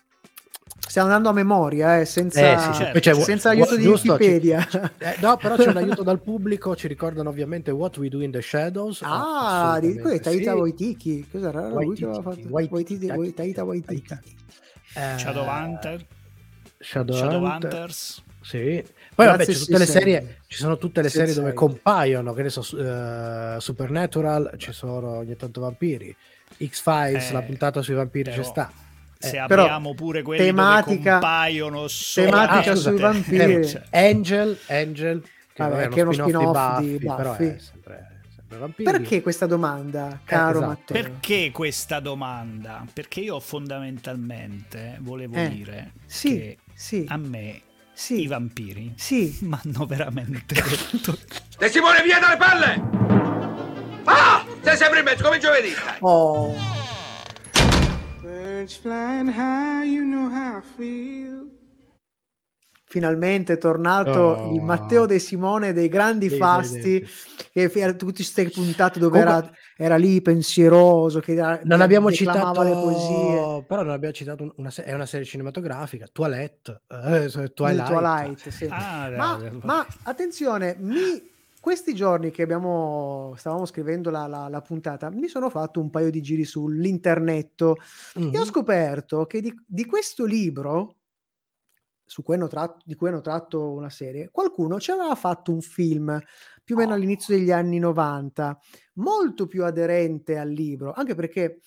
Stiamo 0.78 1.08
andando 1.08 1.28
a 1.30 1.32
memoria, 1.32 1.98
eh, 2.00 2.04
senza, 2.04 2.52
Eh, 2.52 2.58
sì, 2.58 2.72
certo. 2.74 3.00
c'è- 3.00 3.14
senza 3.14 3.50
aiuto 3.50 3.76
di 3.76 3.82
giusto, 3.82 4.12
Wikipedia. 4.12 4.66
ci- 4.70 4.76
eh, 4.98 5.16
no, 5.20 5.36
però 5.36 5.56
c'è 5.56 5.68
un 5.68 5.76
aiuto 5.76 6.02
dal 6.02 6.20
pubblico. 6.20 6.74
Ci 6.76 6.86
ricordano 6.88 7.28
ovviamente 7.28 7.70
What 7.70 7.96
We 7.98 8.08
Do 8.08 8.22
in 8.22 8.30
the 8.30 8.40
Shadows. 8.40 9.00
ah, 9.02 9.78
di 9.80 9.98
quello 9.98 10.16
è 10.16 10.20
Taita 10.20 10.52
sì. 10.52 10.56
Waititi. 10.58 11.28
Cos'era? 11.30 11.66
Era 11.66 11.68
lui 11.80 11.94
che 11.96 12.04
aveva 12.04 12.20
Waititi, 12.20 12.42
fatto 12.42 12.52
Waititi, 12.54 12.74
Waititi, 12.74 13.06
Wai- 13.18 13.34
Taita 13.34 13.64
Waititi. 13.64 14.04
Waititi. 14.08 14.36
Eh, 14.94 15.18
Shadowhunter. 15.18 16.06
Shadowhunter. 16.78 17.30
Shadowhunters. 17.30 18.22
Sì. 18.42 18.84
Poi 19.14 19.26
vabbè, 19.26 19.44
ci 19.44 19.52
sono 19.54 19.64
tutte 19.66 19.78
le 19.78 19.86
sì, 19.86 19.90
serie, 19.92 20.38
ci 20.46 20.58
sono 20.58 20.78
tutte 20.78 21.02
le 21.02 21.08
serie 21.08 21.34
dove 21.34 21.52
compaiono, 21.52 22.32
che 22.32 22.42
ne 22.42 22.48
so, 22.48 22.62
su- 22.62 22.76
eh, 22.78 23.56
Supernatural, 23.58 24.52
ci 24.56 24.72
sono 24.72 25.16
ogni 25.16 25.34
tanto 25.36 25.60
vampiri. 25.62 26.14
X-Files, 26.64 27.30
Eh, 27.30 27.32
la 27.32 27.42
puntata 27.42 27.82
sui 27.82 27.94
vampiri 27.94 28.30
però- 28.30 28.36
c'è 28.36 28.42
sta. 28.48 28.70
Se 29.18 29.38
Eh, 29.42 29.46
però 29.46 29.62
abbiamo 29.64 29.94
pure 29.94 30.22
quelli 30.22 30.44
tematica- 30.44 30.94
dove 30.94 31.10
compaiono 31.10 31.88
solo 31.88 32.26
tematica 32.30 32.70
Ah, 32.72 32.74
sui 32.76 32.98
vampiri. 32.98 33.54
eh, 33.90 34.08
Angel, 34.08 34.58
Angel, 34.68 35.22
che, 35.52 35.62
Vabbè, 35.62 35.88
che 35.88 36.00
è 36.00 36.02
uno 36.02 36.12
spin-off 36.12 36.78
di 36.80 36.86
di 36.86 36.92
Buffy, 37.06 37.16
però 37.16 37.30
Buffy. 37.30 37.46
è 37.54 37.58
sempre, 37.58 38.20
sempre 38.34 38.58
vampiri. 38.58 38.90
Perché 38.90 39.22
questa 39.22 39.46
domanda, 39.46 40.20
caro 40.24 40.50
esatto. 40.58 40.66
Matteo? 40.66 41.02
Perché 41.02 41.50
questa 41.50 41.98
domanda? 42.00 42.84
Perché 42.92 43.20
io 43.20 43.40
fondamentalmente 43.40 44.98
volevo 45.00 45.34
Eh, 45.36 45.48
dire 45.48 45.92
sì, 46.04 46.34
che 46.36 46.58
sì, 46.74 47.04
a 47.08 47.16
me 47.16 47.62
sì, 47.94 48.20
i 48.22 48.26
vampiri 48.26 48.92
sì. 48.96 49.38
mi 49.42 49.56
hanno 49.62 49.86
veramente 49.86 50.54
detto 50.54 51.16
Simone, 51.68 52.02
via 52.02 52.18
dalle 52.18 52.36
palle! 52.36 54.04
Ah! 54.04 54.44
Sei 54.60 54.76
sempre 54.76 54.98
in 54.98 55.04
mezzo, 55.04 55.22
come 55.24 55.38
giovedì. 55.38 55.72
Oh, 56.00 56.54
finalmente 62.88 63.54
è 63.54 63.58
tornato 63.58 64.10
Oh. 64.20 64.54
il 64.54 64.62
Matteo 64.62 65.06
De 65.06 65.18
Simone 65.18 65.72
dei 65.72 65.88
grandi 65.88 66.28
Dei 66.28 66.38
fasti, 66.38 67.06
che 67.52 67.70
era 67.74 67.92
tutte 67.92 68.14
queste 68.14 68.48
puntate 68.50 68.98
dove 68.98 69.20
Comunque- 69.20 69.48
era, 69.48 69.56
era 69.76 69.96
lì 69.96 70.22
pensieroso, 70.22 71.20
che 71.20 71.32
era- 71.34 71.60
Non 71.64 71.80
abbiamo 71.80 72.10
citato, 72.10 72.62
le 72.62 72.70
poesie. 72.72 73.64
però 73.66 73.82
non 73.82 73.90
abbiamo 73.92 74.14
citato 74.14 74.42
un- 74.44 74.52
una, 74.56 74.72
è 74.74 74.92
una 74.94 75.06
serie 75.06 75.26
cinematografica, 75.26 76.06
Toilette, 76.10 76.82
eh, 76.88 77.28
Twilight. 77.52 77.86
Twilight, 77.86 78.48
sì. 78.48 78.66
Ah, 78.70 79.10
ma, 79.16 79.40
ma 79.62 79.86
attenzione, 80.04 80.76
mi- 80.78 81.34
questi 81.66 81.94
giorni 81.94 82.30
che 82.30 82.42
abbiamo, 82.42 83.34
stavamo 83.36 83.66
scrivendo 83.66 84.08
la, 84.10 84.28
la- 84.28 84.48
la 84.48 84.60
puntata, 84.62 85.10
mi 85.10 85.26
sono 85.26 85.50
fatto 85.50 85.80
un 85.80 85.90
paio 85.90 86.10
di 86.10 86.20
giri 86.22 86.44
sull'internetto 86.44 87.76
Mhm. 88.14 88.34
e 88.34 88.38
ho 88.38 88.44
scoperto 88.44 89.26
che 89.26 89.40
di, 89.40 89.52
di 89.66 89.84
questo 89.84 90.24
libro, 90.24 90.94
su 92.04 92.22
cui 92.22 92.34
hanno 92.36 92.46
tratto, 92.46 92.78
di 92.84 92.94
cui 92.94 93.08
hanno 93.08 93.20
tratto 93.20 93.72
una 93.72 93.90
serie, 93.90 94.28
qualcuno 94.30 94.78
ci 94.78 94.92
aveva 94.92 95.14
fatto 95.16 95.52
un 95.52 95.60
film 95.60 96.20
più 96.62 96.76
o 96.76 96.78
meno 96.78 96.94
all'inizio 96.94 97.36
degli 97.36 97.50
anni 97.50 97.78
90, 97.78 98.58
molto 98.94 99.46
più 99.46 99.64
aderente 99.64 100.38
al 100.38 100.48
libro, 100.50 100.92
anche 100.92 101.14
perché 101.14 101.60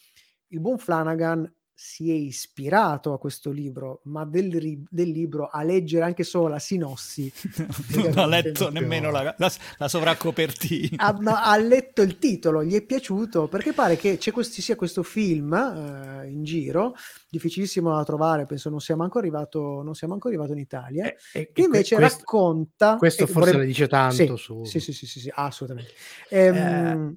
il 0.48 0.60
buon 0.62 0.78
Flanagan 0.78 1.52
si 1.82 2.12
è 2.12 2.14
ispirato 2.14 3.14
a 3.14 3.18
questo 3.18 3.52
libro, 3.52 4.02
ma 4.04 4.26
del, 4.26 4.52
ri- 4.60 4.84
del 4.90 5.10
libro 5.12 5.48
a 5.48 5.64
leggere 5.64 6.04
anche 6.04 6.26
solo 6.26 6.50
la 6.50 6.60
sinossi 6.60 7.32
non 7.96 8.18
ha 8.18 8.26
letto 8.26 8.70
nemmeno 8.70 9.10
la, 9.12 9.34
la, 9.38 9.52
la 9.78 9.88
sovraccopertina. 9.88 10.98
ha, 11.02 11.18
ma 11.22 11.46
ha 11.46 11.56
letto 11.56 12.02
il 12.02 12.18
titolo, 12.20 12.66
gli 12.66 12.74
è 12.76 12.82
piaciuto 12.82 13.48
perché 13.48 13.72
pare 13.72 13.96
che 13.96 14.18
c'è 14.18 14.34
questo, 14.34 14.62
sia 14.62 14.76
questo 14.76 15.04
film 15.04 15.54
eh, 15.54 16.28
in 16.28 16.44
giro, 16.44 16.96
difficilissimo 17.30 17.96
da 17.96 18.04
trovare, 18.04 18.46
penso 18.46 18.70
non 18.70 18.82
sia 18.82 18.98
manco 18.98 19.18
arrivato, 19.18 19.82
non 19.82 19.96
sia 19.96 20.10
manco 20.10 20.28
arrivato 20.28 20.52
in 20.52 20.60
Italia, 20.60 21.06
Eh, 21.06 21.16
e- 21.32 21.52
che 21.54 21.62
e 21.62 21.64
invece 21.64 21.96
que- 21.96 22.04
questo, 22.04 22.18
racconta... 22.20 22.98
questo 22.98 23.24
e 23.24 23.28
forse 23.28 23.40
vorrei- 23.52 23.60
ne 23.62 23.66
dice 23.68 23.88
tanto 23.88 24.36
sì, 24.36 24.44
su... 24.44 24.64
sì, 24.66 24.80
sì, 24.82 24.92
sì, 24.92 25.06
sì, 25.08 25.20
sì, 25.22 25.32
assolutamente. 25.34 25.94
Ehm, 26.28 27.16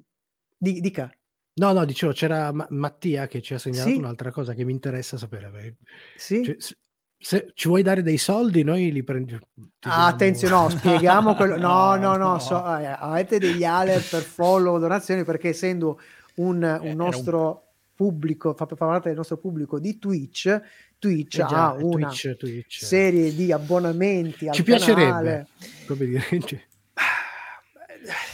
di- 0.57 0.79
dica. 0.79 1.13
No, 1.55 1.71
no, 1.71 1.85
dicevo, 1.85 2.11
c'era 2.13 2.51
Ma- 2.51 2.65
Mattia 2.71 3.27
che 3.27 3.41
ci 3.41 3.53
ha 3.53 3.59
segnalato 3.59 3.89
Sì. 3.91 3.97
un'altra 3.97 4.31
cosa 4.31 4.53
che 4.53 4.63
mi 4.63 4.71
interessa 4.71 5.17
sapere. 5.17 5.75
Sì? 6.15 6.43
cioè, 6.43 6.55
se, 6.57 6.77
se 7.17 7.51
ci 7.53 7.67
vuoi 7.67 7.83
dare 7.83 8.01
dei 8.01 8.17
soldi, 8.17 8.63
noi 8.63 8.91
li 8.91 9.03
prendiamo. 9.03 9.45
Ah, 9.81 10.07
attenzione, 10.07 10.53
no, 10.55 10.69
spieghiamo 10.69 11.35
quello. 11.35 11.57
No, 11.57 11.95
no, 11.95 12.15
no, 12.17 12.31
no. 12.33 12.39
so- 12.39 12.57
eh, 12.77 12.85
avete 12.87 13.37
degli 13.37 13.63
alert 13.63 14.09
per 14.09 14.23
follow, 14.23 14.79
donazioni, 14.79 15.23
perché 15.23 15.49
essendo 15.49 15.99
un, 16.35 16.55
un 16.57 16.63
era 16.63 16.79
un- 16.81 16.95
nostro 16.95 17.67
pubblico, 17.95 18.55
fa, 18.55 18.65
fa 18.65 18.75
parte 18.75 19.09
del 19.09 19.17
nostro 19.17 19.37
pubblico 19.37 19.79
di 19.79 19.99
Twitch, 19.99 20.59
Twitch 20.97 21.35
Eh 21.39 21.45
già, 21.45 21.67
ha 21.67 21.73
una 21.73 22.07
Twitch, 22.07 22.35
Twitch. 22.35 22.83
serie 22.83 23.35
di 23.35 23.51
abbonamenti 23.51 24.47
al 24.47 24.55
Ci 24.55 24.63
piacerebbe. 24.63 25.01
canale. 25.05 25.47
Come 25.85 26.05
dire, 26.05 26.23
cioè, 26.43 26.61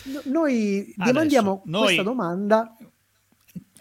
No- 0.05 0.21
Noi 0.25 0.79
Adesso, 0.97 1.03
demandiamo 1.11 1.61
noi- 1.65 1.83
questa 1.83 2.01
domanda. 2.03 2.75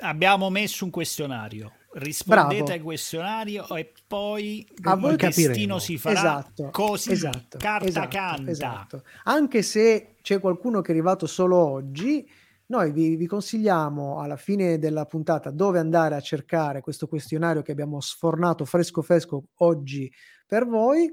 Abbiamo 0.01 0.51
messo 0.51 0.85
un 0.85 0.91
questionario. 0.91 1.73
Rispondete 1.91 2.63
Bravo. 2.63 2.73
al 2.79 2.83
questionario 2.83 3.69
e 3.75 3.93
poi 4.07 4.67
A 4.83 4.95
voi 4.95 5.13
il 5.13 5.17
capiremo. 5.17 5.49
destino 5.55 5.79
si 5.79 5.97
farà 5.99 6.19
Esatto, 6.19 6.69
così, 6.71 7.13
esatto, 7.13 7.57
carta 7.59 7.87
esatto, 7.89 8.09
canta. 8.09 8.51
esatto. 8.51 9.03
Anche 9.25 9.63
se 9.63 10.17
c'è 10.23 10.39
qualcuno 10.39 10.81
che 10.83 10.89
è 10.89 10.95
arrivato 10.95 11.27
solo 11.27 11.57
oggi, 11.57 12.29
noi 12.67 12.93
vi, 12.93 13.17
vi 13.17 13.27
consigliamo 13.27 14.21
alla 14.21 14.37
fine 14.37 14.79
della 14.79 15.07
puntata 15.07 15.51
dove 15.51 15.79
andare 15.79 16.15
a 16.15 16.21
cercare 16.21 16.83
questo 16.83 17.09
questionario 17.09 17.63
che 17.63 17.73
abbiamo 17.73 18.01
sfornato 18.01 18.67
fresco 18.67 19.01
fresco 19.01 19.45
oggi 19.57 20.13
per 20.47 20.67
voi 20.67 21.11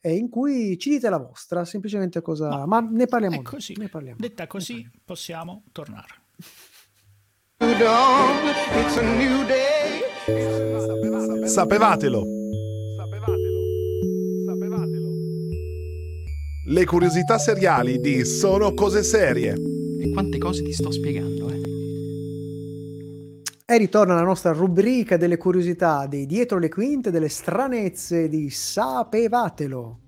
e 0.00 0.14
in 0.16 0.28
cui 0.28 0.76
ci 0.78 0.90
dite 0.90 1.08
la 1.08 1.18
vostra, 1.18 1.64
semplicemente 1.64 2.20
cosa... 2.20 2.48
Ma 2.48 2.66
Ma, 2.66 2.80
ne 2.80 3.06
parliamo 3.06 3.42
così. 3.42 3.74
ne 3.78 3.88
parliamo. 3.88 4.18
Detta 4.18 4.46
così 4.48 4.88
possiamo 5.04 5.62
tornare. 5.72 6.24
Sapevatelo. 11.46 12.22
Le 16.68 16.84
curiosità 16.84 17.38
seriali 17.38 17.98
di 17.98 18.24
Sono 18.24 18.74
cose 18.74 19.02
serie. 19.02 19.54
E 19.98 20.10
quante 20.12 20.36
cose 20.36 20.62
ti 20.62 20.72
sto 20.72 20.90
spiegando, 20.90 21.48
eh? 21.48 21.60
E 23.64 23.78
ritorna 23.78 24.14
la 24.14 24.22
nostra 24.22 24.52
rubrica 24.52 25.16
delle 25.16 25.38
curiosità 25.38 26.06
dei 26.06 26.26
dietro 26.26 26.58
le 26.58 26.68
quinte, 26.68 27.10
delle 27.10 27.30
stranezze 27.30 28.28
di 28.28 28.50
Sapevatelo. 28.50 30.00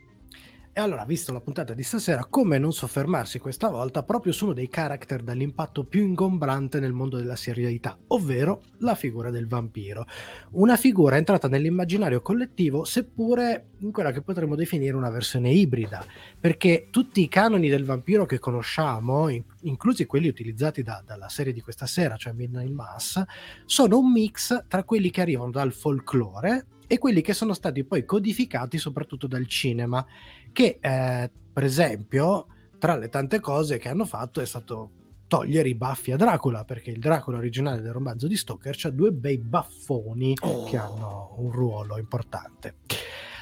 E 0.79 0.81
allora, 0.81 1.05
visto 1.05 1.33
la 1.33 1.41
puntata 1.41 1.75
di 1.75 1.83
stasera, 1.83 2.27
come 2.27 2.57
non 2.57 2.73
soffermarsi 2.73 3.41
questa 3.41 3.69
volta 3.69 4.05
proprio 4.05 4.33
su 4.33 4.45
uno 4.45 4.55
dei 4.55 4.69
character 4.69 5.25
dall'impatto 5.25 5.83
più 5.83 6.05
ingombrante 6.05 6.79
nel 6.79 6.93
mondo 6.93 7.17
della 7.17 7.35
serialità, 7.35 7.99
ovvero 8.07 8.63
la 8.79 8.95
figura 8.95 9.31
del 9.31 9.49
vampiro. 9.49 10.07
Una 10.53 10.77
figura 10.77 11.17
entrata 11.17 11.49
nell'immaginario 11.49 12.23
collettivo, 12.23 12.85
seppure 12.85 13.71
in 13.79 13.91
quella 13.91 14.13
che 14.13 14.23
potremmo 14.23 14.55
definire 14.55 14.95
una 14.95 15.11
versione 15.11 15.51
ibrida, 15.51 16.07
perché 16.39 16.87
tutti 16.93 17.23
i 17.23 17.29
canoni 17.29 17.69
del 17.69 17.85
vampiro 17.85 18.25
che 18.25 18.39
conosciamo, 18.39 19.29
in- 19.31 19.43
inclusi 19.63 20.07
quelli 20.07 20.29
utilizzati 20.29 20.85
da- 20.85 21.03
dalla 21.05 21.29
serie 21.29 21.53
di 21.53 21.61
questa 21.61 21.87
sera, 21.87 22.15
cioè 22.15 22.33
Midnight 22.35 22.71
Mass, 22.71 23.21
sono 23.65 23.99
un 23.99 24.13
mix 24.13 24.67
tra 24.69 24.85
quelli 24.85 25.11
che 25.11 25.23
arrivano 25.23 25.51
dal 25.51 25.73
folklore 25.73 26.67
e 26.91 26.97
quelli 26.97 27.21
che 27.21 27.35
sono 27.35 27.53
stati 27.53 27.85
poi 27.85 28.07
codificati 28.07 28.79
soprattutto 28.79 29.27
dal 29.27 29.47
cinema, 29.47 30.05
che 30.53 30.79
eh, 30.81 31.31
per 31.53 31.65
esempio 31.65 32.47
tra 32.79 32.97
le 32.97 33.09
tante 33.09 33.41
cose 33.41 33.79
che 33.79 33.89
hanno 33.89 34.05
fatto 34.05 34.41
è 34.41 34.47
stato 34.47 34.91
togliere 35.27 35.69
i 35.69 35.75
baffi 35.75 36.13
a 36.13 36.17
Dracula, 36.17 36.65
perché 36.65 36.91
il 36.91 37.01
Dracula 37.01 37.37
originale 37.37 37.83
del 37.83 37.93
romanzo 37.93 38.27
di 38.27 38.37
Stoker 38.37 38.77
ha 38.83 38.91
due 38.91 39.11
bei 39.13 39.37
baffoni 39.39 40.35
che 40.35 40.77
hanno 40.77 41.35
un 41.39 41.51
ruolo 41.53 41.99
importante. 41.99 42.77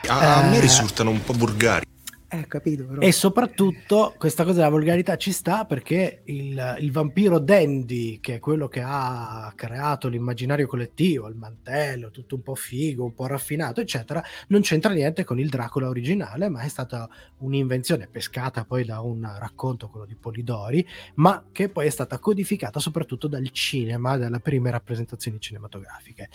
A, 0.09 0.39
a 0.39 0.49
me 0.51 0.57
Eh, 0.57 0.61
risultano 0.61 1.11
un 1.11 1.23
po' 1.23 1.33
volgari. 1.35 1.85
Eh, 2.29 2.47
capito 2.49 2.85
però. 2.85 3.01
E 3.01 3.13
soprattutto 3.13 4.15
questa 4.19 4.43
cosa 4.43 4.57
della 4.57 4.69
volgarità 4.69 5.17
ci 5.17 5.31
sta 5.31 5.65
perché 5.65 6.23
il, 6.25 6.77
il 6.81 6.91
vampiro 6.91 7.39
dandy, 7.39 8.19
che 8.19 8.35
è 8.35 8.39
quello 8.41 8.67
che 8.67 8.83
ha 8.85 9.53
creato 9.55 10.09
l'immaginario 10.09 10.67
collettivo, 10.67 11.29
il 11.29 11.37
mantello, 11.37 12.11
tutto 12.11 12.35
un 12.35 12.43
po' 12.43 12.57
figo, 12.57 13.05
un 13.05 13.15
po' 13.15 13.27
raffinato, 13.27 13.81
eccetera, 13.81 14.23
non 14.49 14.63
c'entra 14.63 14.93
niente 14.93 15.23
con 15.23 15.39
il 15.39 15.49
Dracula 15.49 15.89
originale, 15.89 16.49
ma 16.49 16.63
è 16.63 16.69
stata 16.69 17.09
un'invenzione 17.39 18.09
pescata 18.09 18.65
poi 18.65 18.85
da 18.85 19.01
un 19.01 19.23
racconto, 19.39 19.89
quello 19.89 20.07
di 20.07 20.17
Polidori, 20.17 20.85
ma 21.15 21.45
che 21.53 21.69
poi 21.69 21.87
è 21.87 21.91
stata 21.91 22.19
codificata 22.19 22.81
soprattutto 22.81 23.29
dal 23.29 23.49
cinema, 23.51 24.17
dalle 24.17 24.41
prime 24.41 24.73
rappresentazioni 24.73 25.39
cinematografiche. 25.39 26.29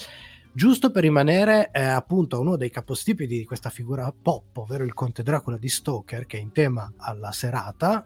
Giusto 0.54 0.92
per 0.92 1.04
rimanere 1.04 1.70
eh, 1.72 1.82
appunto 1.82 2.36
a 2.36 2.40
uno 2.40 2.58
dei 2.58 2.70
capostipiti 2.70 3.38
di 3.38 3.46
questa 3.46 3.70
figura 3.70 4.12
pop, 4.12 4.58
ovvero 4.58 4.84
il 4.84 4.94
conte 4.94 5.24
Dracula 5.24 5.56
di 5.56 5.70
Stoker, 5.70 6.26
che 6.26 6.38
è 6.38 6.42
in 6.42 6.52
tema 6.52 6.92
alla 6.98 7.32
serata, 7.32 8.06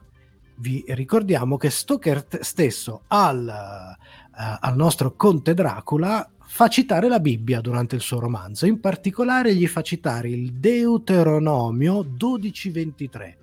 vi 0.58 0.84
ricordiamo 0.90 1.58
che 1.58 1.72
Stoker 1.72 2.24
t- 2.24 2.40
stesso 2.42 3.02
al, 3.08 3.48
eh, 3.48 4.58
al 4.60 4.76
nostro 4.76 5.16
conte 5.16 5.56
Dracula 5.56 6.30
fa 6.46 6.68
citare 6.68 7.08
la 7.08 7.20
Bibbia 7.20 7.62
durante 7.62 7.96
il 7.96 8.02
suo 8.02 8.20
romanzo, 8.20 8.68
in 8.68 8.80
particolare 8.80 9.56
gli 9.56 9.66
fa 9.66 9.82
citare 9.82 10.30
il 10.30 10.54
Deuteronomio 10.54 12.04
12:23, 12.04 13.38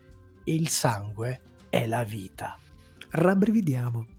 il 0.45 0.69
sangue 0.69 1.41
è 1.69 1.87
la 1.87 2.05
vita. 2.05 2.57
rabbrividiamo. 3.15 4.12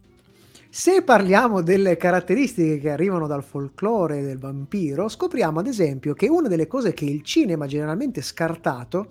Se 0.75 1.03
parliamo 1.03 1.61
delle 1.61 1.97
caratteristiche 1.97 2.79
che 2.79 2.89
arrivano 2.89 3.27
dal 3.27 3.43
folklore 3.43 4.23
del 4.23 4.39
vampiro, 4.39 5.07
scopriamo 5.07 5.59
ad 5.59 5.67
esempio 5.67 6.15
che 6.15 6.27
una 6.27 6.47
delle 6.47 6.65
cose 6.65 6.93
che 6.93 7.05
il 7.05 7.21
cinema 7.21 7.65
ha 7.65 7.67
generalmente 7.67 8.23
scartato 8.23 9.07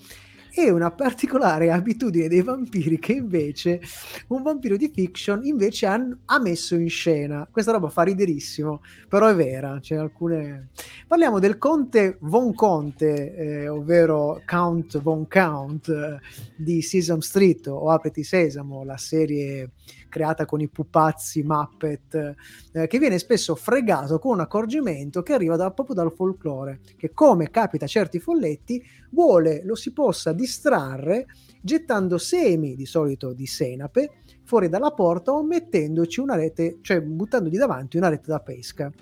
è 0.51 0.69
una 0.69 0.91
particolare 0.91 1.71
abitudine 1.71 2.27
dei 2.27 2.43
vampiri 2.43 2.99
che 2.99 3.13
invece 3.13 3.81
un 4.29 4.43
vampiro 4.43 4.77
di 4.77 4.91
fiction 4.93 5.45
invece 5.45 5.87
han- 5.87 6.19
ha 6.25 6.41
messo 6.41 6.75
in 6.75 6.91
scena. 6.91 7.47
Questa 7.49 7.71
roba 7.71 7.89
fa 7.89 8.03
riderissimo, 8.03 8.83
però 9.09 9.29
è 9.29 9.35
vera. 9.35 9.79
C'è 9.81 9.95
alcune... 9.95 10.71
Parliamo 11.07 11.39
del 11.39 11.59
conte 11.59 12.17
Von 12.23 12.55
Conte, 12.55 13.35
eh, 13.37 13.69
ovvero 13.69 14.43
Count 14.45 15.01
Von 15.01 15.29
Count 15.29 15.89
eh, 15.89 16.19
di 16.57 16.83
Sesame 16.83 17.23
Street 17.23 17.69
o 17.69 17.89
Apriti 17.89 18.25
Sesamo, 18.25 18.83
la 18.83 18.99
serie 18.99 19.71
creata 20.13 20.45
con 20.45 20.61
i 20.61 20.69
pupazzi 20.69 21.43
Muppet, 21.43 22.35
eh, 22.73 22.87
che 22.87 22.99
viene 22.99 23.19
spesso 23.19 23.55
fregato 23.55 24.19
con 24.19 24.35
un 24.35 24.41
accorgimento 24.41 25.23
che 25.23 25.33
arriva 25.33 25.57
da- 25.57 25.71
proprio 25.71 25.97
dal 25.97 26.13
folklore, 26.13 26.81
che 26.99 27.13
come 27.15 27.51
capita 27.51 27.87
a 27.87 27.89
certi 27.89 28.19
folletti, 28.19 28.85
vuole 29.13 29.63
lo 29.65 29.75
si 29.75 29.95
possa 29.95 30.33
distrarre 30.33 31.29
gettando 31.63 32.19
semi, 32.19 32.75
di 32.75 32.85
solito 32.85 33.33
di 33.33 33.47
senape, 33.47 34.11
fuori 34.45 34.69
dalla 34.69 34.91
porta 34.91 35.33
o 35.33 35.43
mettendoci 35.43 36.21
una 36.21 36.35
rete, 36.35 36.79
cioè 36.83 37.01
buttandogli 37.01 37.57
davanti 37.57 37.97
una 37.97 38.09
rete 38.09 38.27
da 38.27 38.41
pesca. 38.41 38.93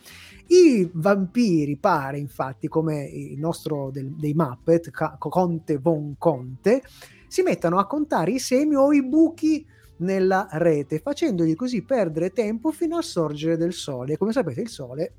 I 0.46 0.88
vampiri, 0.92 1.76
pare 1.76 2.18
infatti, 2.18 2.68
come 2.68 3.04
il 3.04 3.38
nostro 3.38 3.90
del- 3.90 4.12
dei 4.12 4.34
Muppet, 4.34 4.90
Conte 5.18 5.78
Von 5.78 6.14
Conte, 6.18 6.82
si 7.26 7.42
mettono 7.42 7.78
a 7.78 7.86
contare 7.86 8.32
i 8.32 8.38
semi 8.38 8.74
o 8.74 8.92
i 8.92 9.04
buchi 9.04 9.64
nella 10.00 10.48
rete, 10.52 10.98
facendogli 10.98 11.54
così 11.54 11.82
perdere 11.82 12.30
tempo 12.30 12.70
fino 12.70 12.96
al 12.96 13.04
sorgere 13.04 13.56
del 13.56 13.72
sole. 13.72 14.14
E 14.14 14.16
come 14.16 14.32
sapete, 14.32 14.60
il 14.60 14.68
sole 14.68 15.12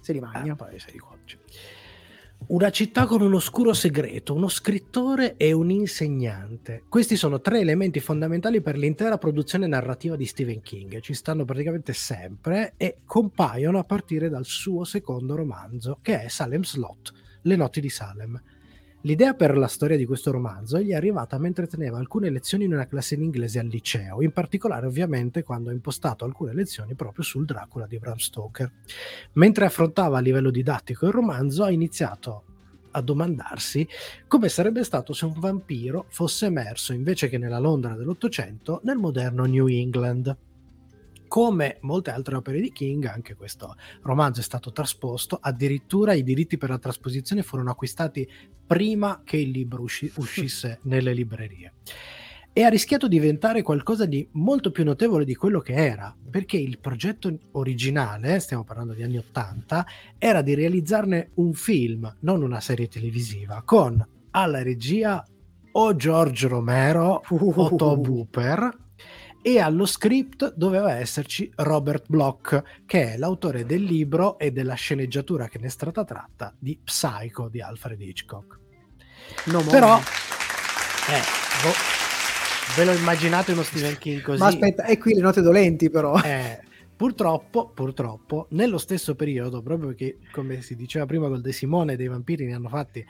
se 0.00 0.12
li 0.12 0.20
magna. 0.20 0.52
Ah, 0.52 0.56
cuoce. 0.56 1.38
Una 2.46 2.70
città 2.70 3.06
con 3.06 3.22
un 3.22 3.32
oscuro 3.32 3.72
segreto, 3.72 4.34
uno 4.34 4.48
scrittore 4.48 5.36
e 5.38 5.52
un 5.52 5.70
insegnante. 5.70 6.82
Questi 6.90 7.16
sono 7.16 7.40
tre 7.40 7.60
elementi 7.60 8.00
fondamentali 8.00 8.60
per 8.60 8.76
l'intera 8.76 9.16
produzione 9.16 9.66
narrativa 9.66 10.14
di 10.14 10.26
Stephen 10.26 10.60
King. 10.60 11.00
Ci 11.00 11.14
stanno 11.14 11.46
praticamente 11.46 11.94
sempre 11.94 12.74
e 12.76 12.98
compaiono 13.06 13.78
a 13.78 13.84
partire 13.84 14.28
dal 14.28 14.44
suo 14.44 14.84
secondo 14.84 15.34
romanzo, 15.36 16.00
che 16.02 16.20
è 16.20 16.28
Salem's 16.28 16.74
Lot, 16.76 17.12
Le 17.42 17.56
notti 17.56 17.80
di 17.80 17.88
Salem. 17.88 18.38
L'idea 19.06 19.34
per 19.34 19.58
la 19.58 19.66
storia 19.66 19.98
di 19.98 20.06
questo 20.06 20.30
romanzo 20.30 20.80
gli 20.80 20.88
è 20.88 20.94
arrivata 20.94 21.36
mentre 21.36 21.66
teneva 21.66 21.98
alcune 21.98 22.30
lezioni 22.30 22.64
in 22.64 22.72
una 22.72 22.86
classe 22.86 23.16
in 23.16 23.22
inglese 23.22 23.58
al 23.58 23.66
liceo, 23.66 24.22
in 24.22 24.32
particolare 24.32 24.86
ovviamente 24.86 25.42
quando 25.42 25.68
ha 25.68 25.74
impostato 25.74 26.24
alcune 26.24 26.54
lezioni 26.54 26.94
proprio 26.94 27.22
sul 27.22 27.44
Dracula 27.44 27.86
di 27.86 27.98
Bram 27.98 28.16
Stoker. 28.16 28.72
Mentre 29.34 29.66
affrontava 29.66 30.16
a 30.16 30.20
livello 30.22 30.50
didattico 30.50 31.04
il 31.04 31.12
romanzo, 31.12 31.64
ha 31.64 31.70
iniziato 31.70 32.44
a 32.92 33.02
domandarsi 33.02 33.86
come 34.26 34.48
sarebbe 34.48 34.82
stato 34.84 35.12
se 35.12 35.26
un 35.26 35.34
vampiro 35.36 36.06
fosse 36.08 36.46
emerso 36.46 36.94
invece 36.94 37.28
che 37.28 37.36
nella 37.36 37.58
Londra 37.58 37.94
dell'Ottocento 37.96 38.80
nel 38.84 38.96
moderno 38.96 39.44
New 39.44 39.66
England. 39.66 40.34
Come 41.34 41.78
molte 41.80 42.12
altre 42.12 42.36
opere 42.36 42.60
di 42.60 42.70
King, 42.70 43.06
anche 43.06 43.34
questo 43.34 43.74
romanzo 44.02 44.38
è 44.38 44.44
stato 44.44 44.70
trasposto, 44.70 45.36
addirittura 45.40 46.12
i 46.12 46.22
diritti 46.22 46.56
per 46.56 46.68
la 46.68 46.78
trasposizione 46.78 47.42
furono 47.42 47.72
acquistati 47.72 48.24
prima 48.64 49.22
che 49.24 49.38
il 49.38 49.50
libro 49.50 49.82
usci- 49.82 50.12
uscisse 50.14 50.78
nelle 50.82 51.12
librerie. 51.12 51.72
E 52.52 52.62
ha 52.62 52.68
rischiato 52.68 53.08
di 53.08 53.18
diventare 53.18 53.62
qualcosa 53.62 54.06
di 54.06 54.28
molto 54.34 54.70
più 54.70 54.84
notevole 54.84 55.24
di 55.24 55.34
quello 55.34 55.58
che 55.58 55.72
era, 55.72 56.16
perché 56.30 56.56
il 56.56 56.78
progetto 56.78 57.36
originale, 57.50 58.38
stiamo 58.38 58.62
parlando 58.62 58.92
di 58.92 59.02
anni 59.02 59.16
80, 59.16 59.86
era 60.18 60.40
di 60.40 60.54
realizzarne 60.54 61.30
un 61.34 61.52
film, 61.52 62.14
non 62.20 62.42
una 62.42 62.60
serie 62.60 62.86
televisiva, 62.86 63.62
con 63.64 64.06
alla 64.30 64.62
regia 64.62 65.26
o 65.72 65.96
George 65.96 66.46
Romero 66.46 67.24
o 67.28 67.74
Tob 67.74 68.06
Hooper 68.06 68.82
e 69.46 69.60
allo 69.60 69.84
script 69.84 70.54
doveva 70.56 70.94
esserci 70.94 71.52
Robert 71.56 72.06
Bloch, 72.08 72.62
che 72.86 73.12
è 73.12 73.16
l'autore 73.18 73.66
del 73.66 73.82
libro 73.82 74.38
e 74.38 74.50
della 74.52 74.72
sceneggiatura 74.72 75.48
che 75.48 75.58
ne 75.58 75.66
è 75.66 75.68
stata 75.68 76.02
tratta 76.02 76.54
di 76.58 76.80
Psycho 76.82 77.50
di 77.50 77.60
Alfred 77.60 78.00
Hitchcock. 78.00 78.58
No, 79.48 79.60
Però, 79.64 79.98
eh, 79.98 81.20
boh, 81.62 81.74
ve 82.74 82.84
lo 82.86 82.92
immaginate 82.92 83.52
uno 83.52 83.62
Stephen 83.62 83.98
King 83.98 84.22
così? 84.22 84.38
Ma 84.38 84.46
aspetta, 84.46 84.86
e 84.86 84.96
qui 84.96 85.12
le 85.12 85.20
note 85.20 85.42
dolenti 85.42 85.90
però. 85.90 86.18
Eh, 86.22 86.62
purtroppo, 86.96 87.68
purtroppo, 87.68 88.46
nello 88.52 88.78
stesso 88.78 89.14
periodo, 89.14 89.60
proprio 89.60 89.88
perché, 89.88 90.20
come 90.32 90.62
si 90.62 90.74
diceva 90.74 91.04
prima 91.04 91.28
col 91.28 91.42
De 91.42 91.52
Simone, 91.52 91.96
dei 91.96 92.08
vampiri 92.08 92.46
ne 92.46 92.54
hanno 92.54 92.70
fatti 92.70 93.04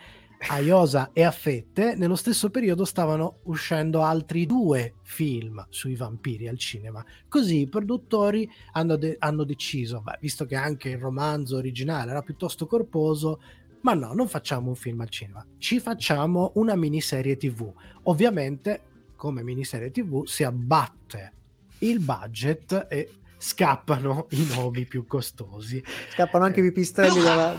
a 0.49 0.59
Iosa 0.59 1.11
e 1.13 1.23
a 1.23 1.31
Fette, 1.31 1.95
nello 1.97 2.17
stesso 2.17 2.51
periodo 2.51 2.85
stavano 2.85 3.39
uscendo 3.45 4.03
altri 4.03 4.47
due 4.47 4.95
film 5.03 5.65
sui 5.71 5.95
vampiri 5.95 6.49
al 6.49 6.59
cinema. 6.59 7.05
Così 7.29 7.61
i 7.61 7.69
produttori 7.69 8.51
hanno, 8.73 8.97
de- 8.97 9.17
hanno 9.19 9.45
deciso, 9.45 10.01
beh, 10.01 10.19
visto 10.21 10.45
che 10.45 10.57
anche 10.57 10.91
il 10.91 10.99
romanzo 10.99 11.57
originale 11.57 12.11
era 12.11 12.23
piuttosto 12.23 12.67
corposo, 12.67 13.41
ma 13.83 13.95
no, 13.95 14.13
non 14.13 14.29
facciamo 14.29 14.69
un 14.69 14.77
film 14.77 15.01
al 15.01 15.09
cinema, 15.11 15.45
ci 15.59 15.81
facciamo 15.81 16.53
una 16.55 16.75
miniserie 16.75 17.37
TV. 17.37 17.73
Ovviamente, 18.05 18.83
come 19.17 19.43
miniserie 19.43 19.91
TV, 19.91 20.25
si 20.25 20.45
abbatte 20.45 21.33
il 21.79 22.01
budget 22.01 22.87
e 22.91 23.11
scappano 23.37 24.27
i 24.31 24.47
nomi 24.55 24.85
più 24.85 25.07
costosi. 25.07 25.83
Scappano 26.13 26.45
anche 26.45 26.61
i 26.61 26.65
pipistrelli 26.65 27.21
dalla... 27.21 27.55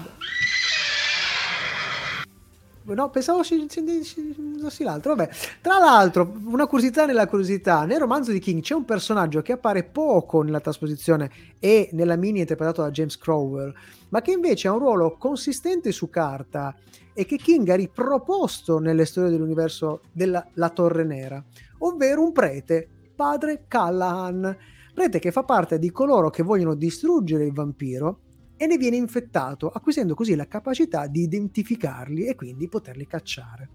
No, 2.87 3.09
pensavo 3.09 3.41
si, 3.41 3.65
si, 3.67 4.03
si- 4.03 4.35
usassi 4.57 4.83
l'altro. 4.83 5.15
Vabbè, 5.15 5.33
tra 5.59 5.79
l'altro, 5.79 6.35
una 6.45 6.67
curiosità 6.67 7.05
nella 7.05 7.27
curiosità: 7.27 7.83
nel 7.85 7.99
romanzo 7.99 8.31
di 8.31 8.39
King 8.39 8.61
c'è 8.61 8.75
un 8.75 8.85
personaggio 8.85 9.41
che 9.41 9.53
appare 9.53 9.83
poco 9.83 10.43
nella 10.43 10.59
trasposizione 10.59 11.31
e 11.59 11.89
nella 11.93 12.15
mini 12.15 12.39
interpretato 12.39 12.83
da 12.83 12.91
James 12.91 13.17
Crowell, 13.17 13.73
ma 14.09 14.21
che 14.21 14.31
invece 14.31 14.67
ha 14.67 14.73
un 14.73 14.79
ruolo 14.79 15.15
consistente 15.17 15.91
su 15.91 16.09
carta 16.09 16.75
e 17.13 17.25
che 17.25 17.37
King 17.37 17.67
ha 17.69 17.75
riproposto 17.75 18.77
nelle 18.77 19.05
storie 19.05 19.31
dell'universo 19.31 20.01
della 20.11 20.45
La 20.53 20.69
Torre 20.69 21.05
Nera, 21.05 21.43
ovvero 21.79 22.21
un 22.21 22.33
prete, 22.33 22.87
padre 23.15 23.65
Callahan, 23.67 24.55
prete 24.93 25.19
che 25.19 25.31
fa 25.31 25.43
parte 25.43 25.79
di 25.79 25.91
coloro 25.91 26.29
che 26.29 26.43
vogliono 26.43 26.75
distruggere 26.75 27.45
il 27.45 27.53
vampiro 27.53 28.19
e 28.57 28.67
ne 28.67 28.77
viene 28.77 28.95
infettato, 28.95 29.69
acquisendo 29.69 30.13
così 30.15 30.35
la 30.35 30.47
capacità 30.47 31.07
di 31.07 31.21
identificarli 31.21 32.25
e 32.25 32.35
quindi 32.35 32.67
poterli 32.67 33.05
cacciare. 33.07 33.69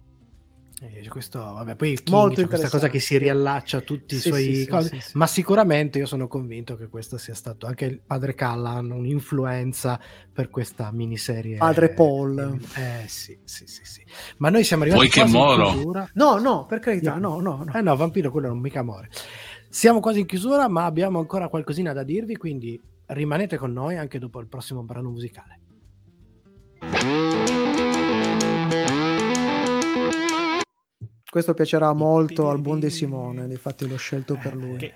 Eh, 0.83 1.07
questo, 1.09 1.41
vabbè, 1.41 1.77
poi 1.77 1.91
il 1.91 2.03
King 2.03 2.17
Molto 2.17 2.47
questa 2.47 2.71
cosa 2.71 2.89
che 2.89 3.01
si 3.01 3.19
riallaccia 3.19 3.79
a 3.79 3.81
tutti 3.83 4.19
Sì, 4.19 4.29
i 4.29 4.31
suoi 4.31 4.43
sì, 4.45 4.55
sì, 4.55 4.67
cose, 4.67 4.89
sì, 4.89 5.01
sì. 5.01 5.19
ma 5.19 5.27
sicuramente 5.27 5.99
io 5.99 6.07
sono 6.07 6.27
convinto 6.27 6.75
che 6.79 6.89
questo 6.89 7.19
sia 7.19 7.35
stato 7.35 7.67
anche 7.67 7.85
il 7.85 8.01
padre 8.01 8.35
Callan 8.35 8.91
un'influenza 8.91 10.01
per 10.33 10.49
questa 10.49 10.91
miniserie. 10.91 11.59
Padre 11.59 11.91
Paul. 11.93 12.59
Eh 12.77 13.07
sì, 13.09 13.39
sì, 13.45 13.67
sì, 13.67 13.85
sì. 13.85 14.03
Ma 14.39 14.49
noi 14.49 14.65
siamo 14.65 14.85
arrivati 14.85 15.07
Vuoi 15.07 15.27
che 15.27 15.31
moro? 15.31 15.71
chiusura. 15.71 16.09
No, 16.15 16.39
no, 16.39 16.65
per 16.65 16.79
carità, 16.79 17.17
no, 17.17 17.41
no, 17.41 17.63
no. 17.63 17.75
Eh 17.75 17.83
no, 17.83 17.95
vampiro 17.95 18.31
quello 18.31 18.49
non 18.49 18.59
mica 18.59 18.83
muore. 18.83 19.11
Siamo 19.69 20.01
quasi 20.01 20.21
in 20.21 20.27
chiusura, 20.27 20.67
ma 20.69 20.87
abbiamo 20.87 21.19
ancora 21.19 21.49
qualcosina 21.49 21.93
da 21.93 22.05
dirvi, 22.05 22.37
quindi 22.37 22.81
rimanete 23.13 23.57
con 23.57 23.73
noi 23.73 23.97
anche 23.97 24.19
dopo 24.19 24.41
il 24.41 24.47
prossimo 24.49 24.83
brano 24.83 25.11
musicale. 25.11 25.59
Questo 31.31 31.55
piacerà 31.55 31.93
molto 31.93 32.49
al 32.51 32.61
buon 32.61 32.81
De 32.81 32.91
Simone, 32.91 33.45
infatti 33.45 33.87
l'ho 33.87 33.97
scelto 33.97 34.37
per 34.37 34.55
lui. 34.57 34.77
Che 34.79 34.93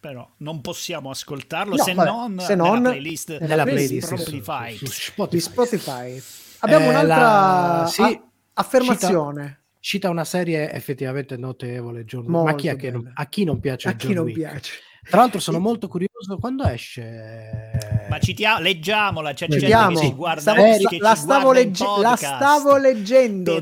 però 0.00 0.28
non 0.38 0.60
possiamo 0.60 1.10
ascoltarlo 1.10 1.76
No, 1.76 1.82
se, 1.82 1.94
vabbè, 1.94 2.08
non 2.10 2.38
se 2.40 2.54
non 2.54 2.74
nella 2.82 2.90
playlist, 2.90 3.38
nella 3.40 3.62
playlist 3.64 4.06
su- 4.08 4.16
Spotify. 4.16 4.76
su 4.76 4.84
Di 4.84 4.90
Spotify. 4.90 5.40
Spotify. 5.40 6.22
Abbiamo 6.60 6.84
Eh, 6.86 6.88
un'altra 6.88 7.16
la- 7.18 7.86
sì, 7.88 8.02
a- 8.02 8.22
affermazione. 8.54 9.60
Cita 9.80 10.10
una 10.10 10.24
serie 10.24 10.70
effettivamente 10.72 11.36
notevole, 11.36 12.04
John 12.04 12.24
Ma 12.26 12.54
chi 12.56 12.66
è 12.68 12.74
che 12.76 12.90
non- 12.90 13.10
a 13.14 13.26
chi 13.26 13.44
non 13.44 13.60
piace 13.60 13.88
A 13.88 13.94
John 13.94 14.08
chi 14.08 14.14
non 14.14 14.24
Wick? 14.24 14.36
piace. 14.38 14.72
Tra 15.08 15.20
l'altro 15.20 15.38
sono 15.40 15.58
molto 15.60 15.88
curioso 15.88 16.36
quando 16.38 16.64
esce. 16.64 18.06
Ma 18.08 18.18
citiamo, 18.18 18.60
leggiamola, 18.60 19.32
c'è 19.32 19.46
gente 19.46 19.60
Vediamo. 19.66 19.98
che 20.00 20.06
ci 20.06 20.12
guarda, 20.14 20.40
Stavo- 20.40 20.62
che 20.62 20.74
sta- 20.78 20.88
ci 20.88 20.98
la, 20.98 21.14
stavo 21.14 21.52
legge- 21.52 21.84
la 22.00 22.16
stavo 22.16 22.76
leggendo. 22.76 23.58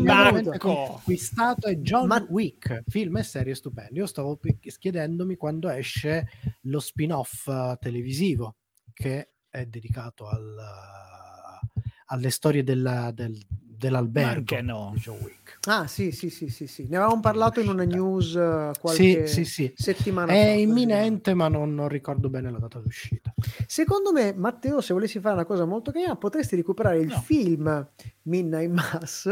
Marco. 0.00 0.58
conquistato 0.58 1.66
è 1.68 1.74
John 1.76 2.06
Ma- 2.06 2.26
Wick, 2.28 2.82
film 2.88 3.16
e 3.18 3.22
serie 3.22 3.54
stupendo. 3.54 3.98
Io 4.00 4.06
stavo 4.06 4.38
chiedendomi 4.78 5.36
quando 5.36 5.68
esce 5.70 6.26
lo 6.62 6.80
spin-off 6.80 7.46
eh, 7.48 7.76
televisivo 7.80 8.56
che 8.92 9.30
è 9.48 9.64
dedicato 9.66 10.26
al, 10.28 10.56
alle 12.06 12.30
storie 12.30 12.62
della- 12.64 13.10
del- 13.12 13.38
dell'albergo 13.76 14.38
Anche 14.54 14.62
no. 14.62 14.90
di 14.94 15.00
John 15.00 15.18
Wick. 15.22 15.58
Ah, 15.68 15.86
sì, 15.86 16.10
sì, 16.12 16.30
sì, 16.30 16.48
sì, 16.48 16.66
sì. 16.66 16.86
Ne 16.88 16.96
avevamo 16.96 17.20
parlato 17.20 17.60
in 17.60 17.68
una 17.68 17.84
news 17.84 18.34
eh, 18.36 18.70
qualche 18.80 19.26
Sì, 19.26 19.44
sì, 19.44 19.44
sì. 19.44 19.72
settimana 19.74 20.32
È 20.32 20.52
fa. 20.52 20.58
imminente, 20.60 21.34
ma 21.34 21.48
non, 21.48 21.74
non 21.74 21.88
ricordo 21.88 22.28
bene 22.28 22.50
la 22.50 22.58
data 22.58 22.78
d'uscita. 22.78 23.32
Secondo 23.66 24.12
me, 24.12 24.32
Matteo, 24.34 24.80
se 24.80 24.92
volessi 24.92 25.20
fare 25.20 25.34
una 25.34 25.44
cosa 25.44 25.64
molto 25.64 25.90
carina, 25.90 26.16
potresti 26.16 26.56
recuperare 26.56 26.98
il 27.00 27.08
No. 27.08 27.20
film 27.20 27.88
Midnight 28.22 28.70
Mass 28.70 29.28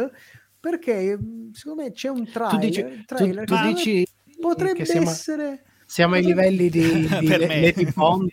perché 0.58 1.16
mh, 1.18 1.50
secondo 1.52 1.82
me 1.82 1.92
c'è 1.92 2.08
un 2.08 2.24
Tu 2.24 2.30
trailer, 2.30 2.60
dici, 2.60 2.82
tu- 2.82 3.04
trailer 3.04 3.44
tu 3.46 3.54
me 3.54 3.72
dici 3.74 4.06
potrebbe 4.40 4.84
siamo, 4.84 5.10
essere 5.10 5.64
siamo 5.86 6.14
ai 6.14 6.22
livelli 6.24 6.68
di, 6.70 6.80
di. 7.20 7.26
Lady 7.26 7.92
Bond. 7.92 8.30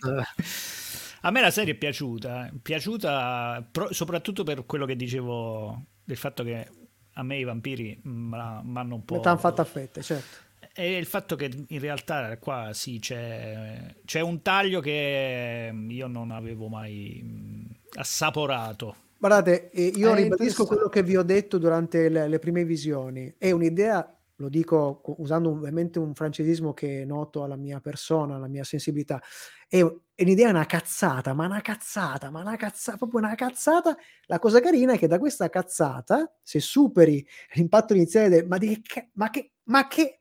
A 1.22 1.32
me 1.32 1.42
la 1.42 1.52
serie 1.52 1.74
è 1.74 1.76
piaciuta, 1.76 2.46
è 2.48 2.52
piaciuta 2.62 3.68
pro- 3.70 3.92
soprattutto 3.92 4.44
per 4.44 4.66
quello 4.66 4.86
che 4.86 4.96
dicevo 4.96 5.84
del 6.10 6.18
fatto 6.18 6.44
che 6.44 6.68
a 7.14 7.24
me 7.24 7.38
i 7.38 7.44
vampiri 7.44 8.00
mi 8.02 8.36
hanno 8.36 8.96
un 8.96 9.06
po'... 9.06 9.14
me 9.14 9.22
t'han 9.22 9.38
fatta 9.38 9.62
a 9.62 9.66
fette, 9.66 10.02
certo. 10.02 10.48
E 10.74 10.98
il 10.98 11.06
fatto 11.06 11.36
che 11.36 11.66
in 11.68 11.80
realtà 11.80 12.36
qua 12.40 12.72
sì 12.74 12.98
c'è, 12.98 13.94
c'è 14.06 14.20
un 14.22 14.42
taglio 14.42 14.80
che 14.80 15.72
io 15.88 16.08
non 16.08 16.32
avevo 16.32 16.68
mai 16.68 17.22
mh, 17.24 18.00
assaporato. 18.00 18.96
Guardate, 19.20 19.70
io 19.74 20.14
È 20.14 20.16
ribadisco 20.16 20.66
quello 20.66 20.90
che 20.90 21.04
vi 21.04 21.16
ho 21.16 21.22
detto 21.22 21.60
durante 21.60 22.10
le, 22.10 22.28
le 22.28 22.40
prime 22.40 22.64
visioni. 22.64 23.32
È 23.38 23.52
un'idea 23.52 24.19
lo 24.40 24.50
dico 24.50 25.00
co- 25.02 25.16
usando 25.20 25.50
ovviamente 25.50 26.00
un 26.00 26.14
francesismo 26.16 26.74
che 26.74 27.02
è 27.04 27.06
noto 27.06 27.44
alla 27.44 27.56
mia 27.56 27.80
persona, 27.80 28.36
alla 28.36 28.48
mia 28.48 28.64
sensibilità, 28.64 29.22
è, 29.68 29.78
è 30.16 30.24
un'idea 30.24 30.50
una 30.50 30.66
cazzata, 30.66 31.34
ma 31.34 31.46
una 31.46 31.62
cazzata, 31.62 32.30
ma 32.30 32.42
una 32.42 32.56
cazzata, 32.56 32.98
proprio 32.98 33.20
una 33.20 33.36
cazzata. 33.36 33.96
La 34.26 34.40
cosa 34.40 34.60
carina 34.60 34.94
è 34.94 34.98
che 34.98 35.08
da 35.08 35.20
questa 35.20 35.50
cazzata, 35.50 36.34
se 36.42 36.60
superi 36.60 37.26
l'impatto 37.54 37.94
iniziale 37.94 38.30
del 38.30 38.48
ma 38.48 38.58
di 38.58 38.82
ma 39.14 39.30
che, 39.30 39.52
ma 39.66 39.88
che, 39.88 40.16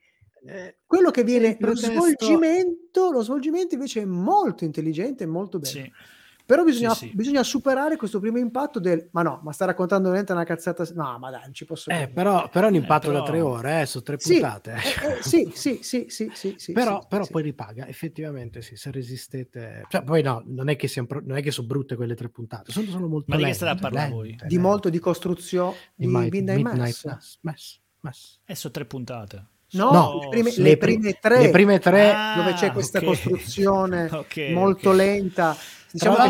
Eh, 0.46 0.78
quello 0.86 1.10
che 1.10 1.24
viene, 1.24 1.56
lo 1.60 1.74
svolgimento, 1.74 3.10
lo 3.10 3.22
svolgimento 3.22 3.74
invece 3.74 4.02
è 4.02 4.04
molto 4.04 4.64
intelligente 4.64 5.24
e 5.24 5.26
molto 5.26 5.58
bello. 5.58 5.84
Sì. 5.84 5.92
Però 6.48 6.64
bisogna, 6.64 6.94
sì. 6.94 7.10
bisogna 7.12 7.42
superare 7.42 7.96
questo 7.96 8.20
primo 8.20 8.38
impatto 8.38 8.80
del 8.80 9.10
ma 9.12 9.20
no, 9.20 9.38
ma 9.44 9.52
sta 9.52 9.66
raccontando 9.66 10.04
veramente 10.04 10.32
una 10.32 10.44
cazzata. 10.44 10.82
No, 10.94 11.18
ma 11.18 11.28
dai, 11.28 11.42
non 11.42 11.52
ci 11.52 11.66
posso 11.66 11.90
eh, 11.90 12.08
però, 12.08 12.48
però 12.48 12.68
è 12.68 12.70
un 12.70 12.76
impatto 12.76 13.08
però- 13.08 13.18
da 13.20 13.26
tre 13.26 13.40
ore, 13.42 13.80
eh, 13.82 13.84
su 13.86 14.00
tre 14.00 14.16
Sì, 14.18 14.38
puntate. 14.40 14.72
eh, 14.72 15.18
eh, 15.18 15.22
sì, 15.22 15.50
sì, 15.52 15.80
sì, 15.82 16.06
sì, 16.08 16.30
sì, 16.32 16.54
sì, 16.56 16.72
però, 16.72 17.02
sì, 17.02 17.06
però 17.10 17.24
sì. 17.24 17.32
poi 17.32 17.42
ripaga, 17.42 17.86
effettivamente 17.86 18.62
sì, 18.62 18.76
se 18.76 18.90
resistete... 18.90 19.84
Cioè, 19.90 20.02
poi 20.02 20.22
no, 20.22 20.42
non 20.46 20.70
è 20.70 20.76
che, 20.76 20.88
siano 20.88 21.06
pro- 21.06 21.20
non 21.22 21.36
è 21.36 21.42
che 21.42 21.50
sono 21.50 21.66
brutte 21.66 21.96
quelle 21.96 22.14
tre 22.14 22.30
puntate, 22.30 22.72
sono 22.72 22.88
solo 22.88 23.08
molto 23.08 23.26
Ma 23.28 23.36
di 23.36 23.42
che 23.42 23.48
lente, 23.50 23.64
state 23.66 23.76
a 23.76 23.80
parlare 23.82 24.08
lente, 24.08 24.14
voi? 24.16 24.28
di 24.30 24.36
lente. 24.38 24.58
molto 24.58 24.88
di 24.88 24.98
costruzione 25.00 25.76
di 25.96 26.06
Di 26.06 26.12
Mi- 26.14 26.28
Midnight, 26.30 26.56
Midnight 26.62 26.78
Mass. 26.78 27.04
Mass, 27.04 27.38
Mass, 27.42 27.78
Mass. 28.00 28.38
E 28.46 28.54
sono 28.54 28.72
tre 28.72 28.86
puntate. 28.86 29.44
No, 29.72 29.90
No, 29.92 30.18
le, 30.22 30.28
prime, 30.30 30.50
sì. 30.50 30.62
le 30.62 30.68
le 30.70 30.76
pri- 30.78 30.94
prime 30.94 31.12
tre, 31.20 31.42
le 31.42 31.50
prime 31.50 31.78
tre- 31.78 32.10
Ah, 32.10 32.34
dove 32.36 32.54
c'è 32.54 32.72
questa 32.72 33.00
ok. 33.00 33.04
costruzione 33.04 34.08
Ok, 34.10 34.48
molto 34.54 34.88
ok. 34.88 34.96
lenta. 34.96 35.54
Diciamo 35.90 36.16
Tra 36.16 36.28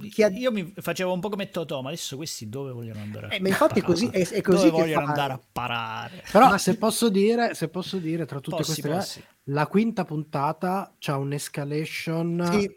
che 0.00 0.08
chi 0.08 0.22
ha- 0.22 0.28
Io 0.28 0.52
mi 0.52 0.72
facevo 0.76 1.12
un 1.12 1.20
po' 1.20 1.28
come 1.28 1.48
Totò, 1.48 1.80
ma 1.82 1.88
adesso 1.88 2.16
questi 2.16 2.48
dove 2.48 2.72
vogliono 2.72 3.00
andare? 3.00 3.26
a 3.26 3.34
Eh, 3.34 3.40
ma 3.40 3.48
infatti 3.48 3.80
è 3.80 3.82
così, 3.82 4.06
è, 4.08 4.26
è 4.28 4.40
così 4.40 4.66
dove 4.66 4.70
che 4.70 4.82
vogliono 4.82 5.04
fa- 5.06 5.10
andare 5.10 5.32
a 5.32 5.40
parare? 5.52 6.22
Però 6.30 6.48
Ma 6.48 6.58
se 6.58 6.72
sì. 6.72 6.78
posso 6.78 7.08
dire, 7.08 7.54
se 7.54 7.68
posso 7.68 7.98
dire, 7.98 8.24
tra 8.26 8.40
tutte 8.40 8.56
Possi, 8.58 8.80
queste 8.82 8.96
possi. 8.96 9.24
la 9.44 9.66
quinta 9.66 10.04
puntata 10.04 10.94
c'ha 10.98 11.16
un'escalation 11.16 12.42
Sì, 12.50 12.64
eh, 12.64 12.76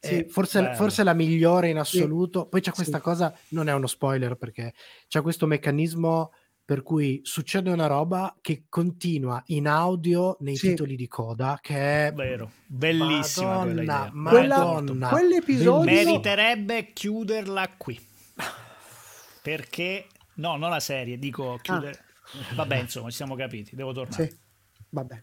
sì. 0.00 0.26
forse, 0.28 0.74
forse 0.74 1.02
la 1.02 1.12
migliore 1.14 1.68
in 1.68 1.78
assoluto. 1.78 2.46
Poi 2.46 2.60
c'è 2.60 2.70
questa 2.72 2.98
Sì. 2.98 3.02
cosa, 3.02 3.34
non 3.48 3.68
è 3.68 3.72
uno 3.74 3.86
spoiler 3.86 4.36
perché 4.36 4.72
c'è 5.06 5.20
questo 5.22 5.46
meccanismo 5.46 6.30
per 6.68 6.82
cui 6.82 7.20
succede 7.22 7.70
una 7.70 7.86
roba 7.86 8.36
che 8.42 8.64
continua 8.68 9.42
in 9.46 9.66
audio 9.66 10.36
nei 10.40 10.54
Sì. 10.54 10.68
titoli 10.68 10.96
di 10.96 11.08
coda 11.08 11.58
che 11.62 12.08
è 12.08 12.12
Vero, 12.12 12.50
bellissima 12.66 13.62
quella 13.62 13.82
idea. 13.82 14.10
Madonna, 14.12 14.28
Quella- 14.28 14.58
Madonna, 14.58 15.08
quell'episodio-. 15.08 15.82
Meriterebbe 15.90 16.92
chiuderla 16.92 17.70
qui. 17.78 17.98
Perché 19.40 20.08
no, 20.34 20.56
non 20.56 20.68
la 20.68 20.80
serie, 20.80 21.18
dico 21.18 21.58
chiudere. 21.62 22.04
Vabbè, 22.54 22.80
insomma, 22.80 23.08
ci 23.08 23.16
siamo 23.16 23.34
capiti, 23.34 23.74
devo 23.74 23.92
tornare. 23.92 24.28
Sì, 24.28 24.36
va 24.90 25.04
bene. 25.04 25.22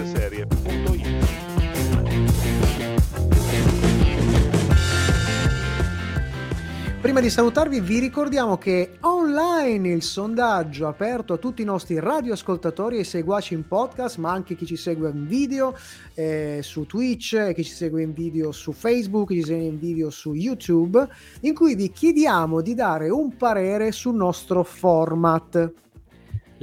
Prima 7.11 7.25
di 7.25 7.29
salutarvi 7.29 7.81
vi 7.81 7.99
ricordiamo 7.99 8.57
che 8.57 8.91
online 9.01 9.89
il 9.89 10.01
sondaggio 10.01 10.87
aperto 10.87 11.33
a 11.33 11.37
tutti 11.37 11.61
i 11.61 11.65
nostri 11.65 11.99
radioascoltatori 11.99 12.99
e 12.99 13.03
seguaci 13.03 13.53
in 13.53 13.67
podcast, 13.67 14.15
ma 14.15 14.31
anche 14.31 14.55
chi 14.55 14.65
ci 14.65 14.77
segue 14.77 15.09
in 15.09 15.27
video 15.27 15.75
eh, 16.13 16.59
su 16.63 16.85
Twitch, 16.85 17.51
chi 17.51 17.65
ci 17.65 17.73
segue 17.73 18.01
in 18.01 18.13
video 18.13 18.53
su 18.53 18.71
Facebook, 18.71 19.27
chi 19.27 19.41
ci 19.41 19.43
segue 19.43 19.65
in 19.65 19.77
video 19.77 20.09
su 20.09 20.31
YouTube, 20.31 21.05
in 21.41 21.53
cui 21.53 21.75
vi 21.75 21.91
chiediamo 21.91 22.61
di 22.61 22.75
dare 22.75 23.09
un 23.09 23.35
parere 23.35 23.91
sul 23.91 24.15
nostro 24.15 24.63
format. 24.63 25.73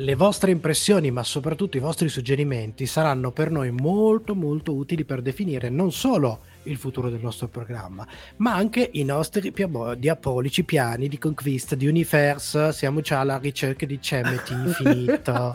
Le 0.01 0.15
vostre 0.15 0.53
impressioni, 0.53 1.11
ma 1.11 1.25
soprattutto 1.25 1.77
i 1.77 1.81
vostri 1.81 2.09
suggerimenti, 2.09 2.87
saranno 2.87 3.33
per 3.33 3.51
noi 3.51 3.73
molto 3.73 4.37
molto 4.37 4.73
utili 4.73 5.05
per 5.05 5.23
definire 5.23 5.71
non 5.71 5.91
solo 5.91 6.43
il 6.65 6.77
futuro 6.77 7.11
del 7.11 7.19
nostro 7.21 7.49
programma, 7.49 8.07
ma 8.37 8.55
anche 8.55 8.91
i 8.93 9.03
nostri 9.03 9.51
piabo- 9.51 9.97
diabolici 9.97 10.63
piani 10.63 11.09
di 11.09 11.19
conquista 11.19 11.75
di 11.75 11.89
universo. 11.89 12.71
Siamo 12.71 13.01
già 13.01 13.19
alla 13.19 13.39
ricerca 13.39 13.87
di 13.87 14.01
cemeti 14.01 14.53
infinito. 14.55 15.53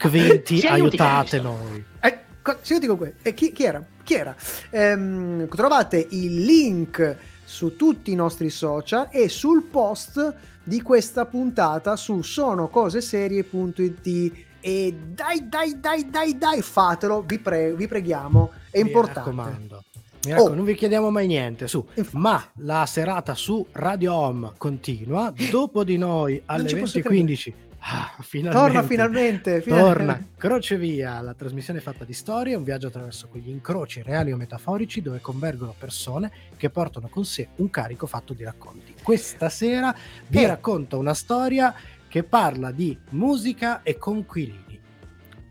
Quindi 0.00 0.42
Ci 0.58 0.66
aiutate 0.66 1.40
noi. 1.40 1.84
Eh, 2.00 2.18
co- 2.42 2.58
se 2.62 2.74
io 2.74 2.80
dico 2.80 2.96
que- 2.96 3.14
eh, 3.22 3.32
chi, 3.32 3.52
chi 3.52 3.62
era? 3.62 3.86
Chi 4.02 4.14
era? 4.14 4.34
Ehm, 4.70 5.46
trovate 5.48 6.04
il 6.10 6.42
link 6.42 7.16
su 7.54 7.76
tutti 7.76 8.10
i 8.10 8.16
nostri 8.16 8.50
social 8.50 9.06
e 9.12 9.28
sul 9.28 9.62
post 9.62 10.34
di 10.64 10.82
questa 10.82 11.24
puntata 11.24 11.94
su 11.94 12.20
sonocoseserie.it 12.20 14.32
e 14.60 14.94
dai 15.14 15.48
dai 15.48 15.78
dai 15.78 16.10
dai 16.10 16.36
dai 16.36 16.62
fatelo 16.62 17.22
vi, 17.22 17.38
pre- 17.38 17.74
vi 17.74 17.86
preghiamo 17.86 18.50
è 18.70 18.80
Mi 18.82 18.88
importante 18.88 19.30
raccomando. 19.30 19.84
Mi 20.24 20.30
raccomando, 20.30 20.32
Oh. 20.52 20.54
non 20.54 20.64
vi 20.64 20.74
chiediamo 20.74 21.10
mai 21.10 21.26
niente 21.26 21.68
su, 21.68 21.86
Infatti. 21.94 22.16
ma 22.16 22.42
la 22.60 22.86
serata 22.86 23.34
su 23.34 23.62
Radio 23.72 24.14
Home 24.14 24.52
continua. 24.56 25.30
Dopo 25.50 25.84
di 25.84 25.98
noi 25.98 26.40
alle 26.46 26.66
ci 26.66 26.76
posso 26.76 26.98
20.15. 26.98 27.52
Ah, 27.86 28.14
finalmente. 28.20 28.58
torna 28.72 28.82
finalmente, 28.82 29.60
Torna. 29.62 30.26
Crocevia, 30.38 31.20
la 31.20 31.34
trasmissione 31.34 31.80
fatta 31.80 32.04
di 32.04 32.14
storie, 32.14 32.54
un 32.54 32.62
viaggio 32.64 32.86
attraverso 32.86 33.28
quegli 33.28 33.50
incroci 33.50 34.00
reali 34.02 34.32
o 34.32 34.38
metaforici 34.38 35.02
dove 35.02 35.20
convergono 35.20 35.74
persone 35.78 36.30
che 36.56 36.70
portano 36.70 37.08
con 37.08 37.26
sé 37.26 37.48
un 37.56 37.68
carico 37.68 38.06
fatto 38.06 38.32
di 38.32 38.42
racconti. 38.42 38.94
Questa 39.02 39.50
sera 39.50 39.94
vi 40.28 40.42
Eh. 40.42 40.46
racconto 40.46 40.96
una 40.98 41.12
storia 41.12 41.74
che 42.08 42.22
parla 42.22 42.70
di 42.70 42.96
musica 43.10 43.82
e 43.82 43.98
conquilini. 43.98 44.80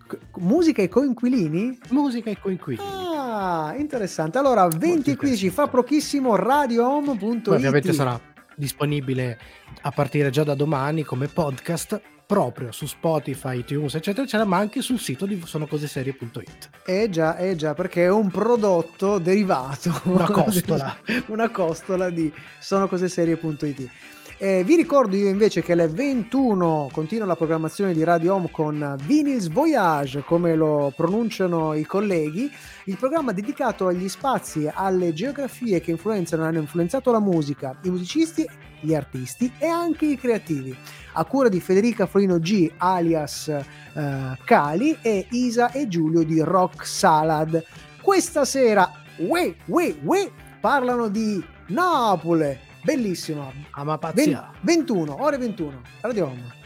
C- 0.07 0.17
musica 0.37 0.81
e 0.81 0.87
coinquilini 0.89 1.77
Musica 1.89 2.29
e 2.31 2.39
conquilini. 2.39 2.87
ah 2.87 3.73
interessante 3.77 4.37
allora 4.39 4.67
20 4.67 5.11
e 5.11 5.15
15 5.15 5.49
fa 5.49 5.67
pochissimo 5.67 6.35
radiohome.it 6.35 7.47
ovviamente 7.47 7.93
sarà 7.93 8.19
disponibile 8.55 9.39
a 9.81 9.91
partire 9.91 10.29
già 10.29 10.43
da 10.43 10.53
domani 10.55 11.03
come 11.03 11.27
podcast 11.27 11.99
proprio 12.25 12.71
su 12.71 12.85
Spotify, 12.85 13.59
iTunes, 13.59 13.95
eccetera, 13.95 14.23
eccetera, 14.23 14.47
ma 14.47 14.57
anche 14.57 14.81
sul 14.81 14.99
sito 14.99 15.25
di 15.25 15.41
sonocoseserie.it. 15.43 16.69
Eh 16.85 17.09
già, 17.09 17.37
eh 17.37 17.55
già, 17.55 17.73
perché 17.73 18.05
è 18.05 18.09
un 18.09 18.29
prodotto 18.29 19.19
derivato. 19.19 19.91
Una 20.05 20.29
costola. 20.31 20.97
una 21.27 21.49
costola 21.49 22.09
di 22.09 22.31
sonocoseserie.it. 22.59 23.89
Eh, 24.37 24.63
vi 24.65 24.75
ricordo 24.75 25.15
io 25.15 25.29
invece 25.29 25.61
che 25.61 25.71
alle 25.71 25.87
21 25.87 26.89
continua 26.91 27.25
la 27.25 27.35
programmazione 27.35 27.93
di 27.93 28.03
Radio 28.03 28.33
Home 28.33 28.49
con 28.51 28.97
Vinyls 29.05 29.47
Voyage, 29.47 30.23
come 30.25 30.55
lo 30.55 30.91
pronunciano 30.93 31.73
i 31.73 31.85
colleghi, 31.85 32.51
il 32.85 32.97
programma 32.97 33.31
dedicato 33.31 33.87
agli 33.87 34.09
spazi, 34.09 34.69
alle 34.73 35.13
geografie 35.13 35.79
che 35.79 35.91
influenzano, 35.91 36.43
hanno 36.43 36.57
influenzato 36.57 37.11
la 37.11 37.21
musica, 37.21 37.77
i 37.83 37.89
musicisti, 37.89 38.45
gli 38.81 38.93
artisti 38.93 39.49
e 39.59 39.67
anche 39.67 40.07
i 40.07 40.17
creativi. 40.17 40.75
A 41.13 41.25
cura 41.25 41.49
di 41.49 41.59
Federica 41.59 42.05
Florino 42.05 42.39
G, 42.39 42.71
alias 42.77 43.47
eh, 43.47 44.37
Cali, 44.43 44.97
e 45.01 45.27
Isa 45.31 45.71
e 45.71 45.87
Giulio 45.87 46.23
di 46.23 46.41
Rock 46.41 46.85
Salad. 46.85 47.63
Questa 48.01 48.45
sera, 48.45 48.91
uè, 49.17 49.53
uè, 49.65 49.95
uè, 50.03 50.31
parlano 50.59 51.07
di 51.07 51.43
Napoli. 51.67 52.57
Bellissima. 52.83 53.51
Ah, 53.71 53.83
ma 53.83 53.97
Ven- 53.97 53.99
pazzia. 53.99 54.51
21, 54.61 55.23
ore 55.23 55.37
21. 55.37 55.81
Radio 56.01 56.25
Home. 56.25 56.61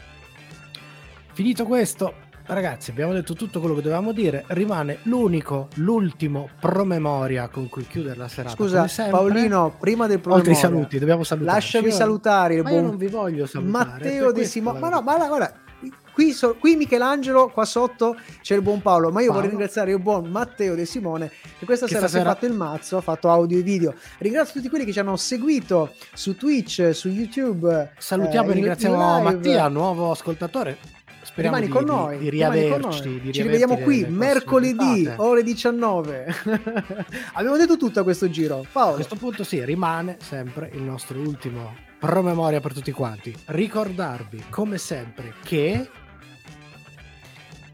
Finito 1.32 1.64
questo, 1.64 2.14
ragazzi, 2.54 2.90
abbiamo 2.90 3.12
detto 3.12 3.34
tutto 3.34 3.60
quello 3.60 3.74
che 3.74 3.82
dovevamo 3.82 4.12
dire. 4.12 4.44
Rimane 4.48 4.98
l'unico, 5.04 5.68
l'ultimo 5.74 6.48
promemoria 6.60 7.48
con 7.48 7.68
cui 7.68 7.86
chiudere 7.86 8.16
la 8.16 8.28
serata. 8.28 8.54
Scusa, 8.54 8.86
sempre. 8.88 9.12
Paolino, 9.18 9.74
prima 9.78 10.06
del 10.06 10.16
oltre 10.16 10.30
promemoria, 10.30 10.54
saluti, 10.54 10.98
dobbiamo 10.98 11.24
salutare. 11.24 11.52
lasciami 11.54 11.90
salutare 11.90 12.54
il 12.54 12.62
Ma 12.62 12.70
io 12.70 12.76
buon 12.76 12.88
non 12.90 12.96
vi 12.98 13.06
voglio 13.08 13.46
salutare. 13.46 13.86
Matteo 13.90 14.32
De 14.32 14.44
Simone. 14.44 14.78
Ma 14.78 14.88
no, 14.88 15.00
ma 15.02 15.16
guarda, 15.16 15.26
guarda, 15.26 15.52
qui, 16.12 16.32
so- 16.32 16.56
qui 16.58 16.74
Michelangelo, 16.76 17.48
qua 17.48 17.64
sotto 17.64 18.16
c'è 18.40 18.54
il 18.56 18.62
buon 18.62 18.82
Paolo, 18.82 19.10
ma 19.10 19.20
io 19.20 19.26
Paolo. 19.26 19.32
vorrei 19.34 19.50
ringraziare 19.50 19.92
il 19.92 20.00
buon 20.00 20.26
Matteo 20.30 20.74
De 20.74 20.84
Simone 20.84 21.30
che 21.58 21.64
questa 21.64 21.86
Che 21.86 21.94
sera 21.94 22.08
si 22.08 22.16
è 22.18 22.22
fatto 22.22 22.46
il 22.46 22.52
mazzo, 22.54 22.96
ha 22.96 23.00
fatto 23.00 23.28
audio 23.30 23.58
e 23.58 23.62
video. 23.62 23.94
Ringrazio 24.18 24.54
tutti 24.54 24.68
quelli 24.68 24.84
che 24.84 24.92
ci 24.92 24.98
hanno 24.98 25.16
seguito 25.16 25.92
su 26.14 26.34
Twitch, 26.36 26.90
su 26.94 27.08
YouTube. 27.08 27.92
Salutiamo 27.98 28.46
eh, 28.48 28.50
e 28.50 28.54
in- 28.54 28.58
ringraziamo. 28.58 29.22
Mattia, 29.22 29.68
nuovo 29.68 30.10
ascoltatore. 30.10 30.96
Speriamo 31.38 31.56
rimani 31.56 31.66
di, 31.66 31.72
con 31.72 31.84
di- 31.84 31.90
noi. 31.90 32.18
di 32.18 32.22
con 32.24 32.30
riaverci. 32.30 33.08
noi. 33.08 33.20
di 33.20 33.32
Ci 33.32 33.42
rivediamo 33.42 33.76
qui 33.78 34.04
mercoledì, 34.08 35.02
puntate. 35.04 35.22
ore 35.22 35.42
19. 35.42 36.34
Abbiamo 37.34 37.56
detto 37.56 37.76
tutto 37.76 38.00
a 38.00 38.02
questo 38.02 38.28
giro. 38.28 38.58
A 38.58 38.66
Paolo, 38.70 38.94
questo 38.96 39.16
punto 39.16 39.44
sì, 39.44 39.64
rimane 39.64 40.16
sempre 40.20 40.70
il 40.74 40.82
nostro 40.82 41.18
ultimo 41.18 41.74
promemoria 41.98 42.60
per 42.60 42.72
tutti 42.72 42.90
quanti. 42.90 43.34
Ricordarvi, 43.46 44.44
come 44.50 44.78
sempre, 44.78 45.34
che 45.44 45.88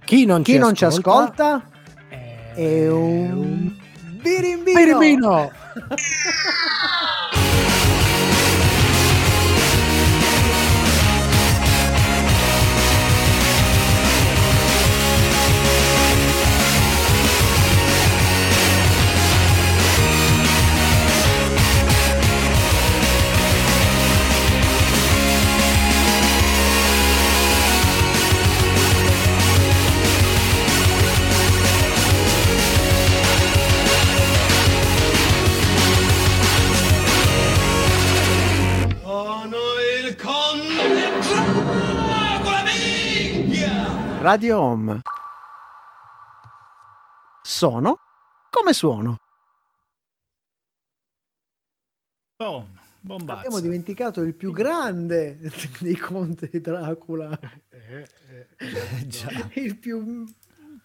chi 0.05 0.27
non 0.27 0.43
chi 0.43 0.53
ci 0.53 0.59
non 0.59 0.75
ci 0.75 0.85
ascolta 0.85 1.67
è, 2.09 2.53
è 2.55 2.91
un 2.91 3.75
birimbino. 4.21 4.79
birimbino. 4.79 5.51
Radio 44.25 44.59
Home. 44.59 45.03
Sono 47.43 47.99
come 48.49 48.73
suono. 48.73 49.19
Oh, 52.39 52.67
bombazzo. 53.01 53.39
Abbiamo 53.41 53.61
dimenticato 53.61 54.23
il 54.23 54.35
più 54.35 54.51
grande 54.51 55.39
dei 55.79 55.97
conti 55.99 56.49
di 56.51 56.63
Dracula. 56.63 57.39
Già. 59.07 59.29
Il 59.57 59.77
più... 59.79 60.25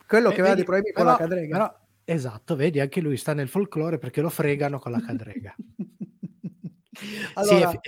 Quello 0.06 0.30
che 0.32 0.36
Eh, 0.36 0.40
aveva 0.42 0.50
vedi, 0.50 0.56
dei 0.56 0.66
problemi 0.66 0.92
con 0.92 1.04
però- 1.06 1.12
la 1.12 1.18
cadrega. 1.18 1.58
però- 1.58 1.80
esatto, 2.04 2.56
vedi, 2.58 2.82
anche 2.82 3.00
lui 3.00 3.16
sta 3.16 3.34
nel 3.34 3.48
folklore 3.48 4.00
perché 4.00 4.20
lo 4.20 4.30
fregano 4.30 4.80
con 4.80 4.92
la 4.92 5.00
cadrega. 5.00 5.56
allora, 7.36 7.70
Sì, 7.70 7.80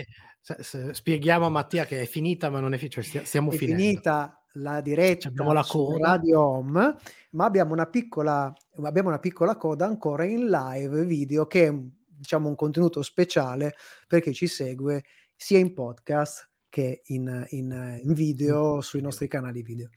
è 0.54 0.88
eh, 0.88 0.94
spieghiamo 0.94 1.46
a 1.48 1.50
Mattia 1.50 1.84
che 1.84 2.04
è 2.04 2.06
finita, 2.06 2.50
ma 2.50 2.62
non 2.62 2.74
è 2.74 2.78
finita, 2.78 3.02
cioè 3.02 3.04
stia- 3.04 3.26
stiamo 3.26 3.52
è 3.52 3.58
finendo. 3.58 3.82
finita 3.82 4.36
la 4.54 4.82
diretta 4.82 5.30
Abbiamo 5.30 5.54
la 5.54 5.64
coda. 5.64 6.08
Radio 6.08 6.42
Home, 6.42 6.96
ma 7.32 7.46
abbiamo 7.46 7.74
una 7.74 7.86
piccola 7.88 8.54
abbiamo 8.84 9.10
una 9.10 9.20
piccola 9.20 9.56
coda 9.56 9.86
ancora 9.86 10.24
in 10.26 10.48
live 10.50 11.06
video 11.06 11.46
che 11.48 11.68
è 11.68 11.74
diciamo 12.08 12.48
un 12.50 12.56
contenuto 12.56 13.02
speciale 13.02 13.76
per 14.08 14.22
chi 14.22 14.34
ci 14.34 14.48
segue 14.48 15.04
sia 15.36 15.58
in 15.60 15.74
podcast 15.74 16.50
che 16.72 17.02
in, 17.08 17.46
in- 17.50 18.00
in 18.02 18.14
video 18.14 18.80
sui 18.80 19.02
nostri 19.02 19.28
canali 19.28 19.62
video. 19.62 19.90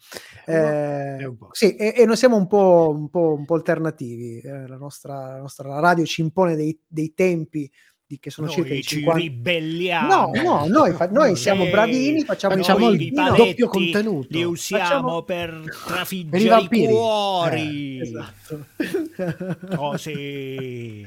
Eh, 0.44 1.32
sì, 1.52 1.76
e, 1.76 1.94
e 1.96 2.04
noi 2.04 2.16
siamo 2.16 2.36
un 2.36 2.48
po', 2.48 2.92
un 2.92 3.08
po', 3.08 3.34
un 3.34 3.44
po' 3.44 3.54
alternativi. 3.54 4.40
eh, 4.40 4.66
la, 4.66 4.76
nostra, 4.76 5.28
la 5.34 5.38
nostra 5.38 5.78
radio 5.78 6.04
ci 6.04 6.20
impone 6.20 6.56
dei, 6.56 6.76
dei 6.84 7.14
tempi 7.14 7.70
di, 8.14 8.18
che 8.20 8.30
sono 8.30 8.48
circa 8.48 8.68
Noi 8.70 8.78
i 8.78 8.82
ci 8.82 8.96
50 8.96 9.20
ribelliamo. 9.20 10.30
No, 10.34 10.42
no, 10.42 10.66
noi, 10.66 10.92
fa- 10.92 11.08
noi 11.08 11.36
siamo 11.36 11.64
Eh, 11.64 11.70
bravini, 11.70 12.24
facciamo, 12.24 12.56
facciamo 12.56 12.90
il 12.90 13.12
doppio 13.12 13.68
contenuto. 13.68 14.28
Li 14.30 14.42
usiamo 14.44 14.82
Facciamo- 14.84 15.22
per 15.22 15.50
Per 15.50 15.72
i 15.72 15.86
trafiggere 15.86 16.42
i, 16.44 16.48
vampiri. 16.48 16.86
cuori. 16.86 18.00
Esatto. 18.00 18.66
Cose. 19.76 21.06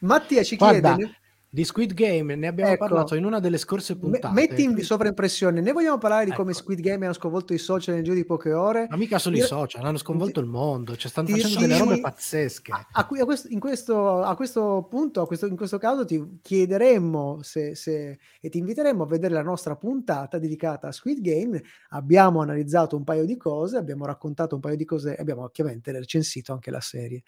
Mattia 0.00 0.42
ci 0.42 0.56
Guarda, 0.56 0.94
chiede, 0.96 1.14
di 1.54 1.64
Squid 1.64 1.92
Game 1.92 2.34
ne 2.34 2.46
abbiamo 2.46 2.70
Ecco. 2.72 2.86
parlato 2.86 3.14
in 3.14 3.26
una 3.26 3.38
delle 3.38 3.58
scorse 3.58 3.98
puntate. 3.98 4.32
metti 4.32 4.62
in 4.62 4.78
sovraimpressione, 4.82 5.60
ne 5.60 5.72
vogliamo 5.72 5.98
parlare 5.98 6.24
di 6.24 6.30
come 6.32 6.52
Ecco. 6.52 6.60
Squid 6.60 6.80
Game 6.80 7.06
ha 7.06 7.12
sconvolto 7.12 7.52
i 7.52 7.58
social 7.58 7.94
nel 7.94 8.04
giro 8.04 8.14
di 8.16 8.24
poche 8.24 8.54
ore? 8.54 8.86
Ma 8.88 8.96
mica 8.96 9.18
solo 9.18 9.36
i 9.36 9.40
Io- 9.40 9.44
social, 9.44 9.84
hanno 9.84 9.98
sconvolto 9.98 10.40
il 10.40 10.46
mondo, 10.46 10.96
cioè 10.96 11.10
stanno 11.10 11.26
Ti- 11.26 11.34
facendo 11.34 11.60
delle 11.60 11.76
robe 11.78 12.00
pazzesche. 12.00 12.72
A, 12.72 12.86
a 12.92 13.06
a 13.06 13.24
questo, 13.26 13.48
in 13.50 13.60
questo, 13.60 14.22
a 14.22 14.34
questo 14.34 14.86
punto, 14.88 15.26
questo- 15.26 15.46
in 15.46 15.56
questo 15.56 15.76
caso, 15.76 16.06
ti 16.06 16.38
chiederemmo 16.40 17.40
se, 17.42 17.74
se- 17.74 18.18
e 18.40 18.48
ti 18.48 18.56
inviteremmo 18.56 19.02
a 19.02 19.06
vedere 19.06 19.34
la 19.34 19.42
nostra 19.42 19.76
puntata 19.76 20.38
dedicata 20.38 20.88
a 20.88 20.92
Squid 20.92 21.20
Game. 21.20 21.62
Abbiamo 21.90 22.40
analizzato 22.40 22.96
un 22.96 23.04
paio 23.04 23.26
di 23.26 23.36
cose, 23.36 23.76
abbiamo 23.76 24.06
raccontato 24.06 24.54
un 24.54 24.62
paio 24.62 24.76
di 24.76 24.86
cose, 24.86 25.16
e 25.16 25.20
abbiamo 25.20 25.46
chiaramente 25.50 25.92
recensito 25.92 26.54
anche 26.54 26.70
la 26.70 26.80
serie. 26.80 27.22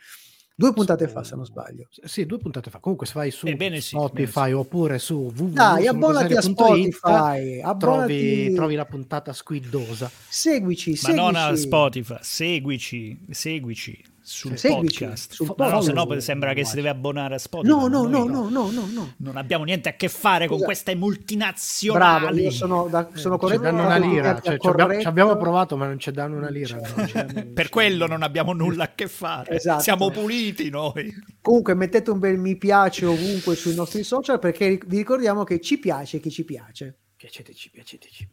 Due 0.56 0.72
puntate 0.72 1.08
fa, 1.08 1.24
se 1.24 1.34
non 1.34 1.44
sbaglio. 1.44 1.88
Sì, 1.90 2.26
due 2.26 2.38
puntate 2.38 2.70
fa. 2.70 2.78
Comunque, 2.78 3.06
se 3.06 3.12
vai 3.14 3.32
su 3.32 3.46
Ebbene 3.46 3.80
sì, 3.80 3.96
Spotify 3.96 4.52
oppure 4.52 5.00
su 5.00 5.32
www. 5.36 5.52
Dai, 5.52 5.86
abbonati 5.88 6.34
a 6.34 6.40
Spotify, 6.40 6.90
Trovi, 7.00 7.60
abbonati, 7.60 8.54
trovi 8.54 8.74
la 8.76 8.86
puntata 8.86 9.32
squidosa. 9.32 10.08
seguici, 10.28 10.90
Ma 10.90 10.96
seguici. 10.96 11.20
non 11.20 11.34
a 11.34 11.56
Spotify, 11.56 12.18
seguici, 12.20 13.18
seguici 13.30 14.12
sul 14.26 14.56
Seguici 14.56 15.04
podcast. 15.04 15.32
sul 15.34 15.46
no, 15.48 15.54
podcast. 15.54 15.86
se 15.86 15.92
no 15.92 16.20
sembra 16.20 16.54
che 16.54 16.64
si 16.64 16.76
deve 16.76 16.88
abbonare 16.88 17.34
a 17.34 17.38
Spotify. 17.38 17.74
No, 17.74 17.88
no, 17.88 18.06
no, 18.06 18.24
no, 18.24 18.48
no, 18.48 18.70
no, 18.70 18.86
no. 18.90 19.12
Non 19.18 19.36
abbiamo 19.36 19.64
niente 19.64 19.90
a 19.90 19.96
che 19.96 20.08
fare 20.08 20.46
con 20.46 20.60
queste 20.60 20.94
multinazionali. 20.94 22.20
Bravo, 22.24 22.38
io 22.38 22.50
sono, 22.50 22.88
da, 22.88 23.10
sono 23.12 23.34
ci 23.34 23.40
corretto. 23.40 23.62
danno 23.62 23.84
una 23.84 23.98
sono 23.98 24.10
lira. 24.10 24.40
Cioè, 24.40 24.56
ci 24.58 24.66
abbiamo, 24.66 25.00
ci 25.00 25.06
abbiamo 25.06 25.36
provato, 25.36 25.76
ma 25.76 25.86
non 25.86 25.98
ci 25.98 26.10
danno 26.10 26.38
una 26.38 26.48
lira. 26.48 26.76
no. 26.76 27.06
Cioè, 27.06 27.44
Per 27.52 27.68
quello 27.68 28.06
non 28.06 28.22
abbiamo 28.22 28.54
nulla 28.54 28.84
a 28.84 28.94
che 28.94 29.08
fare. 29.08 29.56
Esatto. 29.56 29.82
Siamo 29.82 30.10
puliti 30.10 30.70
noi. 30.70 31.12
Comunque 31.42 31.74
mettete 31.74 32.10
un 32.10 32.18
bel 32.18 32.38
mi 32.38 32.56
piace 32.56 33.04
ovunque 33.04 33.54
sui 33.56 33.74
nostri 33.74 34.04
social 34.04 34.38
perché 34.38 34.80
vi 34.86 34.96
ricordiamo 34.96 35.44
che 35.44 35.60
ci 35.60 35.78
piace 35.78 36.18
chi 36.18 36.30
ci 36.30 36.44
piace. 36.44 36.96
Piaceteci, 37.14 37.70
piaceteci. 37.70 38.28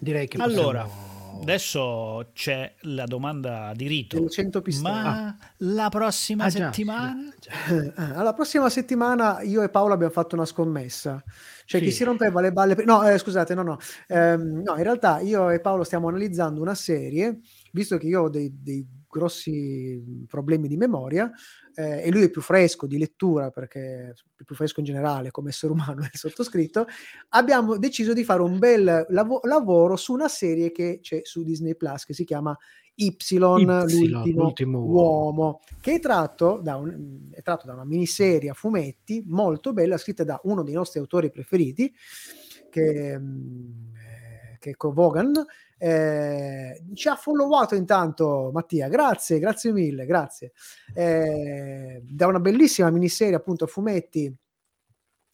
Direi 0.00 0.26
che 0.26 0.38
Allora, 0.38 0.84
possiamo- 0.84 1.23
adesso 1.40 2.30
c'è 2.32 2.74
la 2.82 3.04
domanda 3.04 3.72
di 3.74 3.86
rito. 3.86 4.16
Delle 4.16 4.30
100 4.30 4.62
pistole. 4.62 4.92
Ma 4.92 5.36
la 5.58 5.88
prossima 5.88 6.44
Ah, 6.44 6.48
già, 6.48 6.64
settimana? 6.72 7.32
Eh, 7.68 7.92
Alla 7.96 8.32
prossima 8.32 8.68
settimana 8.70 9.40
io 9.42 9.62
e 9.62 9.68
Paolo 9.68 9.94
abbiamo 9.94 10.12
fatto 10.12 10.34
una 10.34 10.44
scommessa. 10.46 11.22
Cioè 11.66 11.80
chi 11.80 11.90
Sì. 11.90 11.96
si 11.96 12.04
rompeva 12.04 12.40
le 12.40 12.52
balle... 12.52 12.74
per- 12.74 12.84
No, 12.86 13.02
eh, 13.08 13.18
scusate, 13.18 13.54
no, 13.54 13.62
no. 13.62 13.78
Ehm, 14.08 14.62
no, 14.62 14.76
in 14.76 14.82
realtà 14.82 15.20
io 15.20 15.50
e 15.50 15.60
Paolo 15.60 15.82
stiamo 15.84 16.08
analizzando 16.08 16.60
una 16.60 16.74
serie, 16.74 17.40
visto 17.72 17.96
che 17.98 18.06
io 18.06 18.22
ho 18.22 18.28
dei, 18.28 18.50
dei 18.60 18.86
grossi 19.08 20.24
problemi 20.28 20.66
di 20.68 20.76
memoria 20.76 21.30
eh, 21.74 22.02
e 22.02 22.10
lui 22.10 22.22
è 22.22 22.30
più 22.30 22.40
fresco 22.40 22.86
di 22.86 22.98
lettura 22.98 23.50
perché 23.50 24.14
è 24.36 24.44
più 24.44 24.54
fresco 24.54 24.80
in 24.80 24.86
generale 24.86 25.30
come 25.30 25.50
essere 25.50 25.72
umano 25.72 26.02
è 26.10 26.16
sottoscritto, 26.16 26.86
abbiamo 27.30 27.76
deciso 27.76 28.12
di 28.12 28.24
fare 28.24 28.42
un 28.42 28.58
bel 28.58 29.06
lavo- 29.08 29.40
lavoro 29.44 29.96
su 29.96 30.12
una 30.12 30.28
serie 30.28 30.72
che 30.72 31.00
c'è 31.02 31.20
su 31.22 31.42
Disney 31.42 31.74
Plus 31.76 32.04
che 32.04 32.14
si 32.14 32.24
chiama 32.24 32.56
Y, 32.96 33.16
Y, 33.28 33.38
l'ultimo, 33.38 34.42
l'ultimo 34.42 34.78
uomo, 34.84 35.60
che 35.80 35.94
è 35.94 36.00
tratto, 36.00 36.60
da 36.62 36.76
un- 36.76 37.28
è 37.32 37.42
tratto 37.42 37.66
da 37.66 37.72
una 37.72 37.84
miniserie 37.84 38.50
a 38.50 38.54
fumetti 38.54 39.24
molto 39.26 39.72
bella, 39.72 39.98
scritta 39.98 40.22
da 40.22 40.40
uno 40.44 40.62
dei 40.62 40.74
nostri 40.74 41.00
autori 41.00 41.30
preferiti, 41.30 41.92
che, 42.70 43.18
mm, 43.18 43.94
eh, 43.96 44.58
che 44.60 44.70
è 44.70 44.76
Ko 44.76 44.92
Vaughan. 44.92 45.32
Eh, 45.78 46.84
ci 46.94 47.08
ha 47.08 47.16
followato 47.16 47.74
intanto 47.74 48.50
Mattia, 48.52 48.88
grazie, 48.88 49.38
grazie 49.38 49.72
mille, 49.72 50.06
grazie. 50.06 50.52
Eh, 50.94 52.02
da 52.04 52.26
una 52.26 52.40
bellissima 52.40 52.90
miniserie 52.90 53.34
appunto 53.34 53.64
a 53.64 53.68
fumetti 53.68 54.34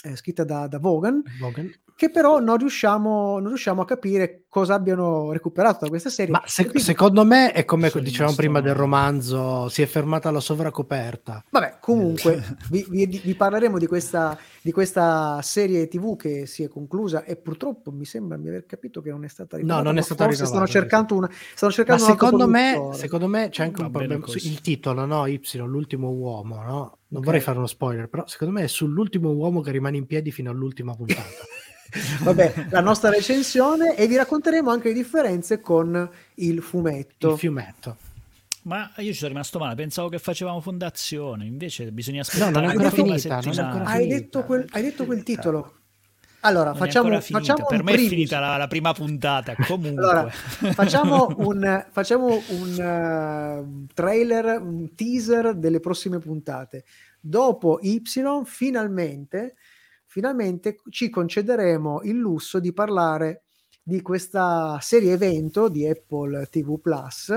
eh, 0.02 0.16
scritta 0.16 0.44
da, 0.44 0.66
da 0.66 0.78
Vaughan, 0.78 1.22
Logan. 1.40 1.70
Che 2.00 2.08
però 2.08 2.38
non 2.38 2.56
riusciamo, 2.56 3.38
non 3.40 3.48
riusciamo 3.48 3.82
a 3.82 3.84
capire 3.84 4.44
cosa 4.48 4.72
abbiano 4.72 5.32
recuperato 5.32 5.80
da 5.82 5.88
questa 5.90 6.08
serie. 6.08 6.32
Ma 6.32 6.40
se- 6.46 6.62
quindi- 6.62 6.80
secondo 6.80 7.26
me 7.26 7.52
è 7.52 7.66
come 7.66 7.92
dicevamo 7.94 8.34
prima 8.34 8.62
del 8.62 8.72
romanzo, 8.74 9.68
si 9.68 9.82
è 9.82 9.86
fermata 9.86 10.30
alla 10.30 10.40
sovracoperta. 10.40 11.44
Vabbè, 11.50 11.76
comunque 11.78 12.42
vi, 12.70 12.86
vi- 12.88 13.20
vi 13.22 13.34
parleremo 13.34 13.76
di 13.76 13.86
questa, 13.86 14.34
di 14.62 14.72
questa 14.72 15.42
serie 15.42 15.88
TV 15.88 16.16
che 16.16 16.46
si 16.46 16.62
è 16.62 16.68
conclusa 16.68 17.22
e 17.24 17.36
purtroppo 17.36 17.90
mi 17.90 18.06
sembra 18.06 18.38
di 18.38 18.48
aver 18.48 18.64
capito 18.64 19.02
che 19.02 19.10
non 19.10 19.24
è 19.24 19.28
stata 19.28 19.58
rinnovata. 19.58 19.82
non 19.84 19.92
è 19.92 19.96
ma 19.98 20.02
stata 20.02 20.24
rinnovata, 20.24 20.48
Stanno 20.48 20.66
cercando, 20.66 21.16
una, 21.16 21.28
stanno 21.30 21.70
Ma 21.70 21.70
cercando 21.70 22.04
altro 22.06 22.14
secondo 22.26 22.48
me, 22.48 22.88
secondo 22.94 23.26
me 23.28 23.48
c'è 23.50 23.62
anche 23.64 23.80
Va 23.80 23.84
un 23.88 23.92
problema. 23.92 24.24
così. 24.24 24.48
Il 24.50 24.62
titolo, 24.62 25.04
no? 25.04 25.26
Y, 25.26 25.38
l'ultimo 25.66 26.08
uomo, 26.08 26.62
no? 26.62 26.98
Non 27.08 27.18
Ok. 27.20 27.24
vorrei 27.26 27.40
fare 27.42 27.58
uno 27.58 27.66
spoiler, 27.66 28.08
però 28.08 28.24
secondo 28.26 28.54
me 28.54 28.62
è 28.62 28.68
sull'ultimo 28.68 29.28
uomo 29.32 29.60
che 29.60 29.70
rimane 29.70 29.98
in 29.98 30.06
piedi 30.06 30.30
fino 30.32 30.50
all'ultima 30.50 30.94
puntata. 30.94 31.20
Vabbè, 32.22 32.66
la 32.70 32.80
nostra 32.80 33.10
recensione 33.10 33.96
e 33.96 34.06
vi 34.06 34.16
racconteremo 34.16 34.70
anche 34.70 34.88
le 34.88 34.94
differenze 34.94 35.60
con 35.60 36.08
il 36.36 36.62
fumetto. 36.62 37.32
Il 37.32 37.38
fiumetto. 37.38 37.96
Ma 38.62 38.92
io 38.98 39.12
ci 39.12 39.14
sono 39.18 39.28
rimasto 39.30 39.58
male, 39.58 39.74
pensavo 39.74 40.08
che 40.08 40.18
facevamo 40.18 40.60
fondazione, 40.60 41.46
invece 41.46 41.90
bisogna 41.92 42.22
No, 42.32 42.50
aspettare 42.50 42.50
non 42.52 42.64
è 42.64 42.66
ancora 42.68 42.90
finita, 42.90 43.40
non 43.40 43.58
è 43.58 43.62
ancora 43.62 43.84
hai, 43.84 44.00
finita. 44.02 44.18
detto 44.18 44.44
quel, 44.44 44.66
hai 44.70 44.82
detto 44.82 45.04
quel 45.06 45.22
titolo. 45.22 45.74
Allora, 46.40 46.72
Non 46.72 46.76
è 46.76 46.78
facciamo, 46.78 47.20
facciamo 47.20 47.64
per 47.66 47.80
un 47.80 47.84
me 47.84 47.92
è 47.92 47.94
preview. 47.94 48.08
finita 48.08 48.38
la, 48.38 48.56
la 48.56 48.66
prima 48.66 48.92
puntata. 48.94 49.54
Comunque, 49.66 50.02
Allora, 50.02 50.30
facciamo 50.30 51.34
un, 51.38 51.86
facciamo 51.90 52.42
un 52.48 52.78
eh, 52.80 53.86
trailer, 53.94 54.60
un 54.60 54.94
teaser 54.94 55.54
delle 55.54 55.80
prossime 55.80 56.18
puntate. 56.18 56.84
Dopo 57.20 57.78
Y, 57.82 58.00
finalmente, 58.44 59.56
finalmente 60.10 60.76
ci 60.90 61.08
concederemo 61.08 62.00
il 62.02 62.16
lusso 62.16 62.58
di 62.58 62.72
parlare 62.72 63.44
di 63.80 64.02
questa 64.02 64.76
serie 64.80 65.12
evento 65.12 65.68
di 65.68 65.86
Apple 65.86 66.48
TV 66.50 66.80
Plus. 66.80 67.32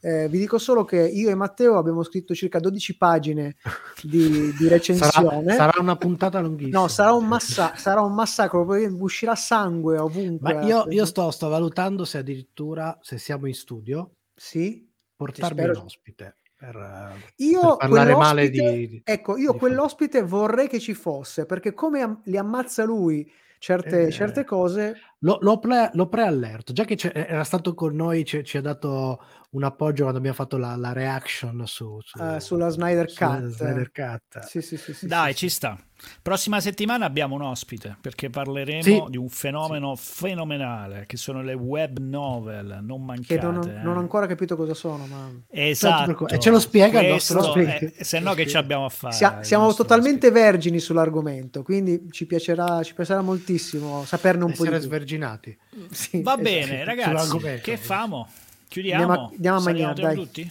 Eh, 0.00 0.26
vi 0.28 0.38
dico 0.38 0.56
solo 0.56 0.84
che 0.84 0.96
io 1.06 1.28
e 1.28 1.34
Matteo 1.34 1.76
abbiamo 1.76 2.02
scritto 2.02 2.34
circa 2.34 2.58
12 2.58 2.96
pagine 2.96 3.56
di, 4.02 4.50
di 4.56 4.66
recensione. 4.66 5.52
Sarà, 5.52 5.70
sarà 5.70 5.80
una 5.80 5.96
puntata 5.96 6.40
lunghissima. 6.40 6.80
No, 6.80 6.88
sarà 6.88 7.12
un, 7.12 7.26
massa- 7.26 7.76
sarà 7.76 8.00
un 8.00 8.14
massacro, 8.14 8.66
uscirà 8.98 9.34
sangue 9.34 9.98
ovunque. 9.98 10.54
Ma 10.54 10.62
io, 10.62 10.86
io 10.88 11.04
sto, 11.04 11.30
sto 11.30 11.48
valutando 11.48 12.06
se 12.06 12.18
addirittura, 12.18 12.98
se 13.02 13.18
siamo 13.18 13.46
in 13.46 13.54
studio, 13.54 14.12
Sì, 14.34 14.90
portarmi 15.14 15.64
un 15.64 15.76
ospite. 15.76 16.38
Per, 16.58 16.74
eh, 16.74 17.32
Io 17.44 17.76
per 17.76 17.88
parlare 17.88 18.14
male 18.16 18.48
di... 18.48 19.00
ecco, 19.04 19.36
io 19.36 19.52
di 19.52 19.58
quell'ospite 19.58 20.22
vorrei 20.22 20.68
che 20.68 20.80
ci 20.80 20.94
fosse, 20.94 21.44
perché 21.44 21.74
come 21.74 22.00
am- 22.00 22.20
li 22.24 22.38
ammazza 22.38 22.84
lui 22.84 23.30
certe, 23.58 24.06
Eh. 24.06 24.10
certe 24.10 24.44
cose, 24.44 24.96
Lo, 25.20 25.38
lo, 25.40 25.58
pre, 25.58 25.90
lo 25.92 26.08
preallerto, 26.08 26.72
già 26.72 26.84
che 26.84 26.94
c'è- 26.94 27.12
era 27.14 27.44
stato 27.44 27.74
con 27.74 27.94
noi, 27.94 28.24
ci, 28.24 28.42
ci 28.42 28.56
ha 28.56 28.62
dato 28.62 29.20
un 29.50 29.64
appoggio 29.64 30.02
quando 30.02 30.18
abbiamo 30.18 30.36
fatto 30.36 30.56
la, 30.56 30.76
la 30.76 30.92
reaction 30.92 31.62
su, 31.66 31.98
su- 32.02 32.18
eh, 32.22 32.40
sulla 32.40 32.70
Snyder 32.70 33.10
sulla 33.10 33.40
Cut. 33.40 33.44
Snyder 33.48 33.90
Cut. 33.92 34.40
Sì, 34.44 34.62
sì, 34.62 34.76
sì, 34.78 34.94
sì, 34.94 35.06
Dai, 35.06 35.34
ci 35.34 35.48
sta. 35.50 35.78
Prossima 36.22 36.60
settimana 36.60 37.06
abbiamo 37.06 37.34
un 37.36 37.42
ospite 37.42 37.96
perché 38.00 38.28
parleremo 38.30 38.82
Sì. 38.82 39.02
di 39.08 39.16
un 39.16 39.28
fenomeno 39.28 39.96
fenomenale 39.96 41.04
che 41.06 41.16
sono 41.16 41.40
le 41.42 41.54
web 41.54 41.98
novel. 41.98 42.80
Non 42.82 43.04
mancate. 43.04 43.38
Che 43.38 43.44
non, 43.44 43.56
ho- 43.56 43.66
eh. 43.68 43.82
non 43.82 43.96
ho 43.96 44.00
ancora 44.00 44.26
capito 44.26 44.56
cosa 44.56 44.74
sono, 44.74 45.06
ma 45.06 45.30
Esatto. 45.48 46.28
E 46.28 46.38
ce 46.38 46.50
lo 46.50 46.60
spiega 46.60 47.00
il 47.00 47.08
nostro 47.12 47.38
è- 47.42 47.46
ospite. 47.48 48.04
Se 48.04 48.18
no, 48.18 48.34
che 48.34 48.46
ci 48.46 48.56
abbiamo 48.56 48.84
a 48.84 48.88
fare? 48.88 49.14
Sia- 49.14 49.42
siamo 49.42 49.72
totalmente 49.74 50.30
vergini 50.30 50.78
sull'argomento, 50.80 51.62
quindi 51.62 52.08
ci 52.10 52.26
piacerà, 52.26 52.82
ci 52.82 52.94
piacerà 52.94 53.22
moltissimo 53.22 54.04
saperne 54.04 54.44
un 54.44 54.52
po' 54.52 54.62
di 54.64 54.68
Essere 54.68 54.78
più. 54.78 54.86
sverginati. 54.88 55.58
Sì, 55.90 56.20
Va 56.22 56.32
esatto. 56.32 56.42
bene, 56.42 56.84
ragazzi. 56.84 57.38
Che 57.62 57.76
famo? 57.78 58.28
Chiudiamo. 58.68 59.02
Andiamo 59.02 59.22
a- 59.26 59.30
andiamo 59.32 59.56
a 59.56 59.60
mangiare, 59.62 60.02
dai. 60.02 60.14
tutti? 60.14 60.50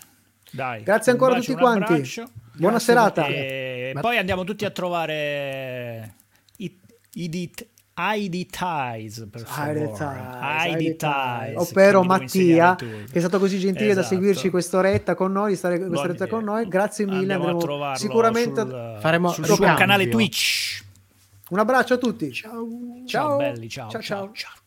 Dai. 0.51 0.83
Grazie 0.83 1.11
ancora 1.11 1.35
a 1.35 1.39
tutti 1.39 1.51
un 1.51 1.57
quanti. 1.57 1.91
abbraccio. 1.93 2.29
Buona 2.57 2.75
Grazie, 2.77 2.93
serata. 2.93 3.25
E 3.27 3.91
Ma- 3.93 4.01
poi 4.01 4.17
andiamo 4.17 4.43
tutti 4.43 4.65
a 4.65 4.69
trovare 4.71 6.13
i, 6.57 6.77
i 7.13 7.29
dit- 7.29 7.67
ID 7.97 8.47
Ties 8.49 9.25
per 9.31 9.41
favore. 9.45 9.83
ID 9.83 10.95
Ties. 10.95 10.97
Ties, 10.97 11.55
ovvero 11.55 12.03
Mattia 12.03 12.75
che 12.75 13.05
è 13.09 13.19
stato 13.19 13.39
così 13.39 13.57
gentile 13.57 13.93
da 13.93 14.01
Esatto. 14.01 14.15
seguirci 14.15 14.49
quest'oretta 14.49 15.15
con 15.15 15.31
noi 15.31 15.51
di 15.51 15.55
stare 15.55 15.77
quest'oretta 15.77 16.25
Buona 16.27 16.43
con 16.43 16.53
noi 16.53 16.67
grazie 16.67 17.05
mille 17.05 17.39
sicuramente 17.95 18.61
sul, 18.61 18.97
Faremo 18.99 19.31
sul 19.31 19.45
suo 19.45 19.55
canale 19.57 20.09
Twitch. 20.09 20.83
un 21.51 21.59
abbraccio 21.59 21.93
a 21.93 21.97
tutti 21.97 22.33
Ciao. 22.33 22.67
Ciao, 23.05 23.37
belli, 23.37 23.69
ciao, 23.69 23.89
ciao, 23.89 24.01
ciao. 24.01 24.17
ciao, 24.17 24.31
ciao, 24.33 24.33
ciao. 24.33 24.63